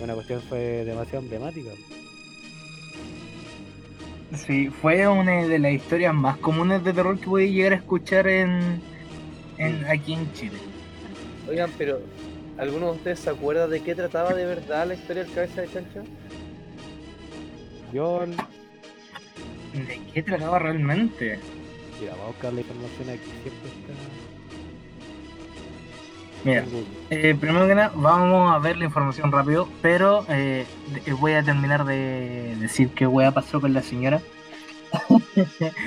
Una 0.03 0.15
cuestión 0.15 0.41
fue 0.43 0.85
demasiado 0.85 1.23
emblemática. 1.25 1.71
Sí, 4.35 4.69
fue 4.69 5.07
una 5.07 5.47
de 5.47 5.59
las 5.59 5.73
historias 5.73 6.13
más 6.15 6.37
comunes 6.39 6.83
de 6.83 6.93
terror 6.93 7.19
que 7.19 7.27
voy 7.27 7.45
a 7.45 7.51
llegar 7.53 7.73
a 7.73 7.77
escuchar 7.77 8.27
en, 8.27 8.81
en 9.59 9.85
aquí 9.85 10.15
en 10.15 10.33
Chile. 10.33 10.59
Oigan, 11.49 11.71
pero 11.79 12.01
¿alguno 12.59 12.87
de 12.87 12.93
ustedes 12.97 13.21
se 13.21 13.31
acuerda 13.31 13.69
de 13.69 13.81
qué 13.83 13.95
trataba 13.95 14.35
de 14.35 14.47
verdad 14.47 14.89
la 14.89 14.95
historia 14.95 15.23
del 15.25 15.33
cabeza 15.33 15.61
de 15.61 15.71
chancho? 15.71 16.03
Yo, 17.93 18.25
¿De 19.75 20.01
qué 20.13 20.23
trataba 20.23 20.59
realmente? 20.61 21.39
mira, 22.01 22.13
vamos 22.13 22.25
a 22.25 22.29
buscar 22.29 22.53
la 22.53 22.61
información 22.61 23.11
aquí, 23.11 23.31
siempre 23.43 23.71
está 23.71 23.95
Mira, 26.45 26.65
eh, 27.11 27.35
primero 27.41 27.67
que 27.67 27.75
nada, 27.75 27.91
vamos 27.95 28.55
a 28.55 28.59
ver 28.59 28.77
la 28.77 28.85
información 28.85 29.33
rápido, 29.33 29.67
pero 29.81 30.27
eh, 30.29 30.67
voy 31.19 31.33
a 31.33 31.43
terminar 31.43 31.85
de 31.87 32.55
decir 32.61 32.91
qué 32.91 33.07
wea 33.07 33.33
pasó 33.33 33.61
con 33.61 33.73
la 33.73 33.83
señora. 33.83 34.21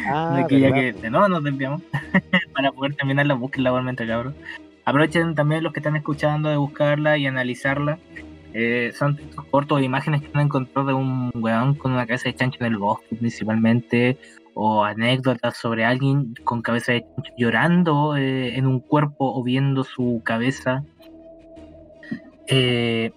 Ah, 0.09 0.35
de 0.37 0.47
que 0.47 0.59
ya 0.59 0.73
que 0.73 0.91
de 0.91 1.09
nuevo 1.09 1.29
nos 1.29 1.41
desviamos 1.41 1.81
para 2.53 2.71
poder 2.73 2.95
terminarla, 2.95 3.35
búsquenla 3.35 3.69
igualmente, 3.69 4.05
cabrón. 4.05 4.35
Aprovechen 4.83 5.33
también 5.33 5.63
los 5.63 5.71
que 5.71 5.79
están 5.79 5.95
escuchando 5.95 6.49
de 6.49 6.57
buscarla 6.57 7.17
y 7.17 7.25
analizarla. 7.25 7.99
Eh, 8.53 8.91
son 8.97 9.15
textos 9.15 9.45
cortos 9.45 9.81
imágenes 9.81 10.21
que 10.21 10.29
han 10.33 10.45
encontrado 10.45 10.87
de 10.87 10.93
un 10.93 11.31
weón 11.35 11.75
con 11.75 11.91
una 11.91 12.07
cabeza 12.07 12.29
de 12.29 12.35
chancho 12.35 12.57
en 12.61 12.73
el 12.73 12.77
bosque 12.77 13.15
principalmente, 13.15 14.17
o 14.59 14.83
anécdotas 14.83 15.55
sobre 15.55 15.85
alguien 15.85 16.33
con 16.43 16.63
cabeza 16.63 16.91
de 16.93 17.01
chancho 17.01 17.31
llorando 17.37 18.17
eh, 18.17 18.57
en 18.57 18.65
un 18.65 18.79
cuerpo 18.79 19.31
o 19.35 19.43
viendo 19.43 19.83
su 19.83 20.21
cabeza. 20.25 20.83
Eh, 22.47 23.11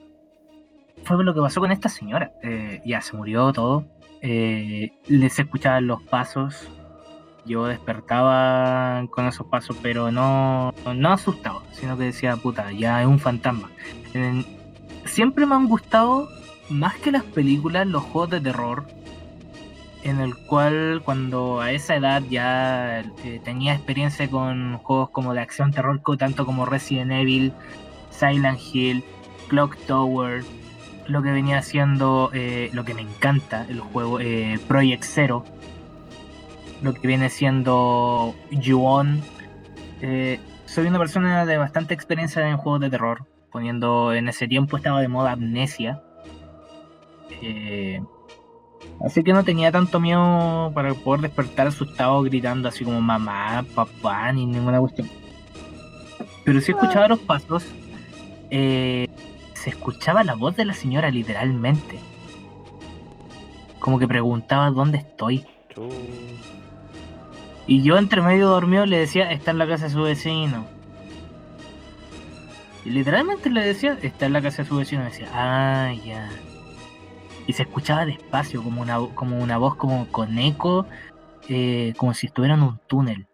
fue 1.04 1.24
lo 1.24 1.32
que 1.32 1.40
pasó 1.40 1.60
con 1.60 1.72
esta 1.72 1.88
señora. 1.88 2.32
Eh, 2.42 2.82
ya 2.84 3.00
se 3.00 3.16
murió 3.16 3.54
todo. 3.54 3.86
Les 4.20 5.38
escuchaban 5.38 5.86
los 5.86 6.02
pasos. 6.02 6.68
Yo 7.46 7.64
despertaba 7.66 9.06
con 9.08 9.26
esos 9.26 9.46
pasos, 9.46 9.78
pero 9.80 10.12
no, 10.12 10.74
no 10.94 11.08
asustado, 11.10 11.62
sino 11.72 11.96
que 11.96 12.04
decía, 12.04 12.36
puta, 12.36 12.70
ya 12.70 13.00
es 13.00 13.08
un 13.08 13.18
fantasma. 13.18 13.70
Siempre 15.04 15.46
me 15.46 15.54
han 15.54 15.68
gustado, 15.68 16.28
más 16.68 16.96
que 16.96 17.10
las 17.10 17.24
películas, 17.24 17.86
los 17.86 18.02
juegos 18.02 18.30
de 18.30 18.40
terror, 18.40 18.86
en 20.02 20.20
el 20.20 20.36
cual 20.36 21.02
cuando 21.04 21.60
a 21.60 21.72
esa 21.72 21.96
edad 21.96 22.22
ya 22.30 23.00
eh, 23.00 23.40
tenía 23.44 23.74
experiencia 23.74 24.28
con 24.28 24.78
juegos 24.78 25.10
como 25.10 25.34
de 25.34 25.40
acción 25.40 25.72
terror, 25.72 26.00
tanto 26.18 26.46
como 26.46 26.64
Resident 26.64 27.12
Evil, 27.12 27.52
Silent 28.10 28.58
Hill, 28.72 29.04
Clock 29.48 29.76
Tower, 29.86 30.44
lo 31.10 31.22
que 31.22 31.30
venía 31.30 31.58
haciendo, 31.58 32.30
eh, 32.32 32.70
lo 32.72 32.84
que 32.84 32.94
me 32.94 33.02
encanta 33.02 33.66
el 33.68 33.80
juego, 33.80 34.20
eh, 34.20 34.58
Project 34.68 35.04
Zero, 35.04 35.44
lo 36.82 36.94
que 36.94 37.06
viene 37.06 37.28
siendo 37.28 38.34
Yuon. 38.50 39.20
Eh, 40.02 40.40
soy 40.66 40.86
una 40.86 40.98
persona 40.98 41.44
de 41.46 41.58
bastante 41.58 41.94
experiencia 41.94 42.48
en 42.48 42.56
juegos 42.56 42.80
de 42.80 42.90
terror, 42.90 43.26
poniendo 43.50 44.12
en 44.12 44.28
ese 44.28 44.48
tiempo 44.48 44.76
estaba 44.76 45.00
de 45.00 45.08
moda 45.08 45.32
Amnesia. 45.32 46.02
Eh, 47.42 48.02
así 49.04 49.22
que 49.22 49.32
no 49.32 49.44
tenía 49.44 49.72
tanto 49.72 50.00
miedo 50.00 50.72
para 50.74 50.94
poder 50.94 51.22
despertar 51.22 51.66
asustado 51.66 52.22
gritando 52.22 52.68
así 52.68 52.84
como 52.84 53.00
mamá, 53.00 53.64
papá, 53.74 54.32
ni 54.32 54.46
ninguna 54.46 54.80
cuestión. 54.80 55.08
Pero 56.44 56.60
sí 56.60 56.72
escuchaba 56.72 57.08
los 57.08 57.20
pasos. 57.20 57.64
eh, 58.50 59.06
se 59.54 59.70
escuchaba 59.70 60.24
la 60.24 60.34
voz 60.34 60.56
de 60.56 60.64
la 60.64 60.72
señora 60.72 61.10
literalmente. 61.10 61.98
Como 63.78 63.98
que 63.98 64.08
preguntaba 64.08 64.70
dónde 64.70 64.98
estoy. 64.98 65.44
Y 67.66 67.82
yo 67.82 67.98
entre 67.98 68.22
medio 68.22 68.48
dormido 68.48 68.86
le 68.86 68.98
decía, 68.98 69.30
está 69.30 69.50
en 69.50 69.58
la 69.58 69.68
casa 69.68 69.84
de 69.84 69.90
su 69.90 70.02
vecino. 70.02 70.64
Literalmente 72.84 73.50
le 73.50 73.64
decía, 73.66 73.98
está 74.02 74.26
en 74.26 74.32
la 74.32 74.42
casa 74.42 74.62
de 74.62 74.68
su 74.68 74.76
vecino. 74.76 75.04
Decía, 75.04 75.28
ah, 75.32 75.92
ya. 76.04 76.30
Y 77.46 77.52
se 77.52 77.62
escuchaba 77.62 78.06
despacio, 78.06 78.62
como 78.62 78.80
una, 78.82 78.98
como 79.14 79.38
una 79.38 79.58
voz 79.58 79.76
como 79.76 80.06
con 80.10 80.38
eco, 80.38 80.86
eh, 81.48 81.92
como 81.96 82.14
si 82.14 82.26
estuviera 82.26 82.54
en 82.54 82.62
un 82.62 82.78
túnel. 82.86 83.26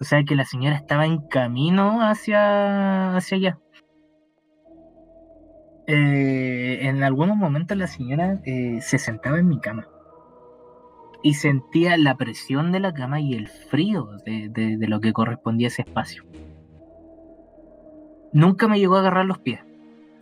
O 0.00 0.04
sea 0.04 0.24
que 0.24 0.34
la 0.34 0.44
señora 0.44 0.76
estaba 0.76 1.06
en 1.06 1.18
camino 1.28 2.00
hacia, 2.02 3.16
hacia 3.16 3.36
allá. 3.36 3.58
eh, 5.88 6.78
en 6.82 7.02
algunos 7.02 7.36
momentos 7.36 7.76
la 7.76 7.88
señora 7.88 8.38
eh, 8.44 8.78
se 8.80 8.98
sentaba 8.98 9.38
en 9.40 9.48
mi 9.48 9.60
cama 9.60 9.88
y 11.24 11.34
sentía 11.34 11.96
la 11.96 12.16
presión 12.16 12.70
de 12.72 12.78
la 12.80 12.94
cama 12.94 13.20
y 13.20 13.34
el 13.34 13.48
frío 13.48 14.08
de, 14.24 14.48
de- 14.48 14.76
de 14.78 14.88
lo 14.88 15.00
que 15.00 15.12
correspondía 15.12 15.66
a 15.66 15.70
ese 15.70 15.82
espacio. 15.82 16.22
Nunca 18.32 18.68
me 18.68 18.78
llegó 18.78 18.96
a 18.96 19.00
agarrar 19.00 19.26
los 19.26 19.38
pies. 19.38 19.60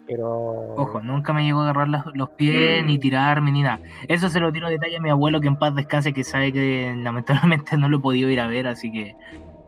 Pero. 0.06 0.74
Ojo, 0.76 1.00
nunca 1.02 1.32
me 1.32 1.44
llegó 1.44 1.60
a 1.60 1.64
agarrar 1.64 1.88
las- 1.88 2.04
los 2.14 2.30
pies, 2.30 2.84
ni 2.84 2.98
tirarme, 2.98 3.52
ni 3.52 3.62
nada. 3.62 3.80
Eso 4.08 4.28
se 4.28 4.40
lo 4.40 4.52
tiro 4.52 4.66
de 4.66 4.72
detalle 4.74 4.96
a 4.96 5.00
mi 5.00 5.10
abuelo, 5.10 5.40
que 5.40 5.48
en 5.48 5.56
paz 5.56 5.74
descanse, 5.74 6.12
que 6.12 6.24
sabe 6.24 6.52
que 6.52 6.92
lamentablemente 7.62 7.76
no 7.76 7.88
lo 7.88 7.98
he 7.98 8.00
podido 8.00 8.28
ir 8.30 8.40
a 8.40 8.46
ver, 8.48 8.66
así 8.66 8.90
que 8.90 9.14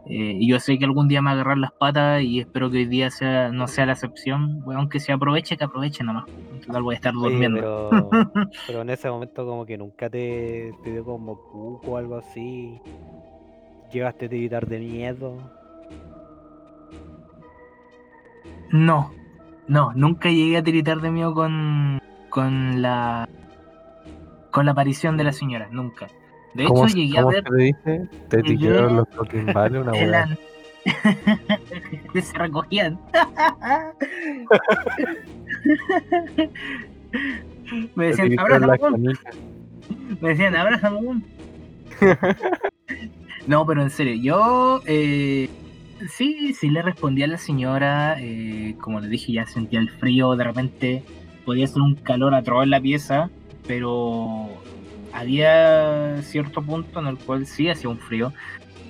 eh, 0.07 0.39
yo 0.45 0.59
sé 0.59 0.79
que 0.79 0.85
algún 0.85 1.07
día 1.07 1.23
me 1.23 1.31
agarrar 1.31 1.59
las 1.59 1.71
patas 1.73 2.23
y 2.23 2.41
espero 2.41 2.71
que 2.71 2.79
hoy 2.79 2.87
día 2.87 3.11
sea, 3.11 3.51
no 3.51 3.69
sea 3.69 3.87
la 3.87 3.93
excepción. 3.93 4.61
Bueno, 4.65 4.81
aunque 4.81 4.99
se 4.99 5.13
aproveche, 5.13 5.57
que 5.57 5.65
aproveche 5.65 6.03
nomás. 6.03 6.25
En 6.53 6.61
total 6.61 6.83
voy 6.83 6.95
a 6.95 6.97
estar 6.97 7.13
durmiendo. 7.13 7.61
pero, 7.61 8.11
pero 8.67 8.83
en 8.83 8.91
ese 8.91 9.09
momento 9.11 9.47
como 9.47 9.65
que 9.65 9.79
nunca 9.79 10.11
te, 10.11 10.73
te 10.83 10.91
dio 10.91 11.05
como 11.05 11.37
cuco 11.37 11.93
o 11.93 11.97
algo 11.97 12.17
así. 12.17 12.81
Llegaste 13.93 14.27
a 14.27 14.29
tiritar 14.29 14.67
de 14.67 14.79
miedo. 14.81 15.39
No, 18.73 19.13
no, 19.69 19.93
nunca 19.95 20.31
llegué 20.31 20.57
a 20.57 20.63
tiritar 20.63 21.01
de 21.01 21.11
miedo 21.11 21.35
con, 21.35 22.01
con 22.31 22.83
la 22.83 23.29
con 24.51 24.67
la 24.67 24.73
aparición 24.73 25.17
de 25.17 25.25
la 25.25 25.33
señora, 25.33 25.69
nunca. 25.71 26.09
De 26.55 26.65
hecho, 26.65 26.75
¿Cómo, 26.75 26.87
llegué 26.89 27.19
a 27.19 27.25
ver 27.25 27.45
te 27.45 27.55
dice? 27.55 28.09
Te 28.29 28.41
etiquetaron 28.41 28.97
los 28.97 29.09
Coquimbales, 29.17 29.83
una 29.83 29.93
el 29.93 30.11
weá. 30.11 30.29
se 32.23 32.39
recogían. 32.39 32.99
Me 37.95 38.07
decían, 38.09 38.39
abrázame, 38.39 38.67
las 38.67 38.81
weón". 38.81 38.93
canicas. 38.93 39.37
Me 40.21 40.29
decían, 40.31 40.57
abrázame, 40.57 40.97
weón". 40.99 41.25
No, 43.47 43.67
pero 43.67 43.83
en 43.83 43.91
serio, 43.91 44.15
yo 44.15 44.81
eh, 44.87 45.49
sí, 46.09 46.55
sí 46.55 46.71
le 46.71 46.83
respondí 46.83 47.23
a 47.23 47.27
la 47.27 47.39
señora. 47.39 48.17
eh, 48.21 48.77
como 48.81 49.01
le 49.01 49.09
dije, 49.09 49.33
ya 49.33 49.47
sentía 49.47 49.81
el 49.81 49.91
frío. 49.91 50.37
De 50.37 50.45
repente 50.45 51.03
podía 51.45 51.67
ser 51.67 51.83
un 51.83 51.97
calor 51.97 52.35
atroz 52.35 52.65
en 52.65 52.71
la 52.71 52.81
pieza, 52.81 53.31
pero 53.67 54.49
había 55.13 56.23
cierto 56.23 56.63
punto 56.63 57.01
en 57.01 57.07
el 57.07 57.19
cual 57.19 57.47
sí 57.47 57.69
hacía 57.69 57.91
un 57.91 57.99
frío. 57.99 58.33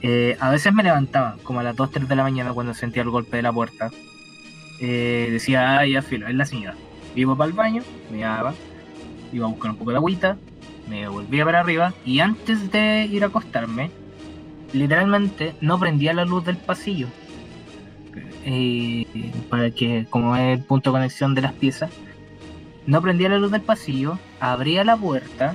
Eh, 0.02 0.36
a 0.40 0.50
veces 0.50 0.72
me 0.72 0.82
levantaba, 0.82 1.36
como 1.44 1.60
a 1.60 1.62
las 1.62 1.76
2, 1.76 1.90
3 1.92 2.08
de 2.08 2.16
la 2.16 2.22
mañana, 2.24 2.52
cuando 2.52 2.74
sentía 2.74 3.02
el 3.02 3.10
golpe 3.10 3.36
de 3.36 3.42
la 3.42 3.52
puerta. 3.52 3.90
Eh, 4.80 5.28
decía, 5.30 5.78
ah, 5.78 5.86
ya 5.86 6.00
es 6.00 6.34
la 6.34 6.44
señora. 6.44 6.74
Iba 7.14 7.36
para 7.36 7.48
el 7.48 7.56
baño, 7.56 7.82
me 8.10 8.20
daba, 8.20 8.54
iba 9.32 9.46
a 9.46 9.48
buscar 9.48 9.70
un 9.70 9.76
poco 9.76 9.90
de 9.90 9.96
agüita, 9.98 10.38
me 10.88 11.06
volvía 11.06 11.44
para 11.44 11.60
arriba 11.60 11.92
y 12.04 12.20
antes 12.20 12.72
de 12.72 13.06
ir 13.10 13.22
a 13.22 13.28
acostarme, 13.28 13.90
literalmente 14.72 15.54
no 15.60 15.78
prendía 15.78 16.12
la 16.12 16.24
luz 16.24 16.44
del 16.44 16.56
pasillo. 16.56 17.08
Eh, 18.44 19.06
para 19.48 19.70
que, 19.70 20.06
como 20.10 20.36
es 20.36 20.58
el 20.58 20.64
punto 20.64 20.90
de 20.90 20.94
conexión 20.94 21.34
de 21.34 21.42
las 21.42 21.52
piezas, 21.52 21.90
no 22.86 23.00
prendía 23.00 23.28
la 23.28 23.38
luz 23.38 23.52
del 23.52 23.60
pasillo, 23.60 24.18
abría 24.40 24.84
la 24.84 24.96
puerta, 24.96 25.54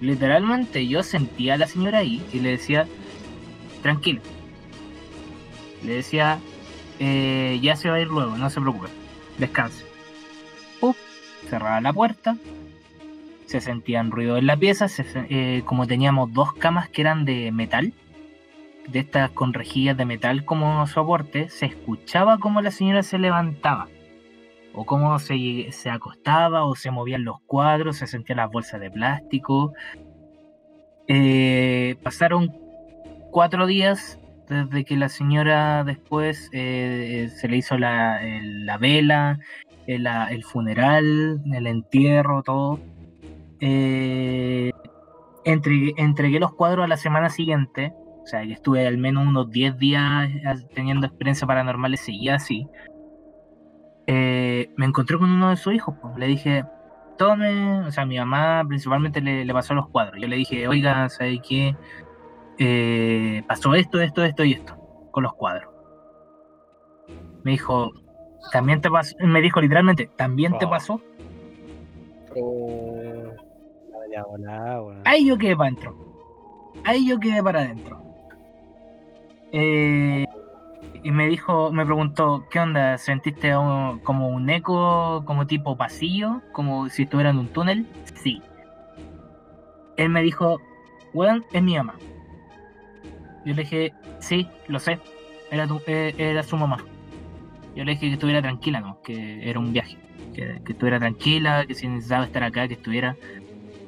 literalmente 0.00 0.86
yo 0.88 1.02
sentía 1.02 1.54
a 1.54 1.58
la 1.58 1.68
señora 1.68 1.98
ahí 1.98 2.22
y 2.32 2.40
le 2.40 2.50
decía, 2.50 2.88
tranquilo. 3.82 4.20
Le 5.84 5.94
decía, 5.94 6.38
"Eh, 6.98 7.58
ya 7.62 7.76
se 7.76 7.88
va 7.88 7.96
a 7.96 8.00
ir 8.00 8.08
luego, 8.08 8.36
no 8.36 8.50
se 8.50 8.60
preocupe, 8.60 8.88
descanse. 9.38 9.84
Pum, 10.80 10.94
cerraba 11.48 11.80
la 11.80 11.92
puerta, 11.92 12.36
se 13.46 13.60
sentían 13.60 14.10
ruido 14.10 14.36
en 14.36 14.46
la 14.46 14.56
pieza, 14.56 14.86
eh, 15.28 15.62
como 15.64 15.86
teníamos 15.86 16.32
dos 16.32 16.52
camas 16.54 16.88
que 16.88 17.02
eran 17.02 17.24
de 17.24 17.52
metal, 17.52 17.92
de 18.88 18.98
estas 18.98 19.30
con 19.30 19.52
rejillas 19.54 19.96
de 19.96 20.04
metal 20.04 20.44
como 20.44 20.86
soporte, 20.86 21.48
se 21.48 21.66
escuchaba 21.66 22.38
como 22.38 22.60
la 22.62 22.70
señora 22.70 23.02
se 23.02 23.18
levantaba, 23.18 23.88
o 24.74 24.84
cómo 24.84 25.18
se, 25.18 25.68
se 25.70 25.90
acostaba, 25.90 26.64
o 26.64 26.74
se 26.74 26.90
movían 26.90 27.24
los 27.24 27.40
cuadros, 27.42 27.96
se 27.98 28.06
sentían 28.06 28.38
las 28.38 28.50
bolsas 28.50 28.80
de 28.80 28.90
plástico. 28.90 29.72
Eh, 31.08 31.96
pasaron 32.02 32.52
cuatro 33.30 33.66
días 33.66 34.18
desde 34.48 34.84
que 34.84 34.96
la 34.96 35.08
señora 35.08 35.84
después 35.84 36.48
eh, 36.52 37.28
se 37.34 37.48
le 37.48 37.56
hizo 37.58 37.78
la, 37.78 38.20
la 38.42 38.78
vela, 38.78 39.38
el, 39.86 40.04
la- 40.04 40.30
el 40.30 40.44
funeral, 40.44 41.40
el 41.52 41.66
entierro, 41.66 42.42
todo. 42.42 42.78
Eh, 43.60 44.72
entregué 45.44 46.38
los 46.40 46.54
cuadros 46.54 46.84
a 46.84 46.88
la 46.88 46.96
semana 46.96 47.30
siguiente, 47.30 47.92
o 48.22 48.26
sea 48.26 48.42
que 48.42 48.52
estuve 48.52 48.86
al 48.86 48.98
menos 48.98 49.26
unos 49.26 49.50
10 49.50 49.78
días 49.78 50.28
eh, 50.30 50.66
teniendo 50.74 51.06
experiencias 51.06 51.46
paranormales, 51.46 52.00
seguía 52.00 52.36
así. 52.36 52.66
Eh, 54.06 54.70
me 54.76 54.86
encontré 54.86 55.18
con 55.18 55.30
uno 55.30 55.50
de 55.50 55.56
sus 55.56 55.74
hijos, 55.74 55.94
pues. 56.00 56.16
le 56.16 56.26
dije, 56.26 56.64
tome, 57.18 57.80
o 57.86 57.90
sea, 57.90 58.04
mi 58.06 58.18
mamá 58.18 58.64
principalmente 58.66 59.20
le, 59.20 59.44
le 59.44 59.52
pasó 59.52 59.74
los 59.74 59.88
cuadros. 59.88 60.20
Yo 60.20 60.28
le 60.28 60.36
dije, 60.36 60.66
oiga, 60.68 61.08
¿sabe 61.08 61.40
qué? 61.46 61.76
Eh, 62.58 63.42
pasó 63.46 63.74
esto, 63.74 64.00
esto, 64.00 64.22
esto 64.24 64.44
y 64.44 64.52
esto 64.52 64.76
con 65.10 65.22
los 65.24 65.34
cuadros. 65.34 65.70
Me 67.44 67.52
dijo, 67.52 67.90
también 68.52 68.80
te 68.80 68.90
pasó, 68.90 69.16
me 69.20 69.40
dijo 69.40 69.60
literalmente, 69.60 70.10
¿también 70.16 70.56
te 70.58 70.66
Oh. 70.66 70.70
pasó? 70.70 71.00
Weón. 74.80 75.02
Ahí 75.04 75.26
yo 75.26 75.36
quedé 75.38 75.56
para 75.56 75.68
adentro. 75.70 75.96
Ahí 76.84 77.08
yo 77.08 77.18
quedé 77.20 77.42
para 77.42 77.60
adentro. 77.60 78.01
Eh, 79.52 80.26
y 81.02 81.10
me 81.10 81.26
dijo, 81.26 81.70
me 81.72 81.84
preguntó, 81.84 82.46
¿qué 82.50 82.60
onda? 82.60 82.96
¿Sentiste 82.96 83.52
como 84.02 84.28
un 84.28 84.48
eco, 84.50 85.24
como 85.24 85.46
tipo 85.46 85.76
pasillo, 85.76 86.40
como 86.52 86.88
si 86.88 87.02
estuviera 87.02 87.30
en 87.30 87.38
un 87.38 87.48
túnel? 87.48 87.86
Sí. 88.14 88.42
Él 89.96 90.08
me 90.08 90.22
dijo, 90.22 90.60
weón, 91.12 91.44
es 91.52 91.62
mi 91.62 91.76
mamá. 91.76 91.94
Yo 93.44 93.54
le 93.54 93.62
dije, 93.62 93.92
sí, 94.20 94.48
lo 94.68 94.78
sé. 94.78 94.98
Era, 95.50 95.68
eh, 95.86 96.14
era 96.16 96.42
su 96.42 96.56
mamá. 96.56 96.78
Yo 97.74 97.84
le 97.84 97.92
dije 97.92 98.06
que 98.06 98.14
estuviera 98.14 98.40
tranquila, 98.40 98.80
¿no? 98.80 99.02
Que 99.02 99.48
era 99.48 99.58
un 99.58 99.72
viaje. 99.72 99.98
Que, 100.34 100.62
que 100.64 100.72
estuviera 100.72 100.98
tranquila, 100.98 101.66
que 101.66 101.74
si 101.74 101.88
necesitaba 101.88 102.24
estar 102.24 102.42
acá, 102.44 102.68
que 102.68 102.74
estuviera. 102.74 103.16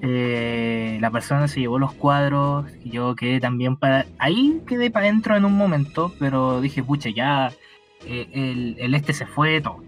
Eh, 0.03 0.99
la 1.01 1.11
persona 1.11 1.49
se 1.49 1.61
llevó 1.61 1.79
los 1.79 1.93
cuadros 1.93 2.67
y 2.85 2.91
yo 2.91 3.15
quedé 3.15 3.41
también 3.41 3.77
para... 3.77 4.07
Ahí 4.19 4.61
quedé 4.67 4.91
para 4.91 5.07
adentro 5.07 5.37
en 5.37 5.45
un 5.45 5.57
momento, 5.57 6.13
pero 6.19 6.61
dije, 6.61 6.83
pucha, 6.83 7.11
ya 7.11 7.53
eh, 8.07 8.29
el, 8.33 8.77
el 8.79 8.95
este 8.95 9.13
se 9.13 9.27
fue, 9.27 9.61
todo. 9.61 9.83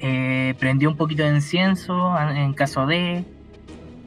Eh, 0.00 0.54
prendí 0.58 0.86
un 0.86 0.96
poquito 0.96 1.22
de 1.22 1.34
incienso 1.34 2.14
en 2.18 2.52
caso 2.54 2.86
de, 2.86 3.24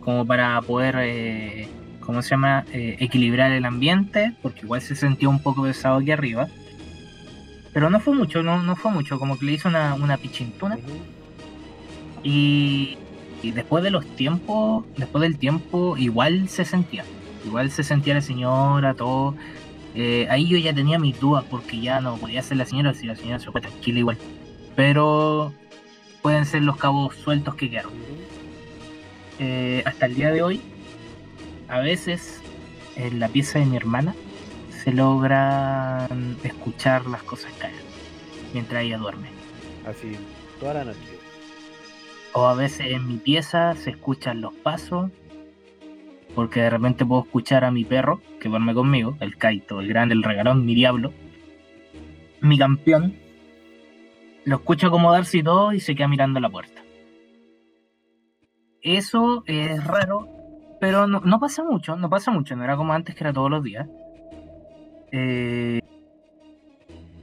como 0.01 0.25
para 0.25 0.61
poder, 0.61 0.95
eh, 0.99 1.69
¿cómo 1.99 2.21
se 2.21 2.29
llama? 2.31 2.65
Equilibrar 2.71 3.51
el 3.51 3.65
ambiente, 3.65 4.35
porque 4.41 4.61
igual 4.61 4.81
se 4.81 4.95
sentía 4.95 5.29
un 5.29 5.41
poco 5.41 5.63
pesado 5.63 5.97
aquí 5.97 6.11
arriba. 6.11 6.47
Pero 7.73 7.89
no 7.89 7.99
fue 7.99 8.15
mucho, 8.15 8.41
no, 8.41 8.63
no 8.63 8.75
fue 8.75 8.91
mucho, 8.91 9.19
como 9.19 9.37
que 9.37 9.45
le 9.45 9.53
hice 9.53 9.67
una, 9.67 9.93
una 9.95 10.17
pichintuna. 10.17 10.77
Y, 12.23 12.97
y 13.41 13.51
después 13.51 13.83
de 13.83 13.91
los 13.91 14.05
tiempos, 14.15 14.85
después 14.97 15.21
del 15.21 15.37
tiempo, 15.37 15.97
igual 15.97 16.49
se 16.49 16.65
sentía. 16.65 17.05
Igual 17.45 17.71
se 17.71 17.83
sentía 17.83 18.15
la 18.15 18.21
señora, 18.21 18.93
todo. 18.93 19.35
Eh, 19.95 20.27
ahí 20.29 20.47
yo 20.47 20.57
ya 20.57 20.73
tenía 20.73 20.99
mis 20.99 21.19
dudas 21.19 21.43
porque 21.49 21.79
ya 21.79 22.01
no 22.01 22.17
podía 22.17 22.41
ser 22.41 22.57
la 22.57 22.65
señora 22.65 22.93
si 22.93 23.05
la 23.05 23.15
señora 23.15 23.39
se 23.39 23.51
fue 23.51 23.61
tranquila 23.61 23.99
igual. 23.99 24.17
Pero 24.75 25.53
pueden 26.21 26.45
ser 26.45 26.63
los 26.63 26.77
cabos 26.77 27.15
sueltos 27.15 27.55
que 27.55 27.69
quedaron. 27.69 27.93
Eh, 29.39 29.83
hasta 29.85 30.07
el 30.07 30.15
día 30.15 30.31
de 30.31 30.41
hoy, 30.41 30.61
a 31.67 31.79
veces 31.79 32.41
en 32.95 33.19
la 33.19 33.29
pieza 33.29 33.59
de 33.59 33.65
mi 33.65 33.77
hermana 33.77 34.15
se 34.83 34.91
logran 34.91 36.37
escuchar 36.43 37.05
las 37.05 37.23
cosas 37.23 37.51
caer 37.59 37.75
mientras 38.53 38.83
ella 38.83 38.97
duerme. 38.97 39.29
Así, 39.85 40.17
toda 40.59 40.73
la 40.73 40.85
noche. 40.85 41.16
O 42.37 42.45
a 42.45 42.53
veces 42.53 42.91
en 42.91 43.07
mi 43.07 43.17
pieza 43.17 43.73
se 43.73 43.89
escuchan 43.89 44.41
los 44.41 44.53
pasos. 44.53 45.09
Porque 46.35 46.59
de 46.61 46.69
repente 46.69 47.03
puedo 47.03 47.23
escuchar 47.23 47.65
a 47.65 47.71
mi 47.71 47.83
perro 47.83 48.21
que 48.39 48.47
duerme 48.47 48.75
conmigo, 48.75 49.17
el 49.21 49.37
Kaito, 49.37 49.81
el 49.81 49.87
grande, 49.87 50.13
el 50.13 50.21
regalón, 50.21 50.63
mi 50.63 50.75
diablo, 50.75 51.13
mi 52.41 52.59
campeón. 52.59 53.15
Lo 54.45 54.57
escucho 54.57 54.85
acomodarse 54.85 55.39
y 55.39 55.43
todo 55.43 55.73
y 55.73 55.79
se 55.79 55.95
queda 55.95 56.07
mirando 56.07 56.39
la 56.39 56.51
puerta. 56.51 56.83
Eso 58.83 59.43
es 59.47 59.83
raro, 59.83 60.27
pero 60.79 61.07
no, 61.07 61.21
no 61.21 61.39
pasa 61.39 61.63
mucho, 61.63 61.95
no 61.95 62.07
pasa 62.07 62.29
mucho, 62.29 62.55
no 62.55 62.63
era 62.63 62.77
como 62.77 62.93
antes 62.93 63.15
que 63.15 63.23
era 63.23 63.33
todos 63.33 63.49
los 63.49 63.63
días. 63.63 63.87
Eh, 65.11 65.81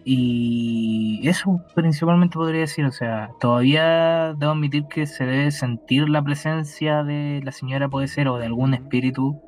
Y 0.07 1.27
eso 1.27 1.63
principalmente 1.75 2.35
podría 2.35 2.61
decir, 2.61 2.85
o 2.85 2.93
sea, 2.93 3.31
todavía 3.41 4.35
debo 4.35 4.53
admitir 4.53 4.85
que 4.87 5.07
se 5.07 5.25
debe 5.25 5.51
sentir 5.51 6.11
la 6.11 6.23
presencia 6.23 7.03
de 7.03 7.41
la 7.43 7.53
señora, 7.53 7.89
puede 7.89 8.09
ser, 8.09 8.29
o 8.29 8.37
de 8.37 8.45
algún 8.45 8.75
espíritu, 8.75 9.41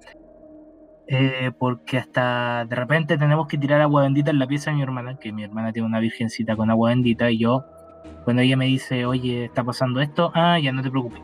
eh, 1.08 1.52
porque 1.58 1.98
hasta 1.98 2.64
de 2.64 2.74
repente 2.74 3.18
tenemos 3.18 3.46
que 3.48 3.58
tirar 3.58 3.82
agua 3.82 4.02
bendita 4.02 4.30
en 4.30 4.38
la 4.38 4.46
pieza 4.46 4.70
de 4.70 4.76
mi 4.76 4.82
hermana, 4.82 5.18
que 5.18 5.30
mi 5.30 5.44
hermana 5.44 5.72
tiene 5.72 5.86
una 5.86 6.00
virgencita 6.00 6.56
con 6.56 6.70
agua 6.70 6.88
bendita, 6.88 7.30
y 7.30 7.38
yo, 7.38 7.66
cuando 8.24 8.40
ella 8.40 8.56
me 8.56 8.64
dice, 8.64 9.04
oye, 9.04 9.44
está 9.44 9.62
pasando 9.62 10.00
esto, 10.00 10.32
ah, 10.34 10.58
ya 10.58 10.72
no 10.72 10.82
te 10.82 10.90
preocupes. 10.90 11.20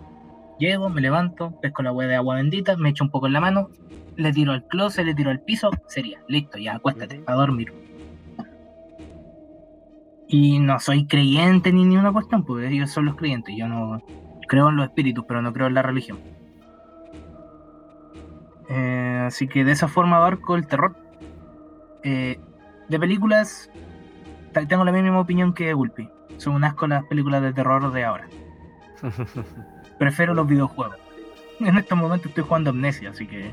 Llego, 0.59 0.91
me 0.91 1.01
levanto, 1.01 1.59
pesco 1.63 1.83
la 1.83 1.89
agua 1.89 2.05
de 2.05 2.17
agua 2.17 2.37
bendita, 2.37 2.77
me 2.77 2.91
echo 2.91 3.03
un 3.03 3.11
poco 3.11 3.29
en 3.29 3.33
la 3.33 3.41
mano, 3.41 3.71
le 4.17 4.31
tiro 4.31 4.53
al 4.53 4.67
closet, 4.67 5.07
le 5.07 5.15
tiro 5.15 5.31
al 5.31 5.41
piso, 5.41 5.71
sería, 5.87 6.21
listo, 6.29 6.59
ya 6.59 6.77
acuéstate, 6.77 7.23
a 7.27 7.33
dormir. 7.33 7.73
Y 10.33 10.59
no 10.61 10.81
soy 10.81 11.07
creyente 11.07 11.75
ni 11.75 11.85
ni 11.85 11.99
una 11.99 12.11
cuestión, 12.11 12.43
porque 12.43 12.67
ellos 12.67 12.91
son 12.91 13.05
los 13.05 13.17
creyentes. 13.17 13.55
Yo 13.55 13.69
no 13.69 14.03
creo 14.49 14.71
en 14.71 14.77
los 14.77 14.87
espíritus, 14.87 15.27
pero 15.29 15.43
no 15.43 15.53
creo 15.53 15.67
en 15.67 15.75
la 15.75 15.83
religión. 15.83 16.19
Eh, 18.71 19.25
así 19.27 19.47
que 19.47 19.63
de 19.63 19.73
esa 19.73 19.89
forma 19.89 20.17
abarco 20.17 20.57
el 20.57 20.67
terror. 20.67 20.97
Eh, 22.03 22.41
de 22.89 22.99
películas, 22.99 23.71
tengo 24.71 24.87
la 24.87 24.93
misma 24.93 25.21
opinión 25.21 25.53
que 25.53 25.75
Gulpi. 25.75 26.09
Son 26.39 26.55
un 26.55 26.65
asco 26.65 26.87
las 26.87 27.05
películas 27.05 27.43
de 27.43 27.53
terror 27.53 27.93
de 27.93 28.03
ahora. 28.03 28.27
Prefiero 29.99 30.33
los 30.33 30.47
videojuegos. 30.47 30.97
En 31.61 31.77
estos 31.77 31.99
momentos 31.99 32.29
estoy 32.29 32.45
jugando 32.45 32.71
Amnesia, 32.71 33.11
así 33.11 33.27
que. 33.27 33.51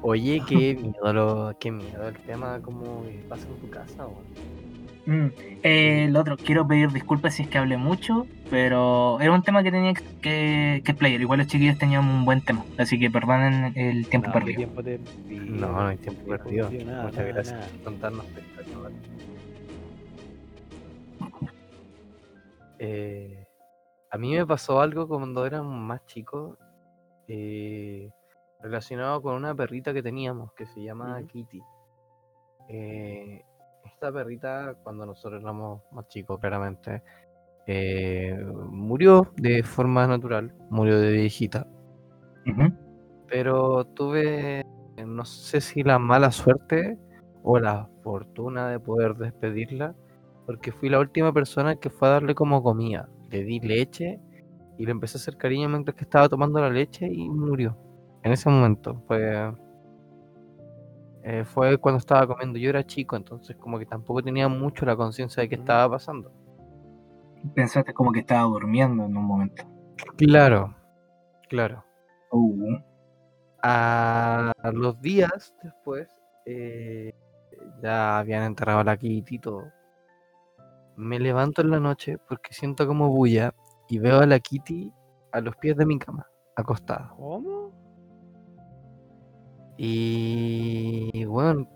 Oye, 0.00 0.42
qué 0.48 0.74
miedo, 0.80 1.12
lo, 1.12 1.56
qué 1.60 1.70
miedo 1.70 2.08
el 2.08 2.16
tema 2.20 2.58
como 2.62 3.04
pasa 3.28 3.46
en 3.46 3.60
tu 3.60 3.68
casa, 3.68 4.06
weón. 4.06 4.75
Mm, 5.06 5.26
eh, 5.62 6.04
el 6.04 6.16
otro, 6.16 6.36
quiero 6.36 6.66
pedir 6.66 6.90
disculpas 6.90 7.34
si 7.34 7.44
es 7.44 7.48
que 7.48 7.58
hablé 7.58 7.76
mucho, 7.76 8.26
pero 8.50 9.20
era 9.20 9.32
un 9.32 9.42
tema 9.42 9.62
que 9.62 9.70
tenía 9.70 9.94
que, 9.94 10.02
que, 10.20 10.90
explayar. 10.92 11.20
Igual 11.20 11.38
los 11.38 11.48
chiquillos 11.48 11.78
tenían 11.78 12.04
un 12.08 12.24
buen 12.24 12.40
tema, 12.42 12.64
así 12.76 12.98
que 12.98 13.10
perdonen 13.10 13.72
el 13.76 14.08
tiempo 14.08 14.28
No, 14.28 14.32
¿qué 14.34 14.40
perdido. 14.40 14.56
tiempo? 14.56 14.82
No, 15.56 15.72
no 15.72 15.86
hay 15.86 15.96
tiempo 15.96 16.26
perdido. 16.26 16.70
nada, 16.84 17.02
Muchas 17.04 17.16
nada, 17.18 17.28
gracias 17.32 17.54
nada. 17.58 17.68
por 17.72 17.82
contarnos. 17.84 18.26
Eh, 22.78 23.46
a 24.10 24.18
mí 24.18 24.34
me 24.34 24.46
pasó 24.46 24.80
algo 24.80 25.08
cuando 25.08 25.46
era 25.46 25.62
más 25.62 26.04
chico, 26.06 26.58
eh, 27.28 28.10
relacionado 28.60 29.22
con 29.22 29.34
una 29.34 29.54
perrita 29.54 29.92
que 29.94 30.02
teníamos 30.02 30.52
que 30.52 30.66
se 30.66 30.82
llama. 30.82 31.22
Kitty. 31.26 31.60
Eh, 32.68 33.44
esta 33.96 34.12
perrita, 34.12 34.74
cuando 34.82 35.06
nosotros 35.06 35.40
éramos 35.42 35.80
más 35.90 36.06
chicos, 36.08 36.38
claramente, 36.38 37.02
eh, 37.66 38.38
murió 38.68 39.32
de 39.36 39.62
forma 39.62 40.06
natural, 40.06 40.54
murió 40.68 41.00
de 41.00 41.12
viejita. 41.12 41.66
Pero 43.26 43.86
tuve, 43.86 44.64
no 45.04 45.24
sé 45.24 45.62
si 45.62 45.82
la 45.82 45.98
mala 45.98 46.30
suerte 46.30 46.98
o 47.42 47.58
la 47.58 47.88
fortuna 48.02 48.68
de 48.68 48.78
poder 48.78 49.16
despedirla, 49.16 49.94
porque 50.44 50.72
fui 50.72 50.90
la 50.90 51.00
última 51.00 51.32
persona 51.32 51.76
que 51.76 51.88
fue 51.88 52.08
a 52.08 52.12
darle 52.12 52.34
como 52.34 52.62
comida. 52.62 53.08
Le 53.30 53.44
di 53.44 53.60
leche 53.60 54.20
y 54.76 54.84
le 54.84 54.90
empecé 54.90 55.16
a 55.16 55.20
hacer 55.20 55.38
cariño 55.38 55.70
mientras 55.70 55.96
que 55.96 56.04
estaba 56.04 56.28
tomando 56.28 56.60
la 56.60 56.68
leche 56.68 57.08
y 57.10 57.30
murió. 57.30 57.78
En 58.22 58.32
ese 58.32 58.50
momento 58.50 59.02
fue, 59.08 59.52
eh, 61.28 61.44
fue 61.44 61.76
cuando 61.78 61.98
estaba 61.98 62.24
comiendo. 62.24 62.56
Yo 62.56 62.70
era 62.70 62.86
chico, 62.86 63.16
entonces 63.16 63.56
como 63.56 63.80
que 63.80 63.86
tampoco 63.86 64.22
tenía 64.22 64.46
mucho 64.46 64.86
la 64.86 64.94
conciencia 64.94 65.40
de 65.40 65.48
qué 65.48 65.56
estaba 65.56 65.90
pasando. 65.90 66.30
Pensaste 67.52 67.92
como 67.92 68.12
que 68.12 68.20
estaba 68.20 68.42
durmiendo 68.42 69.04
en 69.04 69.16
un 69.16 69.24
momento. 69.24 69.64
Claro, 70.16 70.72
claro. 71.48 71.84
Uh, 72.30 72.76
A 73.60 74.52
los 74.72 75.00
días 75.00 75.52
después, 75.64 76.08
eh, 76.44 77.12
ya 77.82 78.18
habían 78.18 78.44
enterrado 78.44 78.78
a 78.78 78.84
la 78.84 78.96
Kitty 78.96 79.34
y 79.34 79.38
todo. 79.40 79.64
Me 80.94 81.18
levanto 81.18 81.60
en 81.60 81.70
la 81.72 81.80
noche 81.80 82.18
porque 82.28 82.54
siento 82.54 82.86
como 82.86 83.08
bulla 83.08 83.52
y 83.88 83.98
veo 83.98 84.20
a 84.20 84.26
la 84.26 84.38
Kitty 84.38 84.92
a 85.32 85.40
los 85.40 85.56
pies 85.56 85.76
de 85.76 85.86
mi 85.86 85.98
cama, 85.98 86.24
acostada. 86.54 87.12
¿Cómo? 87.16 87.72
Y 89.76 91.24
bueno, 91.26 91.68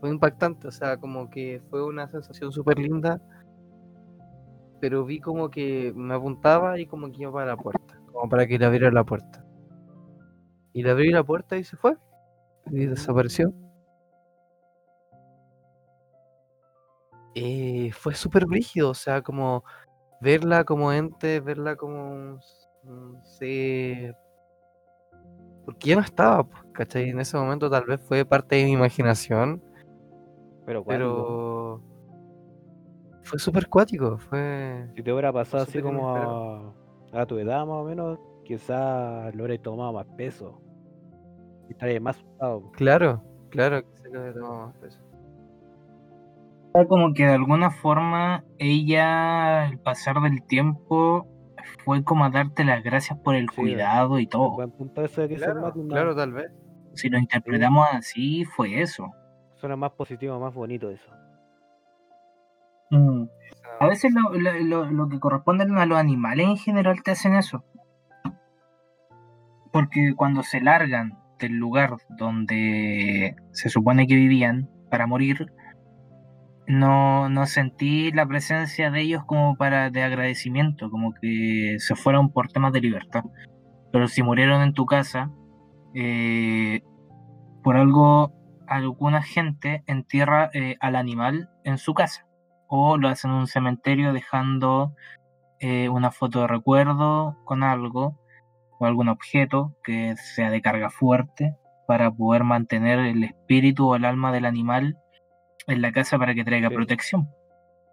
fue 0.00 0.10
impactante, 0.10 0.68
o 0.68 0.72
sea, 0.72 0.96
como 0.96 1.30
que 1.30 1.62
fue 1.70 1.84
una 1.84 2.08
sensación 2.08 2.52
súper 2.52 2.78
linda, 2.78 3.20
pero 4.80 5.04
vi 5.04 5.20
como 5.20 5.50
que 5.50 5.92
me 5.94 6.14
apuntaba 6.14 6.78
y 6.78 6.86
como 6.86 7.10
que 7.10 7.22
iba 7.22 7.32
para 7.32 7.46
la 7.46 7.56
puerta, 7.56 8.00
como 8.12 8.28
para 8.28 8.46
que 8.46 8.58
le 8.58 8.64
abriera 8.66 8.90
la 8.90 9.04
puerta. 9.04 9.44
Y 10.72 10.82
le 10.82 10.90
abrí 10.90 11.10
la 11.10 11.24
puerta 11.24 11.56
y 11.56 11.64
se 11.64 11.76
fue, 11.76 11.96
y 12.66 12.86
desapareció. 12.86 13.52
Eh, 17.34 17.90
fue 17.92 18.14
súper 18.14 18.46
brígido, 18.46 18.90
o 18.90 18.94
sea, 18.94 19.22
como 19.22 19.64
verla 20.20 20.64
como 20.64 20.92
ente, 20.92 21.40
verla 21.40 21.76
como 21.76 22.12
un, 22.12 22.40
un 22.84 23.24
ser 23.24 24.16
porque 25.68 25.90
ya 25.90 25.96
no 25.96 26.00
estaba, 26.00 26.44
pues, 26.44 26.64
¿cachai? 26.72 27.10
En 27.10 27.20
ese 27.20 27.36
momento 27.36 27.68
tal 27.68 27.84
vez 27.84 28.00
fue 28.00 28.24
parte 28.24 28.56
de 28.56 28.64
mi 28.64 28.72
imaginación, 28.72 29.62
Pero 30.64 30.82
pero 30.82 31.82
fue 33.22 33.38
súper 33.38 33.68
cuático, 33.68 34.16
fue... 34.16 34.88
si 34.96 35.02
te 35.02 35.12
hubiera 35.12 35.30
pasado 35.30 35.64
así 35.64 35.82
como 35.82 36.08
a, 36.16 36.72
a 37.12 37.26
tu 37.26 37.36
edad 37.36 37.66
más 37.66 37.76
o 37.76 37.84
menos, 37.84 38.18
quizás 38.46 39.34
lo 39.34 39.44
hubieras 39.44 39.62
tomado 39.62 39.92
más 39.92 40.06
peso. 40.16 40.58
Y 41.68 41.72
estarías 41.72 42.00
más 42.00 42.16
asustado. 42.16 42.72
Claro, 42.72 43.22
claro 43.50 43.82
que 43.82 43.98
se 44.00 44.08
lo 44.08 44.20
había 44.20 44.32
tomado 44.32 44.66
más 44.68 44.76
peso. 44.76 45.00
como 46.88 47.12
que 47.12 47.26
de 47.26 47.34
alguna 47.34 47.70
forma 47.72 48.42
ella, 48.56 49.66
al 49.66 49.78
pasar 49.80 50.18
del 50.22 50.42
tiempo, 50.46 51.26
fue 51.84 52.02
como 52.04 52.24
a 52.24 52.30
darte 52.30 52.64
las 52.64 52.82
gracias 52.82 53.18
por 53.20 53.34
el 53.34 53.48
Sí, 53.50 53.56
cuidado 53.56 54.18
y 54.18 54.26
todo. 54.26 54.52
buen 54.52 54.70
punto 54.70 55.02
eso 55.04 55.20
de 55.22 55.28
que 55.28 55.38
se 55.38 55.44
Claro, 55.44 55.72
una- 55.74 55.94
claro, 55.94 56.16
tal 56.16 56.32
vez. 56.32 56.50
Si 56.94 57.08
lo 57.08 57.18
interpretamos 57.18 57.86
así, 57.92 58.44
fue 58.44 58.80
eso. 58.80 59.10
Suena 59.56 59.76
más 59.76 59.92
positivo, 59.92 60.38
más 60.40 60.54
bonito 60.54 60.90
eso. 60.90 61.10
Mm. 62.90 63.24
A 63.80 63.86
veces 63.86 64.12
lo, 64.12 64.32
lo- 64.32 64.58
lo- 64.60 64.90
lo 64.90 65.08
que 65.08 65.20
corresponde 65.20 65.64
a 65.64 65.86
los 65.86 65.98
animales 65.98 66.46
en 66.46 66.56
general 66.56 67.02
te 67.02 67.10
hacen 67.12 67.34
eso. 67.34 67.62
Porque 69.72 70.14
cuando 70.16 70.42
se 70.42 70.60
largan 70.60 71.18
del 71.38 71.52
lugar 71.52 71.96
donde 72.08 73.36
se 73.52 73.68
supone 73.68 74.06
que 74.06 74.14
vivían 74.16 74.68
para 74.90 75.06
morir, 75.06 75.52
no, 76.68 77.28
no 77.30 77.46
sentí 77.46 78.12
la 78.12 78.26
presencia 78.26 78.90
de 78.90 79.00
ellos 79.00 79.24
como 79.24 79.56
para 79.56 79.90
de 79.90 80.02
agradecimiento, 80.02 80.90
como 80.90 81.14
que 81.14 81.76
se 81.78 81.96
fueron 81.96 82.30
por 82.30 82.48
temas 82.48 82.72
de 82.72 82.82
libertad. 82.82 83.24
Pero 83.90 84.06
si 84.06 84.22
murieron 84.22 84.62
en 84.62 84.74
tu 84.74 84.84
casa, 84.86 85.30
eh, 85.94 86.82
por 87.62 87.76
algo 87.76 88.32
alguna 88.66 89.22
gente 89.22 89.82
entierra 89.86 90.50
eh, 90.52 90.76
al 90.80 90.94
animal 90.94 91.50
en 91.64 91.78
su 91.78 91.94
casa 91.94 92.26
o 92.68 92.98
lo 92.98 93.08
hacen 93.08 93.30
en 93.30 93.38
un 93.38 93.46
cementerio 93.46 94.12
dejando 94.12 94.94
eh, 95.60 95.88
una 95.88 96.10
foto 96.10 96.42
de 96.42 96.48
recuerdo 96.48 97.36
con 97.44 97.62
algo 97.62 98.20
o 98.78 98.84
algún 98.84 99.08
objeto 99.08 99.74
que 99.82 100.14
sea 100.16 100.50
de 100.50 100.60
carga 100.60 100.90
fuerte 100.90 101.56
para 101.86 102.10
poder 102.10 102.44
mantener 102.44 102.98
el 102.98 103.24
espíritu 103.24 103.88
o 103.88 103.96
el 103.96 104.04
alma 104.04 104.32
del 104.32 104.44
animal 104.44 104.98
en 105.68 105.82
la 105.82 105.92
casa 105.92 106.18
para 106.18 106.34
que 106.34 106.44
traiga 106.44 106.68
Sí. 106.68 106.74
protección. 106.74 107.28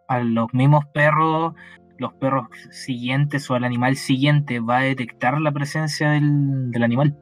A 0.07 0.19
los 0.19 0.53
mismos 0.53 0.85
perros, 0.93 1.53
los 1.97 2.13
perros 2.15 2.47
siguientes 2.71 3.49
o 3.49 3.55
al 3.55 3.63
animal 3.63 3.95
siguiente 3.95 4.59
va 4.59 4.77
a 4.79 4.83
detectar 4.83 5.39
la 5.39 5.51
presencia 5.51 6.11
del, 6.11 6.71
del 6.71 6.83
animal, 6.83 7.17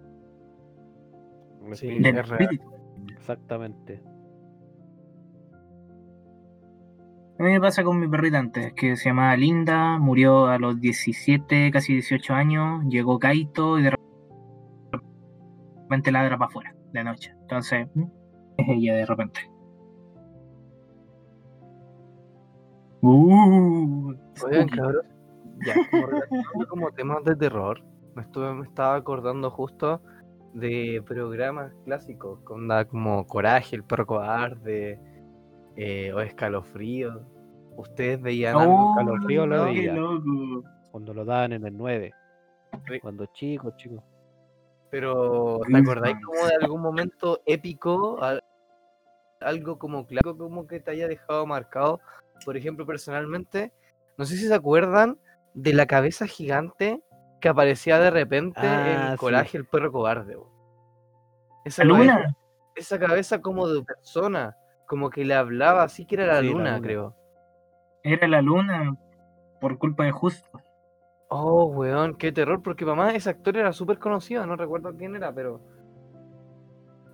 Sí, 1.73 1.87
espíritu, 1.87 2.03
del 2.03 2.17
es 2.17 2.29
real. 2.29 2.41
espíritu. 2.41 2.71
Exactamente. 3.17 4.01
A 7.39 7.43
mí 7.43 7.49
me 7.51 7.59
pasa 7.61 7.83
con 7.83 7.99
mi 7.99 8.07
perrita 8.07 8.37
antes, 8.37 8.73
que 8.73 8.95
se 8.95 9.09
llamaba 9.09 9.35
Linda, 9.35 9.97
murió 9.97 10.47
a 10.47 10.59
los 10.59 10.79
17, 10.79 11.71
casi 11.71 11.93
18 11.93 12.33
años, 12.33 12.83
llegó 12.89 13.17
Kaito 13.17 13.79
y 13.79 13.83
de 13.83 13.93
repente 15.83 16.11
ladra 16.11 16.37
para 16.37 16.47
afuera, 16.49 16.75
de 16.93 17.03
noche. 17.03 17.33
Entonces, 17.41 17.87
es 18.57 18.65
ella 18.69 18.95
de 18.95 19.05
repente. 19.05 19.41
Uh, 23.05 24.13
Oigan, 24.45 24.69
cabros, 24.69 25.05
ya, 25.65 25.75
como 25.91 26.65
como 26.67 26.91
temas 26.91 27.21
de 27.25 27.35
terror, 27.35 27.83
me, 28.15 28.21
estuve, 28.21 28.53
me 28.53 28.65
estaba 28.65 28.95
acordando 28.95 29.51
justo 29.51 30.01
de 30.53 31.03
programas 31.05 31.73
clásicos, 31.83 32.39
con 32.45 32.69
da 32.69 32.85
como 32.85 33.27
Coraje, 33.27 33.75
el 33.75 33.83
perro 33.83 34.05
cobarde, 34.05 35.01
eh, 35.75 36.13
o 36.13 36.21
Escalofrío. 36.21 37.25
ustedes 37.75 38.21
veían 38.21 38.55
algo. 38.55 38.91
Oh, 38.91 38.95
Calofrío 38.95 39.45
lo. 39.47 40.63
Cuando 40.91 41.13
lo 41.13 41.25
daban 41.25 41.51
en 41.51 41.65
el 41.65 41.75
9. 41.75 42.13
Sí. 42.87 42.99
Cuando 43.01 43.25
chico, 43.33 43.71
chico. 43.75 44.01
Pero, 44.91 45.59
¿te 45.67 45.75
acordáis 45.77 46.15
como 46.23 46.47
de 46.47 46.55
algún 46.61 46.81
momento 46.81 47.41
épico? 47.45 48.21
Al- 48.23 48.43
Algo 49.41 49.77
como 49.77 50.05
claro, 50.05 50.37
como 50.37 50.67
que 50.67 50.79
te 50.79 50.91
haya 50.91 51.07
dejado 51.09 51.45
marcado. 51.45 51.99
Por 52.45 52.57
ejemplo, 52.57 52.85
personalmente, 52.85 53.71
no 54.17 54.25
sé 54.25 54.35
si 54.37 54.47
se 54.47 54.53
acuerdan 54.53 55.17
de 55.53 55.73
la 55.73 55.85
cabeza 55.85 56.27
gigante 56.27 57.01
que 57.41 57.49
aparecía 57.49 57.99
de 57.99 58.09
repente 58.09 58.59
Ah, 58.63 58.93
en 59.11 59.11
sí. 59.11 59.17
Coraje, 59.17 59.57
el 59.57 59.65
perro 59.65 59.91
cobarde. 59.91 60.37
Esa, 61.65 61.83
La 61.83 61.89
luna. 61.97 62.13
cabeza- 62.15 62.35
esa 62.75 62.99
cabeza 62.99 63.41
como 63.41 63.67
de 63.67 63.83
persona, 63.83 64.55
como 64.87 65.09
que 65.09 65.23
le 65.25 65.35
hablaba, 65.35 65.83
así 65.83 66.05
que 66.05 66.15
era 66.15 66.25
la 66.25 66.39
Sí, 66.41 66.47
la 66.47 66.51
luna, 66.53 66.75
luna. 66.75 66.81
creo. 66.81 67.15
Era 68.03 68.27
la 68.27 68.41
luna 68.41 68.95
por 69.61 69.77
culpa 69.77 70.03
de 70.05 70.11
Justo. 70.11 70.49
Oh, 71.29 71.65
weón, 71.65 72.15
qué 72.15 72.31
terror, 72.31 72.61
porque 72.61 72.85
mamá, 72.85 73.11
ese 73.15 73.29
actor 73.29 73.57
era 73.57 73.71
súper 73.73 73.97
conocido, 73.99 74.45
no 74.45 74.55
recuerdo 74.55 74.93
quién 74.95 75.15
era, 75.15 75.33
pero 75.33 75.61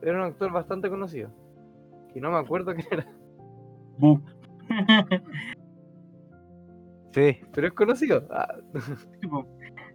era 0.01 0.17
un 0.17 0.23
actor 0.25 0.51
bastante 0.51 0.89
conocido. 0.89 1.29
Y 2.15 2.19
no 2.19 2.31
me 2.31 2.37
acuerdo 2.37 2.73
quién 2.75 2.87
era, 2.91 3.05
Bu. 3.97 4.21
Sí, 7.11 7.39
pero 7.51 7.67
es 7.67 7.73
conocido. 7.73 8.23
Ah, 8.29 8.53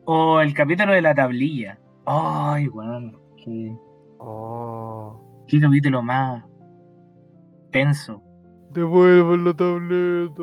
o 0.04 0.40
el 0.40 0.52
capítulo 0.52 0.92
de 0.92 1.00
la 1.00 1.14
tablilla. 1.14 1.78
Ay, 2.06 2.66
weón. 2.68 3.16
Qué, 3.36 3.76
Oh. 4.18 5.44
qué 5.46 5.60
capítulo 5.60 6.02
más 6.02 6.44
tenso. 7.70 8.20
Devuelvan 8.70 9.44
la 9.44 9.54
tableta. 9.54 10.42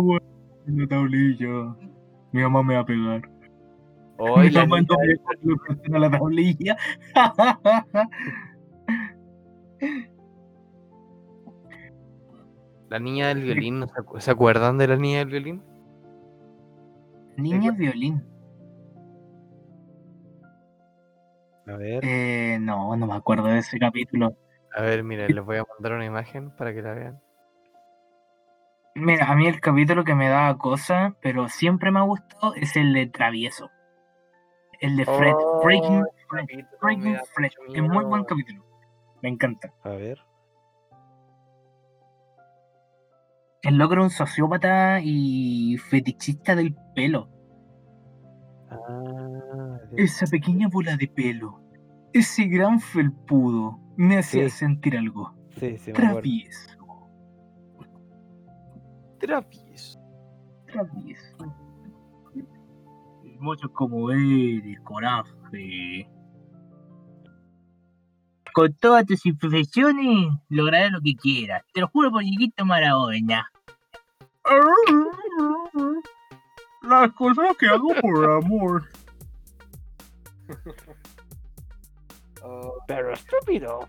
Bueno. 0.00 0.24
La 0.66 0.86
tablilla. 0.86 1.76
Mi 2.32 2.42
mamá 2.42 2.62
me 2.62 2.74
va 2.74 2.80
a 2.80 2.86
pegar. 2.86 3.22
Hoy 4.18 4.48
Mi 4.48 4.50
la, 4.50 4.66
mamá 4.66 4.82
no 4.82 4.96
me 4.98 5.36
que 5.40 5.46
me 5.46 5.56
presten 5.56 6.00
la 6.00 6.10
tablilla. 6.10 6.76
la 12.88 12.98
niña 12.98 13.28
del 13.28 13.42
violín, 13.42 13.80
¿no 13.80 13.86
se, 13.86 13.94
acu- 13.94 14.20
¿se 14.20 14.30
acuerdan 14.30 14.78
de 14.78 14.88
la 14.88 14.96
niña 14.96 15.18
del 15.18 15.28
violín? 15.28 15.62
Niña 17.36 17.70
violín. 17.72 18.24
A 21.66 21.76
ver. 21.76 22.00
Eh, 22.02 22.58
no, 22.60 22.96
no 22.96 23.06
me 23.06 23.14
acuerdo 23.14 23.44
de 23.48 23.58
ese 23.58 23.78
capítulo. 23.78 24.34
A 24.74 24.82
ver, 24.82 25.04
miren, 25.04 25.34
les 25.34 25.44
voy 25.44 25.58
a 25.58 25.64
mandar 25.74 25.92
una 25.92 26.06
imagen 26.06 26.50
para 26.50 26.72
que 26.72 26.82
la 26.82 26.94
vean. 26.94 27.20
Mira, 28.94 29.26
a 29.30 29.36
mí 29.36 29.46
el 29.46 29.60
capítulo 29.60 30.02
que 30.04 30.14
me 30.14 30.28
daba 30.28 30.56
cosa, 30.58 31.14
pero 31.20 31.48
siempre 31.48 31.90
me 31.90 32.00
ha 32.00 32.02
gustado, 32.02 32.54
es 32.54 32.74
el 32.76 32.92
de 32.94 33.06
Travieso. 33.06 33.70
El 34.80 34.96
de 34.96 35.04
Fred. 35.04 35.34
Oh, 35.36 35.60
Freaking 35.62 36.04
ese 36.06 36.66
Fred. 36.80 37.14
da 37.14 37.22
Fred. 37.34 37.50
Es 37.74 37.82
muy 37.82 38.04
buen 38.04 38.24
capítulo. 38.24 38.64
Me 39.22 39.28
encanta. 39.28 39.72
A 39.82 39.90
ver. 39.90 40.18
El 43.62 43.76
loco 43.76 43.94
era 43.94 44.02
un 44.04 44.10
sociópata 44.10 45.00
y 45.02 45.76
fetichista 45.78 46.54
del 46.54 46.76
pelo. 46.94 47.28
Ah. 48.70 49.78
Esa 49.96 50.26
pequeña 50.26 50.68
bola 50.68 50.96
de 50.96 51.08
pelo. 51.08 51.60
Ese 52.12 52.44
gran 52.46 52.80
felpudo. 52.80 53.80
Me 53.96 54.18
hacía 54.18 54.48
Sí. 54.48 54.58
sentir 54.58 54.96
algo. 54.96 55.34
sí. 55.58 55.76
Travieso. 55.92 56.76
Travieso. 59.18 59.98
Travieso. 60.66 61.36
Mucho 63.40 63.72
como 63.72 64.10
eres, 64.10 64.80
coraje. 64.80 66.08
Con 68.58 68.74
todas 68.74 69.06
tus 69.06 69.24
imperfecciones, 69.24 70.32
lograrás 70.48 70.90
lo 70.90 71.00
que 71.00 71.14
quieras. 71.14 71.62
Te 71.72 71.80
lo 71.80 71.86
juro 71.86 72.10
por 72.10 72.24
Chiquito 72.24 72.64
Maradona. 72.64 73.48
Las 76.82 77.12
cosas 77.12 77.56
que 77.56 77.68
hago 77.68 77.94
por 78.00 78.28
amor. 78.28 78.84
Oh, 82.42 82.74
Pero 82.88 83.12
estúpido. 83.12 83.88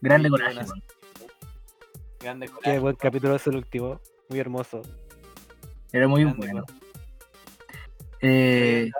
Grande 0.00 0.30
coraje. 0.30 0.60
grande 2.18 2.46
Qué 2.46 2.52
coraje. 2.54 2.78
buen 2.78 2.96
capítulo 2.96 3.34
es 3.36 3.46
el 3.46 3.56
último. 3.56 4.00
Muy 4.30 4.38
hermoso. 4.38 4.80
Era 5.92 6.08
muy 6.08 6.24
Grande 6.24 6.46
bueno. 6.46 6.64
Eh, 8.20 8.90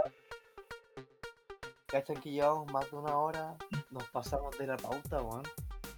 ¿Cachan 1.86 2.16
que 2.16 2.30
llevamos 2.30 2.70
más 2.72 2.90
de 2.90 2.96
una 2.96 3.16
hora? 3.16 3.54
Nos 3.90 4.04
pasamos 4.10 4.56
de 4.58 4.66
la 4.66 4.76
pauta, 4.76 5.22
weón. 5.22 5.42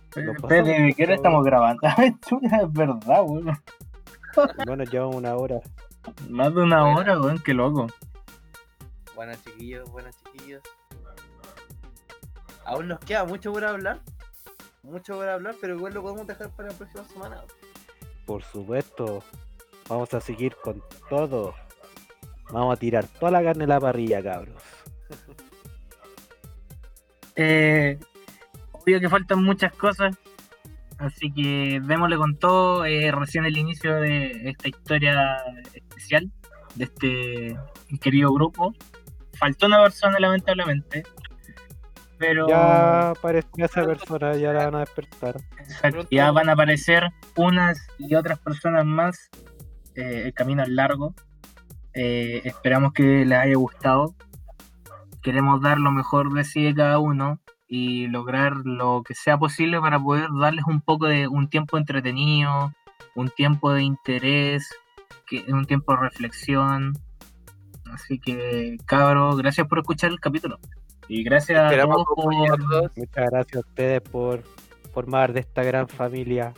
Espérate, 0.04 0.40
pasamos 0.40 0.66
¿de 0.68 0.94
qué 0.96 1.04
hora 1.04 1.14
estamos 1.14 1.44
grabando? 1.44 1.82
Chuta, 2.28 2.56
es 2.62 2.72
verdad, 2.72 3.22
weón. 3.24 3.58
Bueno, 4.66 4.84
llevamos 4.84 5.16
una 5.16 5.34
hora. 5.36 5.60
Más 6.28 6.54
de 6.54 6.62
una 6.62 6.82
Bueno. 6.82 6.98
hora, 7.00 7.20
weón, 7.20 7.38
qué 7.42 7.54
loco. 7.54 7.86
Buenas 9.14 9.42
chiquillos, 9.44 9.90
buenas 9.90 10.14
chiquillos. 10.22 10.62
Aún 12.64 12.88
nos 12.88 13.00
queda 13.00 13.24
mucho 13.24 13.52
por 13.52 13.64
hablar. 13.64 14.00
Mucho 14.82 15.16
por 15.16 15.28
hablar, 15.28 15.54
pero 15.60 15.74
igual 15.74 15.94
lo 15.94 16.02
podemos 16.02 16.26
dejar 16.26 16.50
para 16.50 16.68
la 16.68 16.74
próxima 16.76 17.04
semana. 17.04 17.42
Por 18.26 18.42
supuesto. 18.44 19.22
Vamos 19.88 20.12
a 20.14 20.20
seguir 20.20 20.54
con 20.62 20.82
todo. 21.08 21.54
Vamos 22.52 22.74
a 22.74 22.76
tirar 22.78 23.06
toda 23.06 23.30
la 23.32 23.42
carne 23.42 23.64
en 23.64 23.70
la 23.70 23.80
parrilla, 23.80 24.22
cabros. 24.22 24.62
Eh, 27.40 27.98
obvio 28.72 28.98
que 29.00 29.08
faltan 29.08 29.44
muchas 29.44 29.72
cosas, 29.74 30.16
así 30.98 31.32
que 31.32 31.80
démosle 31.84 32.16
con 32.16 32.36
todo. 32.36 32.84
eh, 32.84 33.12
recién 33.12 33.44
el 33.44 33.56
inicio 33.56 33.94
de 34.00 34.50
esta 34.50 34.68
historia 34.68 35.36
especial 35.72 36.32
de 36.74 36.84
este 36.84 37.56
querido 38.00 38.32
grupo. 38.32 38.74
Faltó 39.38 39.66
una 39.66 39.80
persona, 39.82 40.18
lamentablemente, 40.18 41.04
pero 42.18 42.48
Ya 42.48 43.10
apareció 43.10 43.64
esa 43.66 43.84
persona, 43.84 44.34
ya 44.36 44.52
la 44.52 44.64
van 44.64 44.74
a 44.74 44.80
despertar. 44.80 45.36
exacto, 45.60 46.08
ya 46.10 46.32
van 46.32 46.48
a 46.48 46.52
aparecer 46.54 47.04
unas 47.36 47.86
y 47.98 48.16
otras 48.16 48.40
personas 48.40 48.84
más. 48.84 49.30
eh, 49.94 50.22
el 50.26 50.34
camino 50.34 50.62
es 50.64 50.68
largo. 50.70 51.14
Eh, 52.00 52.42
esperamos 52.44 52.92
que 52.92 53.24
les 53.24 53.36
haya 53.36 53.56
gustado. 53.56 54.14
Queremos 55.20 55.60
dar 55.60 55.80
lo 55.80 55.90
mejor 55.90 56.32
de 56.32 56.44
sí 56.44 56.62
de 56.62 56.72
cada 56.72 57.00
uno 57.00 57.40
y 57.66 58.06
lograr 58.06 58.52
lo 58.64 59.02
que 59.02 59.16
sea 59.16 59.36
posible 59.36 59.80
para 59.80 59.98
poder 59.98 60.28
darles 60.40 60.64
un 60.68 60.80
poco 60.80 61.06
de 61.06 61.26
un 61.26 61.50
tiempo 61.50 61.76
entretenido, 61.76 62.72
un 63.16 63.30
tiempo 63.30 63.72
de 63.72 63.82
interés, 63.82 64.70
que, 65.26 65.44
un 65.52 65.64
tiempo 65.64 65.92
de 65.92 65.98
reflexión. 66.02 66.92
Así 67.92 68.20
que, 68.20 68.76
cabros, 68.86 69.36
gracias 69.36 69.66
por 69.66 69.80
escuchar 69.80 70.12
el 70.12 70.20
capítulo. 70.20 70.60
Y 71.08 71.24
gracias 71.24 71.58
a 71.58 71.76
todos 71.82 72.04
por... 72.14 72.32
Muchas 72.32 73.28
gracias 73.28 73.56
a 73.56 73.68
ustedes 73.68 74.02
por 74.02 74.44
formar 74.92 75.32
de 75.32 75.40
esta 75.40 75.64
gran 75.64 75.88
familia 75.88 76.54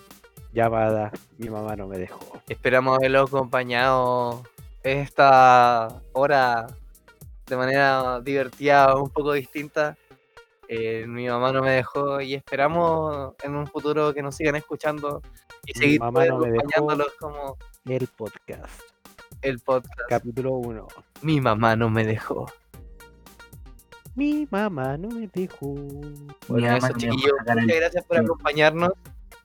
llamada 0.52 1.12
Mi 1.38 1.48
mamá 1.48 1.76
no 1.76 1.86
me 1.86 1.96
dejó. 1.96 2.42
Esperamos 2.48 2.98
haberlo 2.98 3.22
acompañado 3.22 4.42
esta 4.82 6.02
hora 6.12 6.66
de 7.46 7.56
manera 7.56 8.20
divertida, 8.20 8.94
un 8.96 9.10
poco 9.10 9.32
distinta. 9.32 9.96
Eh, 10.68 11.04
mi 11.08 11.26
mamá 11.28 11.52
no 11.52 11.62
me 11.62 11.70
dejó 11.72 12.20
y 12.20 12.34
esperamos 12.34 13.34
en 13.42 13.56
un 13.56 13.66
futuro 13.66 14.14
que 14.14 14.22
nos 14.22 14.36
sigan 14.36 14.54
escuchando 14.54 15.20
y 15.66 15.72
Mi 15.74 15.80
seguir 15.80 16.00
mamá 16.00 16.26
no 16.26 16.36
acompañándolos 16.36 17.12
como 17.18 17.56
El 17.86 18.06
podcast, 18.06 18.80
el 19.42 19.58
podcast. 19.58 19.98
capítulo 20.08 20.52
1. 20.52 20.86
Mi 21.22 21.40
mamá 21.40 21.74
no 21.74 21.90
me 21.90 22.04
dejó. 22.06 22.46
Mi 24.14 24.46
mamá 24.50 24.96
no 24.96 25.08
me 25.08 25.28
dejó. 25.34 25.74
Bueno, 26.46 26.66
mamá 26.68 26.76
eso, 26.78 26.92
chiquillos, 26.98 27.32
muchas 27.46 27.66
gracias 27.66 28.04
por 28.04 28.18
Sí. 28.18 28.24
acompañarnos. 28.24 28.90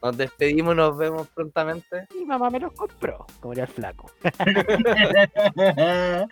Nos 0.02 0.18
despedimos, 0.18 0.76
nos 0.76 0.98
vemos 0.98 1.28
prontamente. 1.30 2.08
Mi 2.16 2.26
mamá 2.26 2.50
me 2.50 2.60
los 2.60 2.74
compró, 2.74 3.26
como 3.40 3.54
era 3.54 3.64
el 3.64 3.70
flaco. 3.70 4.12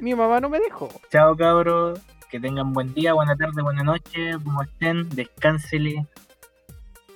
Mi 0.00 0.14
mamá 0.14 0.40
no 0.40 0.48
me 0.48 0.60
dejó. 0.60 0.88
Chao 1.10 1.36
cabros, 1.36 2.00
que 2.30 2.40
tengan 2.40 2.72
buen 2.72 2.94
día, 2.94 3.12
buena 3.12 3.36
tarde, 3.36 3.62
buena 3.62 3.82
noche, 3.82 4.32
como 4.42 4.62
estén, 4.62 5.08
descánsele. 5.10 6.06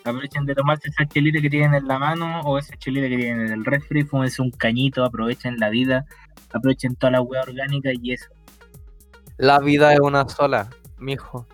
Aprovechen 0.04 0.44
de 0.44 0.54
tomarse 0.54 0.90
esa 0.90 1.06
chelita 1.06 1.40
que 1.40 1.48
tienen 1.48 1.74
en 1.74 1.88
la 1.88 1.98
mano 1.98 2.42
o 2.42 2.58
esa 2.58 2.76
chelita 2.76 3.08
que 3.08 3.16
tienen 3.16 3.46
en 3.46 3.52
el 3.52 3.64
refri, 3.64 4.04
fúmense 4.04 4.42
un 4.42 4.50
cañito, 4.50 5.02
aprovechen 5.02 5.58
la 5.58 5.70
vida, 5.70 6.04
aprovechen 6.52 6.94
toda 6.96 7.12
la 7.12 7.22
hueá 7.22 7.42
orgánica 7.42 7.90
y 7.94 8.12
eso. 8.12 8.28
La 9.38 9.60
vida 9.60 9.94
es 9.94 10.00
una 10.00 10.28
sola, 10.28 10.68
mijo. 10.98 11.46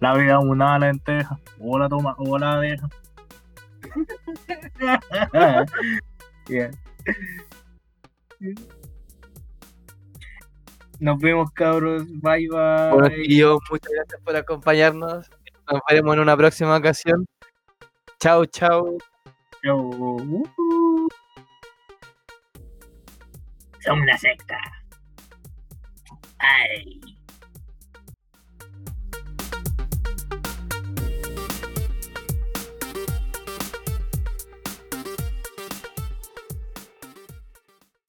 La 0.00 0.14
vida 0.14 0.38
es 0.38 0.44
una 0.44 0.78
lenteja. 0.78 1.38
O 1.60 1.78
la 1.78 1.88
toma, 1.88 2.14
o 2.18 2.38
la 2.38 2.58
deja. 2.58 2.88
Bien. 6.48 6.70
Nos 10.98 11.18
vemos, 11.18 11.50
cabros. 11.52 12.04
Bye, 12.06 12.48
bye. 12.48 12.90
Bueno, 12.92 13.08
chiquillos, 13.08 13.60
muchas 13.70 13.92
gracias 13.92 14.20
por 14.22 14.36
acompañarnos. 14.36 15.30
Nos 15.70 15.80
veremos 15.88 16.14
en 16.14 16.20
una 16.20 16.36
próxima 16.36 16.76
ocasión. 16.76 17.26
Chao, 18.18 18.44
chao. 18.46 18.98
Chau. 19.62 19.78
Uh. 19.78 21.08
Somos 23.80 24.02
una 24.02 24.18
secta. 24.18 24.58
Ay. 26.38 27.00